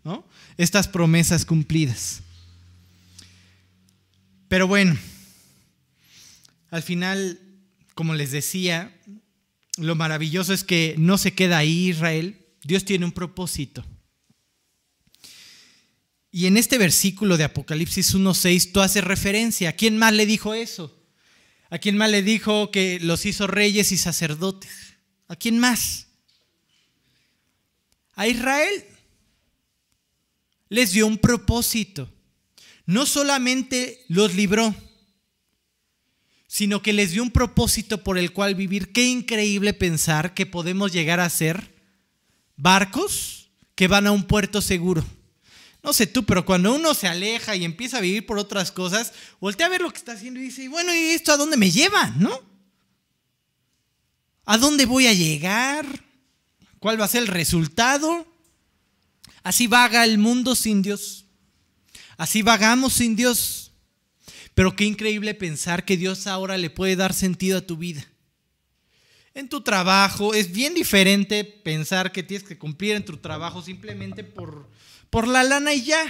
¿no? 0.03 0.27
Estas 0.57 0.87
promesas 0.87 1.45
cumplidas. 1.45 2.21
Pero 4.47 4.67
bueno, 4.67 4.97
al 6.71 6.83
final 6.83 7.39
como 7.99 8.15
les 8.15 8.31
decía, 8.31 8.97
lo 9.75 9.93
maravilloso 9.93 10.53
es 10.53 10.63
que 10.63 10.95
no 10.97 11.17
se 11.17 11.33
queda 11.33 11.57
ahí 11.57 11.89
Israel, 11.89 12.45
Dios 12.63 12.85
tiene 12.85 13.03
un 13.03 13.11
propósito. 13.11 13.85
Y 16.31 16.45
en 16.45 16.55
este 16.55 16.77
versículo 16.77 17.35
de 17.35 17.43
Apocalipsis 17.43 18.15
1.6 18.15 18.71
tú 18.71 18.79
haces 18.79 19.03
referencia. 19.03 19.71
¿A 19.71 19.73
quién 19.73 19.97
más 19.97 20.13
le 20.13 20.25
dijo 20.25 20.53
eso? 20.53 20.97
¿A 21.69 21.77
quién 21.77 21.97
más 21.97 22.09
le 22.09 22.23
dijo 22.23 22.71
que 22.71 23.01
los 23.01 23.25
hizo 23.25 23.47
reyes 23.47 23.91
y 23.91 23.97
sacerdotes? 23.97 24.71
¿A 25.27 25.35
quién 25.35 25.59
más? 25.59 26.07
A 28.15 28.29
Israel. 28.29 28.85
Les 30.69 30.93
dio 30.93 31.05
un 31.05 31.17
propósito. 31.17 32.09
No 32.85 33.05
solamente 33.05 34.05
los 34.07 34.35
libró, 34.35 34.73
sino 36.51 36.81
que 36.81 36.93
les 36.93 37.11
dio 37.11 37.21
un 37.21 37.29
propósito 37.29 38.03
por 38.03 38.17
el 38.17 38.33
cual 38.33 38.55
vivir. 38.55 38.91
Qué 38.91 39.05
increíble 39.05 39.71
pensar 39.75 40.33
que 40.33 40.47
podemos 40.47 40.91
llegar 40.91 41.19
a 41.19 41.29
ser 41.29 41.75
barcos 42.57 43.51
que 43.75 43.87
van 43.87 44.07
a 44.07 44.11
un 44.11 44.23
puerto 44.23 44.59
seguro. 44.59 45.05
No 45.83 45.93
sé 45.93 46.07
tú, 46.07 46.25
pero 46.25 46.45
cuando 46.45 46.73
uno 46.73 46.95
se 46.95 47.07
aleja 47.07 47.55
y 47.55 47.63
empieza 47.63 47.99
a 47.99 48.01
vivir 48.01 48.25
por 48.25 48.39
otras 48.39 48.71
cosas, 48.71 49.13
voltea 49.39 49.67
a 49.67 49.69
ver 49.69 49.81
lo 49.81 49.91
que 49.91 49.99
está 49.99 50.13
haciendo 50.13 50.39
y 50.39 50.45
dice, 50.45 50.67
bueno, 50.69 50.93
¿y 50.93 51.11
esto 51.11 51.31
a 51.31 51.37
dónde 51.37 51.55
me 51.55 51.69
lleva? 51.69 52.07
¿No? 52.17 52.41
¿A 54.43 54.57
dónde 54.57 54.87
voy 54.87 55.05
a 55.05 55.13
llegar? 55.13 56.03
¿Cuál 56.79 56.99
va 56.99 57.05
a 57.05 57.09
ser 57.09 57.21
el 57.21 57.27
resultado? 57.27 58.25
Así 59.43 59.67
vaga 59.67 60.03
el 60.03 60.17
mundo 60.17 60.55
sin 60.55 60.81
Dios. 60.81 61.25
Así 62.17 62.41
vagamos 62.41 62.93
sin 62.93 63.15
Dios. 63.15 63.58
Pero 64.59 64.75
qué 64.75 64.83
increíble 64.83 65.33
pensar 65.35 65.85
que 65.85 65.95
Dios 65.95 66.27
ahora 66.27 66.57
le 66.57 66.69
puede 66.69 66.97
dar 66.97 67.13
sentido 67.13 67.59
a 67.59 67.61
tu 67.61 67.77
vida. 67.77 68.05
En 69.33 69.47
tu 69.47 69.61
trabajo 69.61 70.33
es 70.33 70.51
bien 70.51 70.73
diferente 70.73 71.45
pensar 71.45 72.11
que 72.11 72.23
tienes 72.23 72.45
que 72.45 72.57
cumplir 72.57 72.97
en 72.97 73.05
tu 73.05 73.15
trabajo 73.15 73.61
simplemente 73.61 74.25
por, 74.25 74.69
por 75.09 75.29
la 75.29 75.45
lana 75.45 75.73
y 75.73 75.83
ya. 75.83 76.03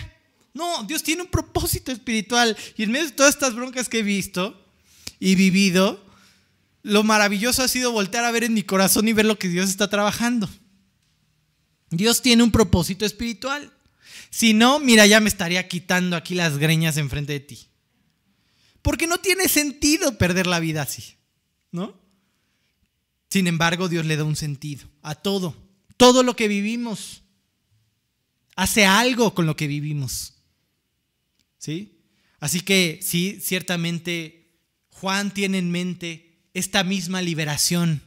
No, 0.55 0.83
Dios 0.85 1.03
tiene 1.03 1.21
un 1.21 1.27
propósito 1.27 1.91
espiritual. 1.91 2.57
Y 2.75 2.81
en 2.81 2.91
medio 2.91 3.05
de 3.05 3.11
todas 3.11 3.35
estas 3.35 3.53
broncas 3.53 3.87
que 3.87 3.99
he 3.99 4.01
visto 4.01 4.59
y 5.19 5.35
vivido, 5.35 6.03
lo 6.81 7.03
maravilloso 7.03 7.61
ha 7.61 7.67
sido 7.67 7.91
voltear 7.91 8.25
a 8.25 8.31
ver 8.31 8.45
en 8.45 8.55
mi 8.55 8.63
corazón 8.63 9.07
y 9.07 9.13
ver 9.13 9.27
lo 9.27 9.37
que 9.37 9.47
Dios 9.47 9.69
está 9.69 9.91
trabajando. 9.91 10.49
Dios 11.91 12.23
tiene 12.23 12.41
un 12.41 12.51
propósito 12.51 13.05
espiritual. 13.05 13.71
Si 14.31 14.55
no, 14.55 14.79
mira, 14.79 15.05
ya 15.05 15.19
me 15.19 15.29
estaría 15.29 15.67
quitando 15.67 16.15
aquí 16.15 16.33
las 16.33 16.57
greñas 16.57 16.97
enfrente 16.97 17.33
de 17.33 17.41
ti. 17.41 17.69
Porque 18.81 19.07
no 19.07 19.17
tiene 19.17 19.47
sentido 19.47 20.17
perder 20.17 20.47
la 20.47 20.59
vida 20.59 20.83
así, 20.83 21.15
¿no? 21.71 21.99
Sin 23.29 23.47
embargo, 23.47 23.89
Dios 23.89 24.05
le 24.05 24.17
da 24.17 24.23
un 24.23 24.35
sentido 24.35 24.87
a 25.01 25.15
todo. 25.15 25.55
Todo 25.97 26.23
lo 26.23 26.35
que 26.35 26.47
vivimos 26.47 27.23
hace 28.55 28.85
algo 28.85 29.33
con 29.33 29.45
lo 29.45 29.55
que 29.55 29.67
vivimos. 29.67 30.33
¿Sí? 31.57 31.99
Así 32.39 32.61
que 32.61 32.99
sí, 33.01 33.39
ciertamente 33.41 34.51
Juan 34.91 35.33
tiene 35.33 35.59
en 35.59 35.71
mente 35.71 36.41
esta 36.53 36.83
misma 36.83 37.21
liberación 37.21 38.01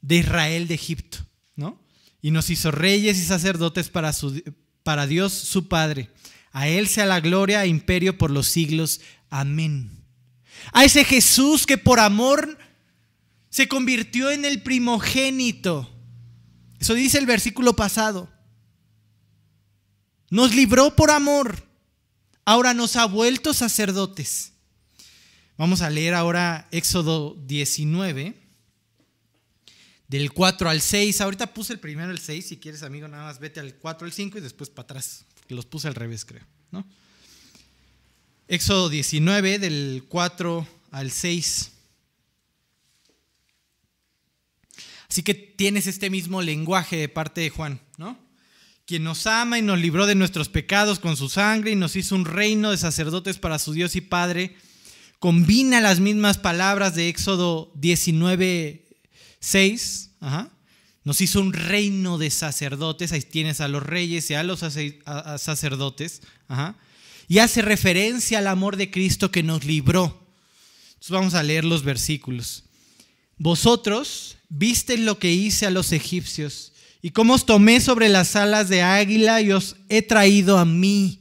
de 0.00 0.18
Israel 0.18 0.68
de 0.68 0.74
Egipto, 0.74 1.18
¿no? 1.56 1.80
Y 2.20 2.30
nos 2.30 2.50
hizo 2.50 2.70
reyes 2.70 3.18
y 3.18 3.24
sacerdotes 3.24 3.88
para, 3.88 4.12
su, 4.12 4.42
para 4.82 5.06
Dios 5.06 5.32
su 5.32 5.68
Padre. 5.68 6.10
A 6.52 6.68
Él 6.68 6.86
sea 6.86 7.06
la 7.06 7.20
gloria 7.20 7.64
e 7.64 7.68
imperio 7.68 8.18
por 8.18 8.30
los 8.30 8.46
siglos. 8.46 9.00
Amén. 9.32 10.04
A 10.74 10.84
ese 10.84 11.04
Jesús 11.04 11.64
que 11.64 11.78
por 11.78 12.00
amor 12.00 12.58
se 13.48 13.66
convirtió 13.66 14.30
en 14.30 14.44
el 14.44 14.62
primogénito. 14.62 15.90
Eso 16.78 16.92
dice 16.92 17.16
el 17.16 17.24
versículo 17.24 17.74
pasado. 17.74 18.30
Nos 20.28 20.54
libró 20.54 20.94
por 20.94 21.10
amor. 21.10 21.66
Ahora 22.44 22.74
nos 22.74 22.96
ha 22.96 23.06
vuelto 23.06 23.54
sacerdotes. 23.54 24.52
Vamos 25.56 25.80
a 25.80 25.88
leer 25.88 26.12
ahora 26.12 26.68
Éxodo 26.70 27.34
19, 27.46 28.36
del 30.08 30.32
4 30.32 30.68
al 30.68 30.82
6. 30.82 31.22
Ahorita 31.22 31.54
puse 31.54 31.72
el 31.72 31.80
primero 31.80 32.10
el 32.10 32.18
6. 32.18 32.48
Si 32.48 32.58
quieres, 32.58 32.82
amigo, 32.82 33.08
nada 33.08 33.24
más 33.24 33.38
vete 33.38 33.60
al 33.60 33.76
4 33.76 34.04
al 34.04 34.12
5 34.12 34.36
y 34.36 34.40
después 34.42 34.68
para 34.68 34.84
atrás. 34.84 35.24
Los 35.48 35.64
puse 35.64 35.88
al 35.88 35.94
revés, 35.94 36.26
creo. 36.26 36.44
¿no? 36.70 36.86
Éxodo 38.52 38.90
19, 38.90 39.58
del 39.58 40.04
4 40.10 40.68
al 40.90 41.10
6. 41.10 41.72
Así 45.08 45.22
que 45.22 45.32
tienes 45.32 45.86
este 45.86 46.10
mismo 46.10 46.42
lenguaje 46.42 46.98
de 46.98 47.08
parte 47.08 47.40
de 47.40 47.48
Juan, 47.48 47.80
¿no? 47.96 48.18
Quien 48.84 49.04
nos 49.04 49.26
ama 49.26 49.58
y 49.58 49.62
nos 49.62 49.78
libró 49.78 50.04
de 50.04 50.16
nuestros 50.16 50.50
pecados 50.50 50.98
con 50.98 51.16
su 51.16 51.30
sangre 51.30 51.70
y 51.70 51.76
nos 51.76 51.96
hizo 51.96 52.14
un 52.14 52.26
reino 52.26 52.70
de 52.70 52.76
sacerdotes 52.76 53.38
para 53.38 53.58
su 53.58 53.72
Dios 53.72 53.96
y 53.96 54.02
Padre, 54.02 54.54
combina 55.18 55.80
las 55.80 56.00
mismas 56.00 56.36
palabras 56.36 56.94
de 56.94 57.08
Éxodo 57.08 57.72
19, 57.76 58.84
6. 59.40 60.10
Nos 61.04 61.22
hizo 61.22 61.40
un 61.40 61.54
reino 61.54 62.18
de 62.18 62.28
sacerdotes, 62.28 63.12
ahí 63.12 63.22
tienes 63.22 63.62
a 63.62 63.68
los 63.68 63.82
reyes 63.82 64.30
y 64.30 64.34
a 64.34 64.42
los 64.42 64.58
sacerdotes. 65.38 66.20
Ajá 66.48 66.76
y 67.32 67.38
hace 67.38 67.62
referencia 67.62 68.40
al 68.40 68.46
amor 68.46 68.76
de 68.76 68.90
Cristo 68.90 69.30
que 69.30 69.42
nos 69.42 69.64
libró. 69.64 70.28
Entonces 70.88 71.10
vamos 71.12 71.32
a 71.32 71.42
leer 71.42 71.64
los 71.64 71.82
versículos. 71.82 72.64
Vosotros 73.38 74.36
viste 74.50 74.98
lo 74.98 75.18
que 75.18 75.32
hice 75.32 75.64
a 75.64 75.70
los 75.70 75.92
egipcios 75.92 76.74
y 77.00 77.12
cómo 77.12 77.32
os 77.32 77.46
tomé 77.46 77.80
sobre 77.80 78.10
las 78.10 78.36
alas 78.36 78.68
de 78.68 78.82
águila 78.82 79.40
y 79.40 79.50
os 79.50 79.76
he 79.88 80.02
traído 80.02 80.58
a 80.58 80.66
mí. 80.66 81.20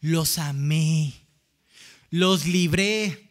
Los 0.00 0.38
amé, 0.38 1.12
los 2.08 2.46
libré. 2.46 3.28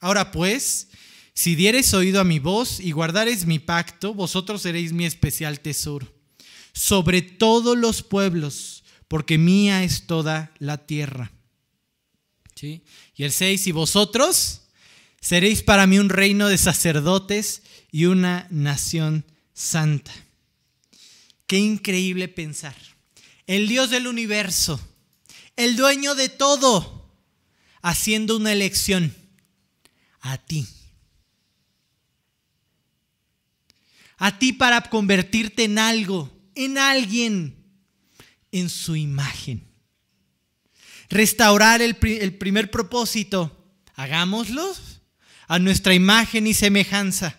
Ahora 0.00 0.32
pues, 0.32 0.88
si 1.32 1.54
diereis 1.54 1.94
oído 1.94 2.20
a 2.20 2.24
mi 2.24 2.40
voz 2.40 2.78
y 2.78 2.92
guardareis 2.92 3.46
mi 3.46 3.58
pacto, 3.58 4.12
vosotros 4.12 4.60
seréis 4.60 4.92
mi 4.92 5.06
especial 5.06 5.60
tesoro. 5.60 6.12
Sobre 6.74 7.22
todos 7.22 7.74
los 7.78 8.02
pueblos 8.02 8.71
porque 9.12 9.36
mía 9.36 9.84
es 9.84 10.06
toda 10.06 10.54
la 10.58 10.86
tierra. 10.86 11.32
¿Sí? 12.54 12.82
Y 13.14 13.24
el 13.24 13.32
6, 13.32 13.66
y 13.66 13.72
vosotros 13.72 14.62
seréis 15.20 15.62
para 15.62 15.86
mí 15.86 15.98
un 15.98 16.08
reino 16.08 16.48
de 16.48 16.56
sacerdotes 16.56 17.62
y 17.90 18.06
una 18.06 18.46
nación 18.48 19.26
santa. 19.52 20.14
Qué 21.46 21.58
increíble 21.58 22.26
pensar. 22.28 22.74
El 23.46 23.68
Dios 23.68 23.90
del 23.90 24.06
universo, 24.06 24.80
el 25.56 25.76
dueño 25.76 26.14
de 26.14 26.30
todo, 26.30 27.12
haciendo 27.82 28.38
una 28.38 28.52
elección 28.52 29.14
a 30.22 30.38
ti. 30.38 30.66
A 34.16 34.38
ti 34.38 34.54
para 34.54 34.80
convertirte 34.84 35.64
en 35.64 35.78
algo, 35.78 36.32
en 36.54 36.78
alguien 36.78 37.61
en 38.52 38.68
su 38.70 38.94
imagen. 38.94 39.66
Restaurar 41.08 41.82
el, 41.82 41.96
primer 41.96 42.70
propósito, 42.70 43.74
hagámoslo 43.94 44.72
a 45.48 45.58
nuestra 45.58 45.94
imagen 45.94 46.46
y 46.46 46.54
semejanza. 46.54 47.36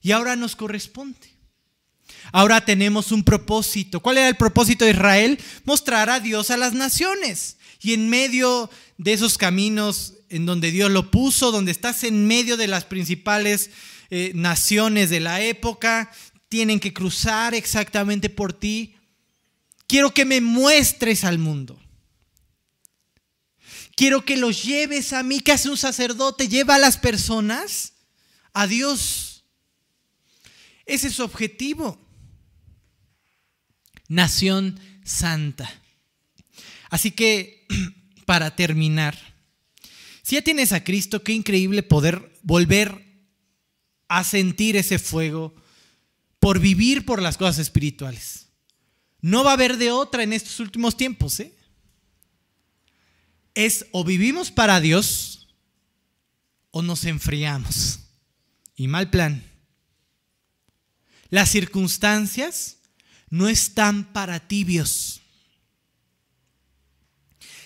Y 0.00 0.12
ahora 0.12 0.36
nos 0.36 0.54
corresponde. 0.56 1.38
Ahora 2.32 2.64
tenemos 2.64 3.12
un 3.12 3.24
propósito. 3.24 4.00
¿Cuál 4.00 4.18
era 4.18 4.28
el 4.28 4.36
propósito 4.36 4.84
de 4.84 4.92
Israel? 4.92 5.38
Mostrar 5.64 6.08
a 6.08 6.20
Dios 6.20 6.50
a 6.50 6.56
las 6.56 6.72
naciones. 6.72 7.56
Y 7.80 7.94
en 7.94 8.08
medio 8.08 8.70
de 8.96 9.12
esos 9.12 9.38
caminos 9.38 10.14
en 10.28 10.46
donde 10.46 10.70
Dios 10.70 10.90
lo 10.90 11.10
puso, 11.10 11.52
donde 11.52 11.72
estás 11.72 12.04
en 12.04 12.26
medio 12.26 12.56
de 12.56 12.66
las 12.66 12.84
principales 12.84 13.70
eh, 14.10 14.32
naciones 14.34 15.10
de 15.10 15.20
la 15.20 15.42
época 15.42 16.10
tienen 16.48 16.80
que 16.80 16.92
cruzar 16.92 17.54
exactamente 17.54 18.30
por 18.30 18.52
ti. 18.52 18.96
Quiero 19.86 20.12
que 20.12 20.24
me 20.24 20.40
muestres 20.40 21.24
al 21.24 21.38
mundo. 21.38 21.80
Quiero 23.94 24.24
que 24.24 24.36
los 24.36 24.62
lleves 24.62 25.12
a 25.12 25.22
mí, 25.22 25.40
que 25.40 25.52
hace 25.52 25.68
un 25.68 25.76
sacerdote, 25.76 26.48
lleva 26.48 26.76
a 26.76 26.78
las 26.78 26.96
personas 26.96 27.94
a 28.52 28.66
Dios. 28.66 29.44
Ese 30.86 31.08
es 31.08 31.14
su 31.14 31.24
objetivo. 31.24 31.98
Nación 34.06 34.78
santa. 35.04 35.70
Así 36.90 37.10
que, 37.10 37.66
para 38.24 38.54
terminar, 38.54 39.18
si 40.22 40.36
ya 40.36 40.42
tienes 40.42 40.72
a 40.72 40.84
Cristo, 40.84 41.22
qué 41.22 41.32
increíble 41.32 41.82
poder 41.82 42.38
volver 42.42 43.04
a 44.08 44.24
sentir 44.24 44.76
ese 44.76 44.98
fuego 44.98 45.54
por 46.38 46.60
vivir 46.60 47.04
por 47.04 47.20
las 47.20 47.36
cosas 47.36 47.58
espirituales. 47.58 48.48
No 49.20 49.44
va 49.44 49.50
a 49.50 49.54
haber 49.54 49.76
de 49.76 49.90
otra 49.90 50.22
en 50.22 50.32
estos 50.32 50.60
últimos 50.60 50.96
tiempos. 50.96 51.40
¿eh? 51.40 51.54
Es 53.54 53.86
o 53.92 54.04
vivimos 54.04 54.50
para 54.50 54.80
Dios 54.80 55.48
o 56.70 56.82
nos 56.82 57.04
enfriamos. 57.04 58.00
Y 58.76 58.86
mal 58.86 59.10
plan. 59.10 59.44
Las 61.30 61.50
circunstancias 61.50 62.78
no 63.28 63.48
están 63.48 64.12
para 64.12 64.46
tibios. 64.46 65.20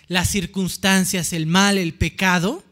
Las 0.08 0.30
circunstancias, 0.30 1.32
el 1.32 1.46
mal, 1.46 1.78
el 1.78 1.94
pecado, 1.94 2.64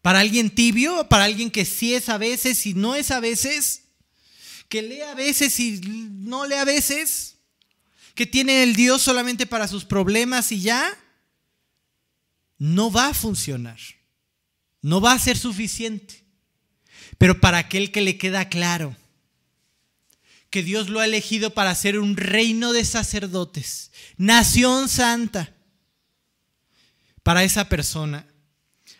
para 0.00 0.20
alguien 0.20 0.50
tibio, 0.50 1.08
para 1.08 1.24
alguien 1.24 1.50
que 1.50 1.64
sí 1.64 1.94
es 1.94 2.08
a 2.08 2.18
veces 2.18 2.64
y 2.66 2.74
no 2.74 2.94
es 2.94 3.10
a 3.10 3.20
veces, 3.20 3.87
que 4.68 4.82
lee 4.82 5.02
a 5.02 5.14
veces 5.14 5.58
y 5.60 5.80
no 5.82 6.46
lee 6.46 6.56
a 6.56 6.64
veces, 6.64 7.36
que 8.14 8.26
tiene 8.26 8.62
el 8.62 8.74
Dios 8.74 9.02
solamente 9.02 9.46
para 9.46 9.68
sus 9.68 9.84
problemas 9.84 10.52
y 10.52 10.60
ya, 10.60 10.96
no 12.58 12.90
va 12.90 13.08
a 13.08 13.14
funcionar. 13.14 13.78
No 14.82 15.00
va 15.00 15.12
a 15.12 15.18
ser 15.18 15.36
suficiente. 15.36 16.24
Pero 17.16 17.40
para 17.40 17.58
aquel 17.58 17.90
que 17.90 18.00
le 18.00 18.18
queda 18.18 18.48
claro 18.48 18.96
que 20.50 20.62
Dios 20.62 20.88
lo 20.88 21.00
ha 21.00 21.04
elegido 21.04 21.50
para 21.50 21.74
ser 21.74 21.98
un 21.98 22.16
reino 22.16 22.72
de 22.72 22.84
sacerdotes, 22.84 23.92
nación 24.16 24.88
santa, 24.88 25.52
para 27.22 27.44
esa 27.44 27.68
persona, 27.68 28.26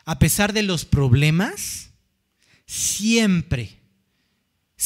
a 0.05 0.19
pesar 0.19 0.53
de 0.53 0.63
los 0.63 0.85
problemas, 0.85 1.91
siempre, 2.67 3.78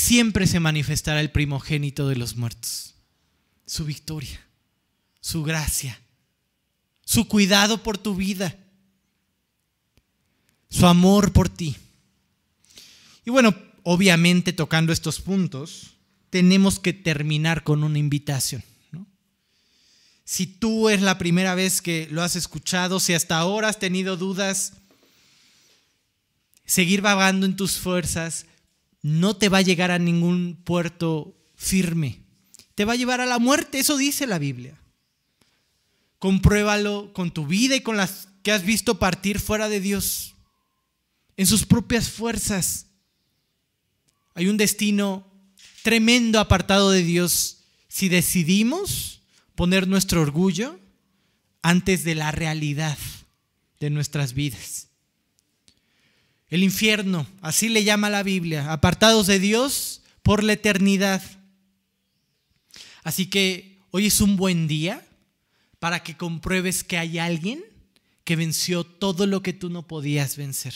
siempre 0.03 0.49
se 0.49 0.59
manifestará 0.59 1.21
el 1.21 1.31
primogénito 1.31 2.09
de 2.09 2.17
los 2.17 2.37
muertos. 2.37 2.95
Su 3.67 3.85
victoria, 3.85 4.45
su 5.21 5.45
gracia, 5.45 6.01
su 7.05 7.29
cuidado 7.29 7.83
por 7.83 7.99
tu 7.99 8.17
vida, 8.17 8.57
su 10.69 10.87
amor 10.87 11.33
por 11.33 11.49
ti. 11.49 11.77
Y 13.25 13.31
bueno, 13.31 13.55
obviamente 13.85 14.53
tocando 14.53 14.93
estos 14.93 15.21
puntos, 15.21 15.93
tenemos 16.31 16.81
que 16.81 16.93
terminar 16.93 17.63
con 17.63 17.85
una 17.85 17.99
invitación. 17.99 18.65
Si 20.25 20.47
tú 20.47 20.89
es 20.89 21.01
la 21.03 21.19
primera 21.19 21.55
vez 21.55 21.83
que 21.83 22.09
lo 22.11 22.23
has 22.23 22.37
escuchado, 22.37 22.99
si 22.99 23.13
hasta 23.13 23.39
ahora 23.39 23.69
has 23.69 23.79
tenido 23.79 24.17
dudas, 24.17 24.73
seguir 26.65 27.03
vagando 27.03 27.47
en 27.47 27.55
tus 27.55 27.77
fuerzas 27.77 28.47
no 29.03 29.37
te 29.37 29.49
va 29.49 29.59
a 29.59 29.63
llegar 29.63 29.91
a 29.91 29.99
ningún 29.99 30.61
puerto 30.65 31.37
firme. 31.57 32.23
Te 32.75 32.85
va 32.85 32.95
a 32.95 32.97
llevar 32.97 33.21
a 33.21 33.27
la 33.27 33.39
muerte, 33.39 33.81
eso 33.81 33.97
dice 33.97 34.27
la 34.27 34.39
Biblia. 34.39 34.79
Compruébalo 36.19 37.13
con 37.13 37.33
tu 37.33 37.47
vida 37.47 37.77
y 37.77 37.81
con 37.81 37.97
las 37.97 38.29
que 38.43 38.53
has 38.53 38.65
visto 38.65 38.99
partir 38.99 39.41
fuera 39.41 39.69
de 39.69 39.81
Dios, 39.81 40.35
en 41.37 41.47
sus 41.47 41.67
propias 41.67 42.11
fuerzas. 42.11 42.87
Hay 44.35 44.49
un 44.49 44.57
destino 44.57 45.27
tremendo 45.83 46.39
apartado 46.41 46.91
de 46.91 47.03
Dios 47.03 47.65
si 47.89 48.09
decidimos 48.09 49.23
poner 49.55 49.87
nuestro 49.87 50.23
orgullo 50.23 50.79
antes 51.61 52.05
de 52.05 52.15
la 52.15 52.33
realidad 52.33 52.99
de 53.81 53.91
nuestras 53.91 54.33
vidas. 54.33 54.89
El 56.53 56.63
infierno, 56.63 57.27
así 57.41 57.71
le 57.71 57.83
llama 57.83 58.11
la 58.11 58.23
Biblia, 58.23 58.75
apartados 58.75 59.27
de 59.27 59.39
Dios 59.39 60.03
por 60.23 60.45
la 60.45 60.53
eternidad. 60.53 61.23
Así 63.03 63.25
que 63.25 63.79
hoy 63.91 64.09
es 64.09 64.21
un 64.21 64.37
buen 64.37 64.69
día 64.69 65.03
para 65.79 66.03
que 66.03 66.19
compruebes 66.19 66.85
que 66.85 66.99
hay 66.99 67.19
alguien 67.19 67.65
que 68.25 68.37
venció 68.37 68.85
todo 68.85 69.27
lo 69.27 69.43
que 69.43 69.55
tú 69.55 69.71
no 69.71 69.87
podías 69.87 70.37
vencer, 70.37 70.75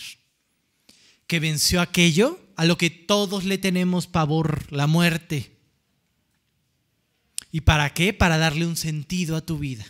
que 1.26 1.40
venció 1.40 1.82
aquello 1.82 2.40
a 2.56 2.64
lo 2.64 2.78
que 2.78 2.88
todos 2.88 3.44
le 3.44 3.58
tenemos 3.58 4.06
pavor, 4.06 4.64
la 4.72 4.86
muerte. 4.86 5.58
¿Y 7.52 7.60
para 7.60 7.92
qué? 7.92 8.14
Para 8.14 8.38
darle 8.38 8.64
un 8.64 8.76
sentido 8.76 9.36
a 9.36 9.44
tu 9.44 9.58
vida. 9.58 9.84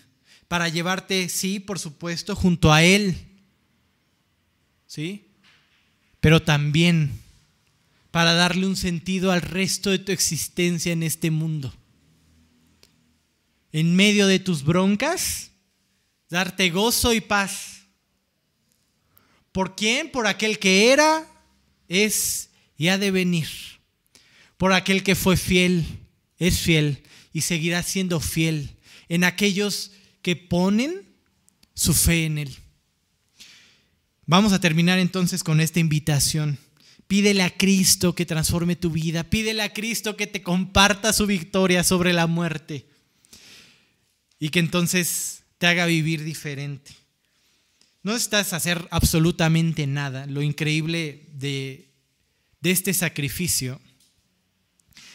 Para 0.48 0.68
llevarte, 0.68 1.28
sí, 1.28 1.60
por 1.60 1.78
supuesto, 1.78 2.34
junto 2.34 2.72
a 2.72 2.82
Él. 2.82 3.16
¿Sí? 4.88 5.25
Pero 6.26 6.42
también 6.42 7.12
para 8.10 8.34
darle 8.34 8.66
un 8.66 8.74
sentido 8.74 9.30
al 9.30 9.42
resto 9.42 9.90
de 9.90 10.00
tu 10.00 10.10
existencia 10.10 10.92
en 10.92 11.04
este 11.04 11.30
mundo. 11.30 11.72
En 13.70 13.94
medio 13.94 14.26
de 14.26 14.40
tus 14.40 14.64
broncas, 14.64 15.52
darte 16.28 16.70
gozo 16.70 17.14
y 17.14 17.20
paz. 17.20 17.82
¿Por 19.52 19.76
quién? 19.76 20.10
Por 20.10 20.26
aquel 20.26 20.58
que 20.58 20.90
era, 20.90 21.24
es 21.86 22.50
y 22.76 22.88
ha 22.88 22.98
de 22.98 23.12
venir. 23.12 23.46
Por 24.56 24.72
aquel 24.72 25.04
que 25.04 25.14
fue 25.14 25.36
fiel, 25.36 25.86
es 26.40 26.58
fiel 26.58 27.04
y 27.32 27.42
seguirá 27.42 27.84
siendo 27.84 28.18
fiel 28.18 28.74
en 29.08 29.22
aquellos 29.22 29.92
que 30.22 30.34
ponen 30.34 31.06
su 31.72 31.94
fe 31.94 32.24
en 32.24 32.38
Él. 32.38 32.56
Vamos 34.26 34.52
a 34.52 34.60
terminar 34.60 34.98
entonces 34.98 35.42
con 35.42 35.60
esta 35.60 35.80
invitación. 35.80 36.58
Pídele 37.06 37.42
a 37.42 37.56
Cristo 37.56 38.14
que 38.14 38.26
transforme 38.26 38.76
tu 38.76 38.90
vida. 38.90 39.24
Pídele 39.24 39.62
a 39.62 39.72
Cristo 39.72 40.16
que 40.16 40.26
te 40.26 40.42
comparta 40.42 41.12
su 41.12 41.26
victoria 41.26 41.84
sobre 41.84 42.12
la 42.12 42.26
muerte. 42.26 42.86
Y 44.38 44.50
que 44.50 44.58
entonces 44.58 45.44
te 45.58 45.66
haga 45.66 45.86
vivir 45.86 46.24
diferente. 46.24 46.92
No 48.02 48.12
necesitas 48.12 48.52
hacer 48.52 48.86
absolutamente 48.90 49.86
nada. 49.86 50.26
Lo 50.26 50.42
increíble 50.42 51.26
de 51.32 51.86
de 52.66 52.72
este 52.72 52.92
sacrificio 52.94 53.80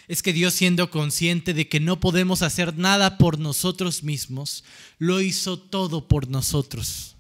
es 0.07 0.22
que 0.22 0.32
Dios 0.32 0.53
siendo 0.53 0.89
consciente 0.89 1.53
de 1.53 1.68
que 1.68 1.82
no 1.82 1.99
podemos 1.99 2.41
hacer 2.43 2.78
nada 2.78 3.18
por 3.18 3.39
nosotros 3.39 4.03
mismos, 4.03 4.64
lo 4.97 5.20
hizo 5.20 5.59
todo 5.59 6.07
por 6.07 6.30
nosotros. 6.30 7.18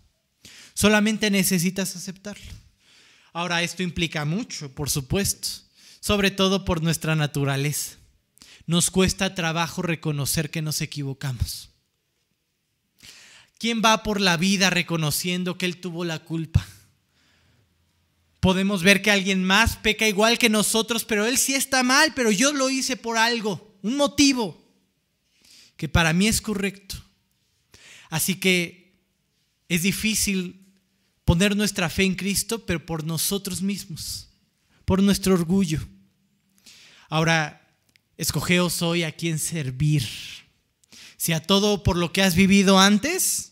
Solamente 0.81 1.29
necesitas 1.29 1.95
aceptarlo. 1.95 2.51
Ahora, 3.33 3.61
esto 3.61 3.83
implica 3.83 4.25
mucho, 4.25 4.73
por 4.73 4.89
supuesto, 4.89 5.47
sobre 5.99 6.31
todo 6.31 6.65
por 6.65 6.81
nuestra 6.81 7.15
naturaleza. 7.15 7.97
Nos 8.65 8.89
cuesta 8.89 9.35
trabajo 9.35 9.83
reconocer 9.83 10.49
que 10.49 10.63
nos 10.63 10.81
equivocamos. 10.81 11.69
¿Quién 13.59 13.83
va 13.85 14.01
por 14.01 14.19
la 14.19 14.37
vida 14.37 14.71
reconociendo 14.71 15.55
que 15.55 15.67
él 15.67 15.77
tuvo 15.77 16.03
la 16.03 16.17
culpa? 16.17 16.65
Podemos 18.39 18.81
ver 18.81 19.03
que 19.03 19.11
alguien 19.11 19.43
más 19.43 19.77
peca 19.77 20.07
igual 20.07 20.39
que 20.39 20.49
nosotros, 20.49 21.05
pero 21.05 21.27
él 21.27 21.37
sí 21.37 21.53
está 21.53 21.83
mal, 21.83 22.11
pero 22.15 22.31
yo 22.31 22.53
lo 22.53 22.71
hice 22.71 22.97
por 22.97 23.19
algo, 23.19 23.77
un 23.83 23.97
motivo 23.97 24.59
que 25.77 25.87
para 25.87 26.11
mí 26.11 26.27
es 26.27 26.41
correcto. 26.41 26.95
Así 28.09 28.39
que 28.39 28.95
es 29.69 29.83
difícil 29.83 30.60
poner 31.25 31.55
nuestra 31.55 31.89
fe 31.89 32.03
en 32.03 32.15
Cristo, 32.15 32.65
pero 32.65 32.85
por 32.85 33.03
nosotros 33.03 33.61
mismos, 33.61 34.29
por 34.85 35.01
nuestro 35.01 35.33
orgullo. 35.33 35.79
Ahora, 37.09 37.75
escogeos 38.17 38.81
hoy 38.81 39.03
a 39.03 39.11
quién 39.11 39.39
servir. 39.39 40.07
Si 41.17 41.33
a 41.33 41.41
todo 41.41 41.83
por 41.83 41.97
lo 41.97 42.11
que 42.11 42.21
has 42.21 42.35
vivido 42.35 42.79
antes, 42.79 43.51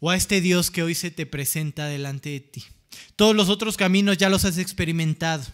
o 0.00 0.10
a 0.10 0.16
este 0.16 0.42
Dios 0.42 0.70
que 0.70 0.82
hoy 0.82 0.94
se 0.94 1.10
te 1.10 1.24
presenta 1.24 1.86
delante 1.86 2.28
de 2.28 2.40
ti. 2.40 2.64
Todos 3.16 3.34
los 3.34 3.48
otros 3.48 3.78
caminos 3.78 4.18
ya 4.18 4.28
los 4.28 4.44
has 4.44 4.58
experimentado. 4.58 5.44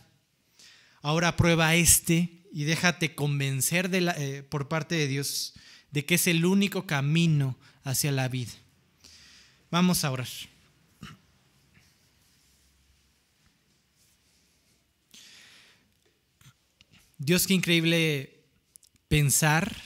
Ahora 1.03 1.37
prueba 1.37 1.77
este 1.77 2.43
y 2.53 2.65
déjate 2.65 3.15
convencer 3.15 3.89
eh, 3.93 4.43
por 4.43 4.67
parte 4.67 4.97
de 4.97 5.07
Dios 5.07 5.55
de 5.93 6.05
que 6.05 6.17
es 6.17 6.27
el 6.27 6.45
único 6.45 6.87
camino 6.87 7.57
hacia 7.85 8.13
la 8.13 8.29
vida. 8.29 8.53
Vamos 9.71 10.05
a 10.05 10.11
orar. 10.11 10.29
Dios, 17.23 17.47
qué 17.47 17.53
increíble 17.53 18.47
pensar 19.07 19.77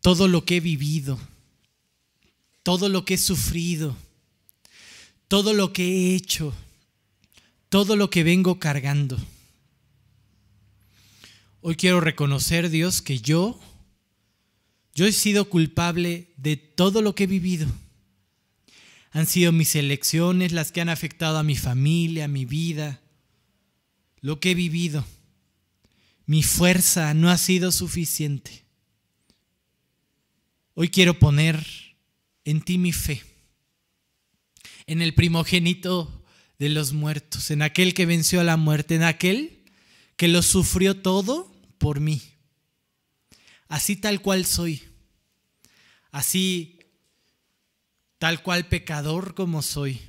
todo 0.00 0.26
lo 0.26 0.44
que 0.44 0.56
he 0.56 0.60
vivido, 0.60 1.20
todo 2.64 2.88
lo 2.88 3.04
que 3.04 3.14
he 3.14 3.18
sufrido, 3.18 3.96
todo 5.28 5.52
lo 5.52 5.72
que 5.72 5.84
he 5.84 6.14
hecho, 6.16 6.52
todo 7.68 7.94
lo 7.94 8.10
que 8.10 8.24
vengo 8.24 8.58
cargando. 8.58 9.16
Hoy 11.60 11.76
quiero 11.76 12.00
reconocer, 12.00 12.68
Dios, 12.68 13.00
que 13.00 13.20
yo, 13.20 13.60
yo 14.96 15.06
he 15.06 15.12
sido 15.12 15.48
culpable 15.48 16.32
de 16.38 16.56
todo 16.56 17.02
lo 17.02 17.14
que 17.14 17.24
he 17.24 17.28
vivido. 17.28 17.68
Han 19.12 19.28
sido 19.28 19.52
mis 19.52 19.76
elecciones 19.76 20.50
las 20.50 20.72
que 20.72 20.80
han 20.80 20.88
afectado 20.88 21.38
a 21.38 21.44
mi 21.44 21.54
familia, 21.54 22.24
a 22.24 22.28
mi 22.28 22.46
vida, 22.46 23.00
lo 24.24 24.40
que 24.40 24.52
he 24.52 24.54
vivido. 24.54 25.04
Mi 26.24 26.42
fuerza 26.42 27.12
no 27.12 27.28
ha 27.28 27.36
sido 27.36 27.70
suficiente. 27.70 28.64
Hoy 30.72 30.88
quiero 30.88 31.18
poner 31.18 31.62
en 32.46 32.62
ti 32.62 32.78
mi 32.78 32.90
fe, 32.92 33.22
en 34.86 35.02
el 35.02 35.12
primogénito 35.12 36.24
de 36.58 36.70
los 36.70 36.94
muertos, 36.94 37.50
en 37.50 37.60
aquel 37.60 37.92
que 37.92 38.06
venció 38.06 38.40
a 38.40 38.44
la 38.44 38.56
muerte, 38.56 38.94
en 38.94 39.02
aquel 39.02 39.70
que 40.16 40.28
lo 40.28 40.40
sufrió 40.40 41.02
todo 41.02 41.54
por 41.76 42.00
mí. 42.00 42.22
Así 43.68 43.94
tal 43.94 44.22
cual 44.22 44.46
soy, 44.46 44.84
así 46.10 46.78
tal 48.16 48.42
cual 48.42 48.68
pecador 48.68 49.34
como 49.34 49.60
soy. 49.60 50.00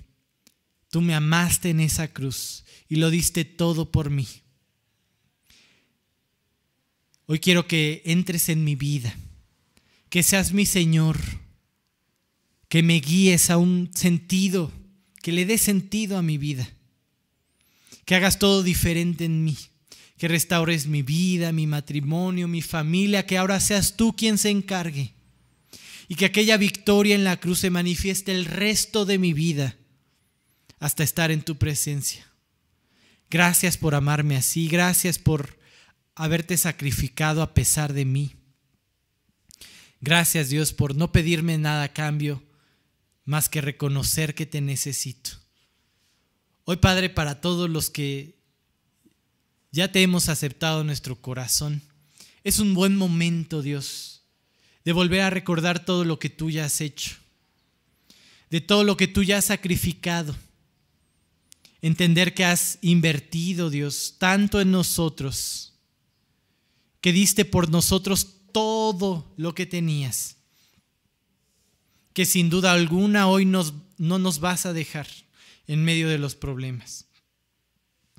Tú 0.96 1.02
me 1.02 1.14
amaste 1.14 1.72
en 1.72 1.82
esa 1.82 2.08
cruz 2.08 2.64
y 2.88 2.96
lo 2.96 3.10
diste 3.10 3.44
todo 3.44 3.92
por 3.92 4.10
mí. 4.10 4.30
Hoy 7.26 7.40
quiero 7.40 7.68
que 7.68 8.02
entres 8.06 8.48
en 8.48 8.64
mi 8.64 8.76
vida, 8.76 9.14
que 10.08 10.24
seas 10.24 10.54
mi 10.54 10.66
Señor, 10.66 11.20
que 12.70 12.82
me 12.82 13.02
guíes 13.02 13.50
a 13.50 13.58
un 13.58 13.92
sentido, 13.94 14.72
que 15.22 15.34
le 15.34 15.46
dé 15.46 15.58
sentido 15.58 16.18
a 16.18 16.22
mi 16.22 16.38
vida, 16.38 16.66
que 18.06 18.16
hagas 18.16 18.40
todo 18.40 18.64
diferente 18.64 19.26
en 19.26 19.44
mí, 19.44 19.58
que 20.18 20.30
restaures 20.30 20.88
mi 20.88 21.02
vida, 21.02 21.52
mi 21.52 21.68
matrimonio, 21.68 22.48
mi 22.48 22.62
familia, 22.62 23.26
que 23.26 23.38
ahora 23.38 23.60
seas 23.60 23.98
tú 23.98 24.16
quien 24.16 24.38
se 24.38 24.50
encargue 24.50 25.12
y 26.08 26.16
que 26.16 26.24
aquella 26.24 26.56
victoria 26.56 27.16
en 27.16 27.26
la 27.26 27.38
cruz 27.38 27.60
se 27.60 27.70
manifieste 27.70 28.32
el 28.32 28.46
resto 28.46 29.04
de 29.04 29.18
mi 29.18 29.34
vida 29.34 29.76
hasta 30.80 31.04
estar 31.04 31.32
en 31.32 31.42
tu 31.42 31.58
presencia. 31.58 32.28
Gracias 33.30 33.78
por 33.78 33.96
amarme 33.96 34.36
así, 34.36 34.68
gracias 34.68 35.18
por 35.18 35.58
haberte 36.16 36.58
sacrificado 36.58 37.42
a 37.42 37.54
pesar 37.54 37.94
de 37.94 38.06
mí. 38.06 38.36
Gracias 40.02 40.50
Dios 40.50 40.74
por 40.74 40.96
no 40.96 41.12
pedirme 41.12 41.58
nada 41.58 41.84
a 41.84 41.94
cambio 41.94 42.44
más 43.24 43.50
que 43.50 43.62
reconocer 43.62 44.36
que 44.36 44.46
te 44.46 44.62
necesito. 44.62 45.32
Hoy 46.66 46.78
Padre, 46.78 47.10
para 47.10 47.42
todos 47.42 47.70
los 47.70 47.90
que 47.90 48.36
ya 49.72 49.92
te 49.92 50.02
hemos 50.02 50.30
aceptado 50.30 50.84
nuestro 50.84 51.22
corazón, 51.22 51.82
es 52.44 52.60
un 52.60 52.74
buen 52.74 52.96
momento 52.96 53.62
Dios 53.62 54.24
de 54.84 54.94
volver 54.94 55.22
a 55.22 55.32
recordar 55.32 55.84
todo 55.84 56.06
lo 56.06 56.20
que 56.20 56.30
tú 56.30 56.52
ya 56.52 56.66
has 56.66 56.80
hecho, 56.80 57.16
de 58.52 58.62
todo 58.62 58.84
lo 58.84 58.98
que 58.98 59.08
tú 59.08 59.24
ya 59.24 59.40
has 59.40 59.46
sacrificado 59.46 60.36
entender 61.88 62.34
que 62.34 62.44
has 62.44 62.80
invertido, 62.82 63.70
Dios, 63.70 64.16
tanto 64.18 64.60
en 64.60 64.72
nosotros, 64.72 65.76
que 67.00 67.14
diste 67.14 67.46
por 67.46 67.70
nosotros 67.70 68.38
todo 68.52 69.32
lo 69.38 69.54
que 69.54 69.68
tenías, 69.68 70.38
que 72.14 72.26
sin 72.26 72.50
duda 72.50 72.72
alguna 72.72 73.28
hoy 73.28 73.46
nos, 73.46 73.76
no 74.00 74.18
nos 74.18 74.40
vas 74.40 74.66
a 74.66 74.74
dejar 74.74 75.06
en 75.68 75.84
medio 75.84 76.10
de 76.10 76.18
los 76.18 76.34
problemas. 76.34 77.06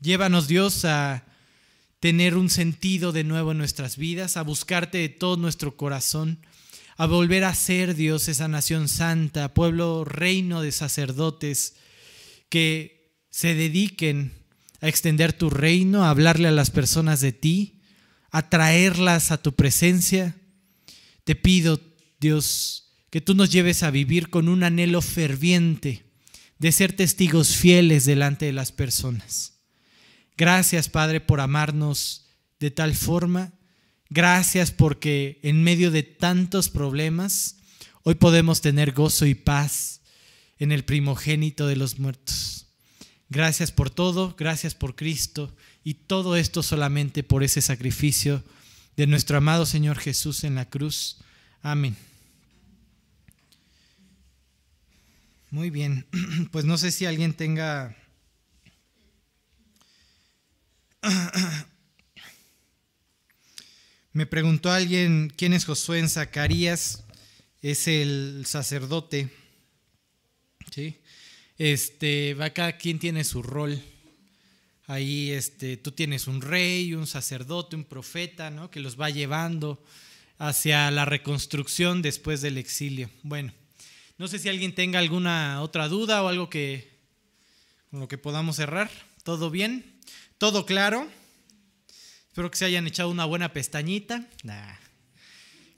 Llévanos, 0.00 0.46
Dios, 0.46 0.84
a 0.84 1.26
tener 1.98 2.36
un 2.36 2.50
sentido 2.50 3.10
de 3.10 3.24
nuevo 3.24 3.50
en 3.50 3.58
nuestras 3.58 3.96
vidas, 3.96 4.36
a 4.36 4.42
buscarte 4.42 4.98
de 4.98 5.08
todo 5.08 5.36
nuestro 5.38 5.76
corazón, 5.76 6.38
a 6.96 7.06
volver 7.06 7.42
a 7.42 7.52
ser, 7.52 7.96
Dios, 7.96 8.28
esa 8.28 8.46
nación 8.46 8.86
santa, 8.86 9.54
pueblo, 9.54 10.04
reino 10.04 10.62
de 10.62 10.70
sacerdotes, 10.70 11.74
que 12.48 12.95
se 13.36 13.54
dediquen 13.54 14.32
a 14.80 14.88
extender 14.88 15.34
tu 15.34 15.50
reino, 15.50 16.04
a 16.04 16.08
hablarle 16.08 16.48
a 16.48 16.52
las 16.52 16.70
personas 16.70 17.20
de 17.20 17.32
ti, 17.32 17.82
a 18.30 18.48
traerlas 18.48 19.30
a 19.30 19.36
tu 19.36 19.54
presencia. 19.54 20.34
Te 21.24 21.34
pido, 21.34 21.78
Dios, 22.18 22.94
que 23.10 23.20
tú 23.20 23.34
nos 23.34 23.52
lleves 23.52 23.82
a 23.82 23.90
vivir 23.90 24.30
con 24.30 24.48
un 24.48 24.64
anhelo 24.64 25.02
ferviente 25.02 26.06
de 26.58 26.72
ser 26.72 26.94
testigos 26.94 27.56
fieles 27.56 28.06
delante 28.06 28.46
de 28.46 28.54
las 28.54 28.72
personas. 28.72 29.58
Gracias, 30.38 30.88
Padre, 30.88 31.20
por 31.20 31.42
amarnos 31.42 32.30
de 32.58 32.70
tal 32.70 32.94
forma. 32.94 33.52
Gracias 34.08 34.70
porque 34.70 35.40
en 35.42 35.62
medio 35.62 35.90
de 35.90 36.04
tantos 36.04 36.70
problemas, 36.70 37.58
hoy 38.02 38.14
podemos 38.14 38.62
tener 38.62 38.92
gozo 38.92 39.26
y 39.26 39.34
paz 39.34 40.00
en 40.58 40.72
el 40.72 40.86
primogénito 40.86 41.66
de 41.66 41.76
los 41.76 41.98
muertos. 41.98 42.55
Gracias 43.28 43.72
por 43.72 43.90
todo, 43.90 44.36
gracias 44.38 44.74
por 44.74 44.94
Cristo 44.94 45.54
y 45.82 45.94
todo 45.94 46.36
esto 46.36 46.62
solamente 46.62 47.24
por 47.24 47.42
ese 47.42 47.60
sacrificio 47.60 48.44
de 48.96 49.08
nuestro 49.08 49.36
amado 49.36 49.66
Señor 49.66 49.98
Jesús 49.98 50.44
en 50.44 50.54
la 50.54 50.70
cruz. 50.70 51.18
Amén. 51.60 51.96
Muy 55.50 55.70
bien, 55.70 56.06
pues 56.52 56.64
no 56.64 56.78
sé 56.78 56.92
si 56.92 57.06
alguien 57.06 57.34
tenga... 57.34 57.96
Me 64.12 64.26
preguntó 64.26 64.70
alguien 64.70 65.32
quién 65.36 65.52
es 65.52 65.64
Josué 65.64 65.98
en 65.98 66.08
Zacarías, 66.08 67.04
es 67.60 67.88
el 67.88 68.44
sacerdote, 68.46 69.30
¿sí? 70.72 70.96
Este, 71.58 72.34
va 72.34 72.50
cada 72.50 72.76
quien 72.76 72.98
tiene 72.98 73.24
su 73.24 73.42
rol. 73.42 73.82
Ahí 74.86 75.30
este, 75.30 75.76
tú 75.76 75.90
tienes 75.90 76.26
un 76.26 76.42
rey, 76.42 76.94
un 76.94 77.06
sacerdote, 77.06 77.76
un 77.76 77.84
profeta, 77.84 78.50
¿no? 78.50 78.70
Que 78.70 78.80
los 78.80 79.00
va 79.00 79.10
llevando 79.10 79.82
hacia 80.38 80.90
la 80.90 81.04
reconstrucción 81.04 82.02
después 82.02 82.40
del 82.40 82.58
exilio. 82.58 83.10
Bueno, 83.22 83.52
no 84.18 84.28
sé 84.28 84.38
si 84.38 84.48
alguien 84.48 84.74
tenga 84.74 84.98
alguna 84.98 85.62
otra 85.62 85.88
duda 85.88 86.22
o 86.22 86.28
algo 86.28 86.48
que 86.50 86.96
con 87.90 88.00
lo 88.00 88.08
que 88.08 88.18
podamos 88.18 88.56
cerrar. 88.56 88.90
¿Todo 89.22 89.50
bien? 89.50 90.00
¿Todo 90.38 90.66
claro? 90.66 91.08
Espero 92.28 92.50
que 92.50 92.58
se 92.58 92.66
hayan 92.66 92.86
echado 92.86 93.10
una 93.10 93.24
buena 93.24 93.52
pestañita. 93.52 94.28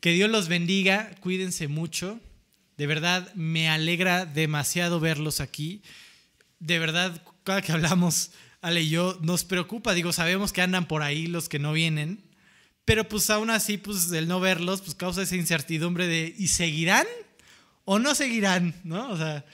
Que 0.00 0.12
Dios 0.12 0.28
los 0.30 0.48
bendiga, 0.48 1.10
cuídense 1.20 1.68
mucho. 1.68 2.20
De 2.78 2.86
verdad, 2.86 3.34
me 3.34 3.68
alegra 3.68 4.24
demasiado 4.24 5.00
verlos 5.00 5.40
aquí. 5.40 5.82
De 6.60 6.78
verdad, 6.78 7.20
cada 7.42 7.60
que 7.60 7.72
hablamos, 7.72 8.30
Ale 8.60 8.82
y 8.82 8.88
yo, 8.88 9.18
nos 9.20 9.44
preocupa. 9.44 9.94
Digo, 9.94 10.12
sabemos 10.12 10.52
que 10.52 10.62
andan 10.62 10.86
por 10.86 11.02
ahí 11.02 11.26
los 11.26 11.48
que 11.48 11.58
no 11.58 11.72
vienen. 11.72 12.22
Pero 12.84 13.08
pues 13.08 13.30
aún 13.30 13.50
así, 13.50 13.78
pues 13.78 14.12
el 14.12 14.28
no 14.28 14.38
verlos, 14.38 14.80
pues 14.80 14.94
causa 14.94 15.22
esa 15.22 15.34
incertidumbre 15.34 16.06
de 16.06 16.32
¿y 16.38 16.48
seguirán 16.48 17.06
o 17.84 17.98
no 17.98 18.14
seguirán? 18.14 18.76
¿No? 18.84 19.10
O 19.10 19.16
sea, 19.16 19.44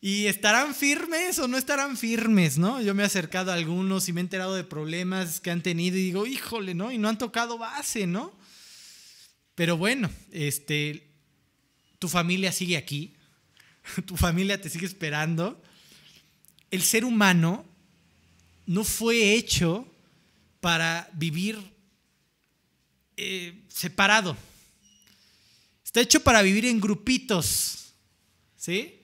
¿y 0.00 0.26
estarán 0.26 0.74
firmes 0.74 1.38
o 1.38 1.46
no 1.46 1.58
estarán 1.58 1.96
firmes? 1.96 2.58
¿No? 2.58 2.82
Yo 2.82 2.96
me 2.96 3.04
he 3.04 3.06
acercado 3.06 3.52
a 3.52 3.54
algunos 3.54 4.08
y 4.08 4.12
me 4.12 4.20
he 4.20 4.22
enterado 4.22 4.56
de 4.56 4.64
problemas 4.64 5.40
que 5.40 5.52
han 5.52 5.62
tenido 5.62 5.96
y 5.96 6.02
digo, 6.02 6.26
híjole, 6.26 6.74
¿no? 6.74 6.90
Y 6.90 6.98
no 6.98 7.08
han 7.08 7.16
tocado 7.16 7.58
base, 7.58 8.08
¿no? 8.08 8.36
Pero 9.54 9.76
bueno, 9.76 10.10
este, 10.32 11.11
tu 12.02 12.08
familia 12.08 12.50
sigue 12.50 12.76
aquí, 12.76 13.14
tu 14.06 14.16
familia 14.16 14.60
te 14.60 14.68
sigue 14.68 14.86
esperando. 14.86 15.62
El 16.68 16.82
ser 16.82 17.04
humano 17.04 17.64
no 18.66 18.82
fue 18.82 19.34
hecho 19.34 19.86
para 20.58 21.08
vivir 21.12 21.60
eh, 23.16 23.62
separado. 23.68 24.36
Está 25.84 26.00
hecho 26.00 26.24
para 26.24 26.42
vivir 26.42 26.66
en 26.66 26.80
grupitos. 26.80 27.92
¿Sí? 28.56 28.98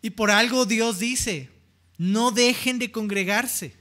Y 0.00 0.08
por 0.08 0.30
algo 0.30 0.64
Dios 0.64 0.98
dice, 0.98 1.50
no 1.98 2.30
dejen 2.30 2.78
de 2.78 2.90
congregarse. 2.90 3.74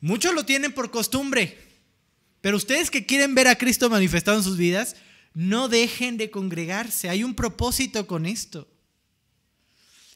Muchos 0.00 0.32
lo 0.32 0.46
tienen 0.46 0.72
por 0.72 0.92
costumbre, 0.92 1.58
pero 2.40 2.56
ustedes 2.56 2.92
que 2.92 3.06
quieren 3.06 3.34
ver 3.34 3.48
a 3.48 3.58
Cristo 3.58 3.90
manifestado 3.90 4.36
en 4.38 4.44
sus 4.44 4.56
vidas, 4.56 4.94
no 5.34 5.68
dejen 5.68 6.16
de 6.16 6.30
congregarse. 6.30 7.08
Hay 7.08 7.24
un 7.24 7.34
propósito 7.34 8.06
con 8.06 8.24
esto. 8.24 8.68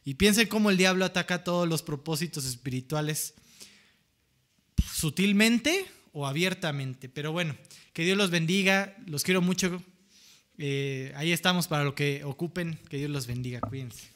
Y 0.04 0.14
piensen 0.14 0.48
cómo 0.48 0.70
el 0.70 0.78
diablo 0.78 1.04
ataca 1.04 1.44
todos 1.44 1.68
los 1.68 1.82
propósitos 1.82 2.46
espirituales. 2.46 3.34
sutilmente 4.94 5.86
o 6.12 6.26
abiertamente. 6.26 7.08
Pero 7.08 7.30
bueno, 7.30 7.56
que 7.92 8.04
Dios 8.04 8.16
los 8.16 8.30
bendiga, 8.30 8.96
los 9.06 9.22
quiero 9.22 9.42
mucho. 9.42 9.82
Eh, 10.56 11.12
ahí 11.16 11.32
estamos 11.32 11.68
para 11.68 11.84
lo 11.84 11.94
que 11.94 12.24
ocupen. 12.24 12.78
Que 12.88 12.96
Dios 12.96 13.10
los 13.10 13.26
bendiga, 13.26 13.60
cuídense. 13.60 14.08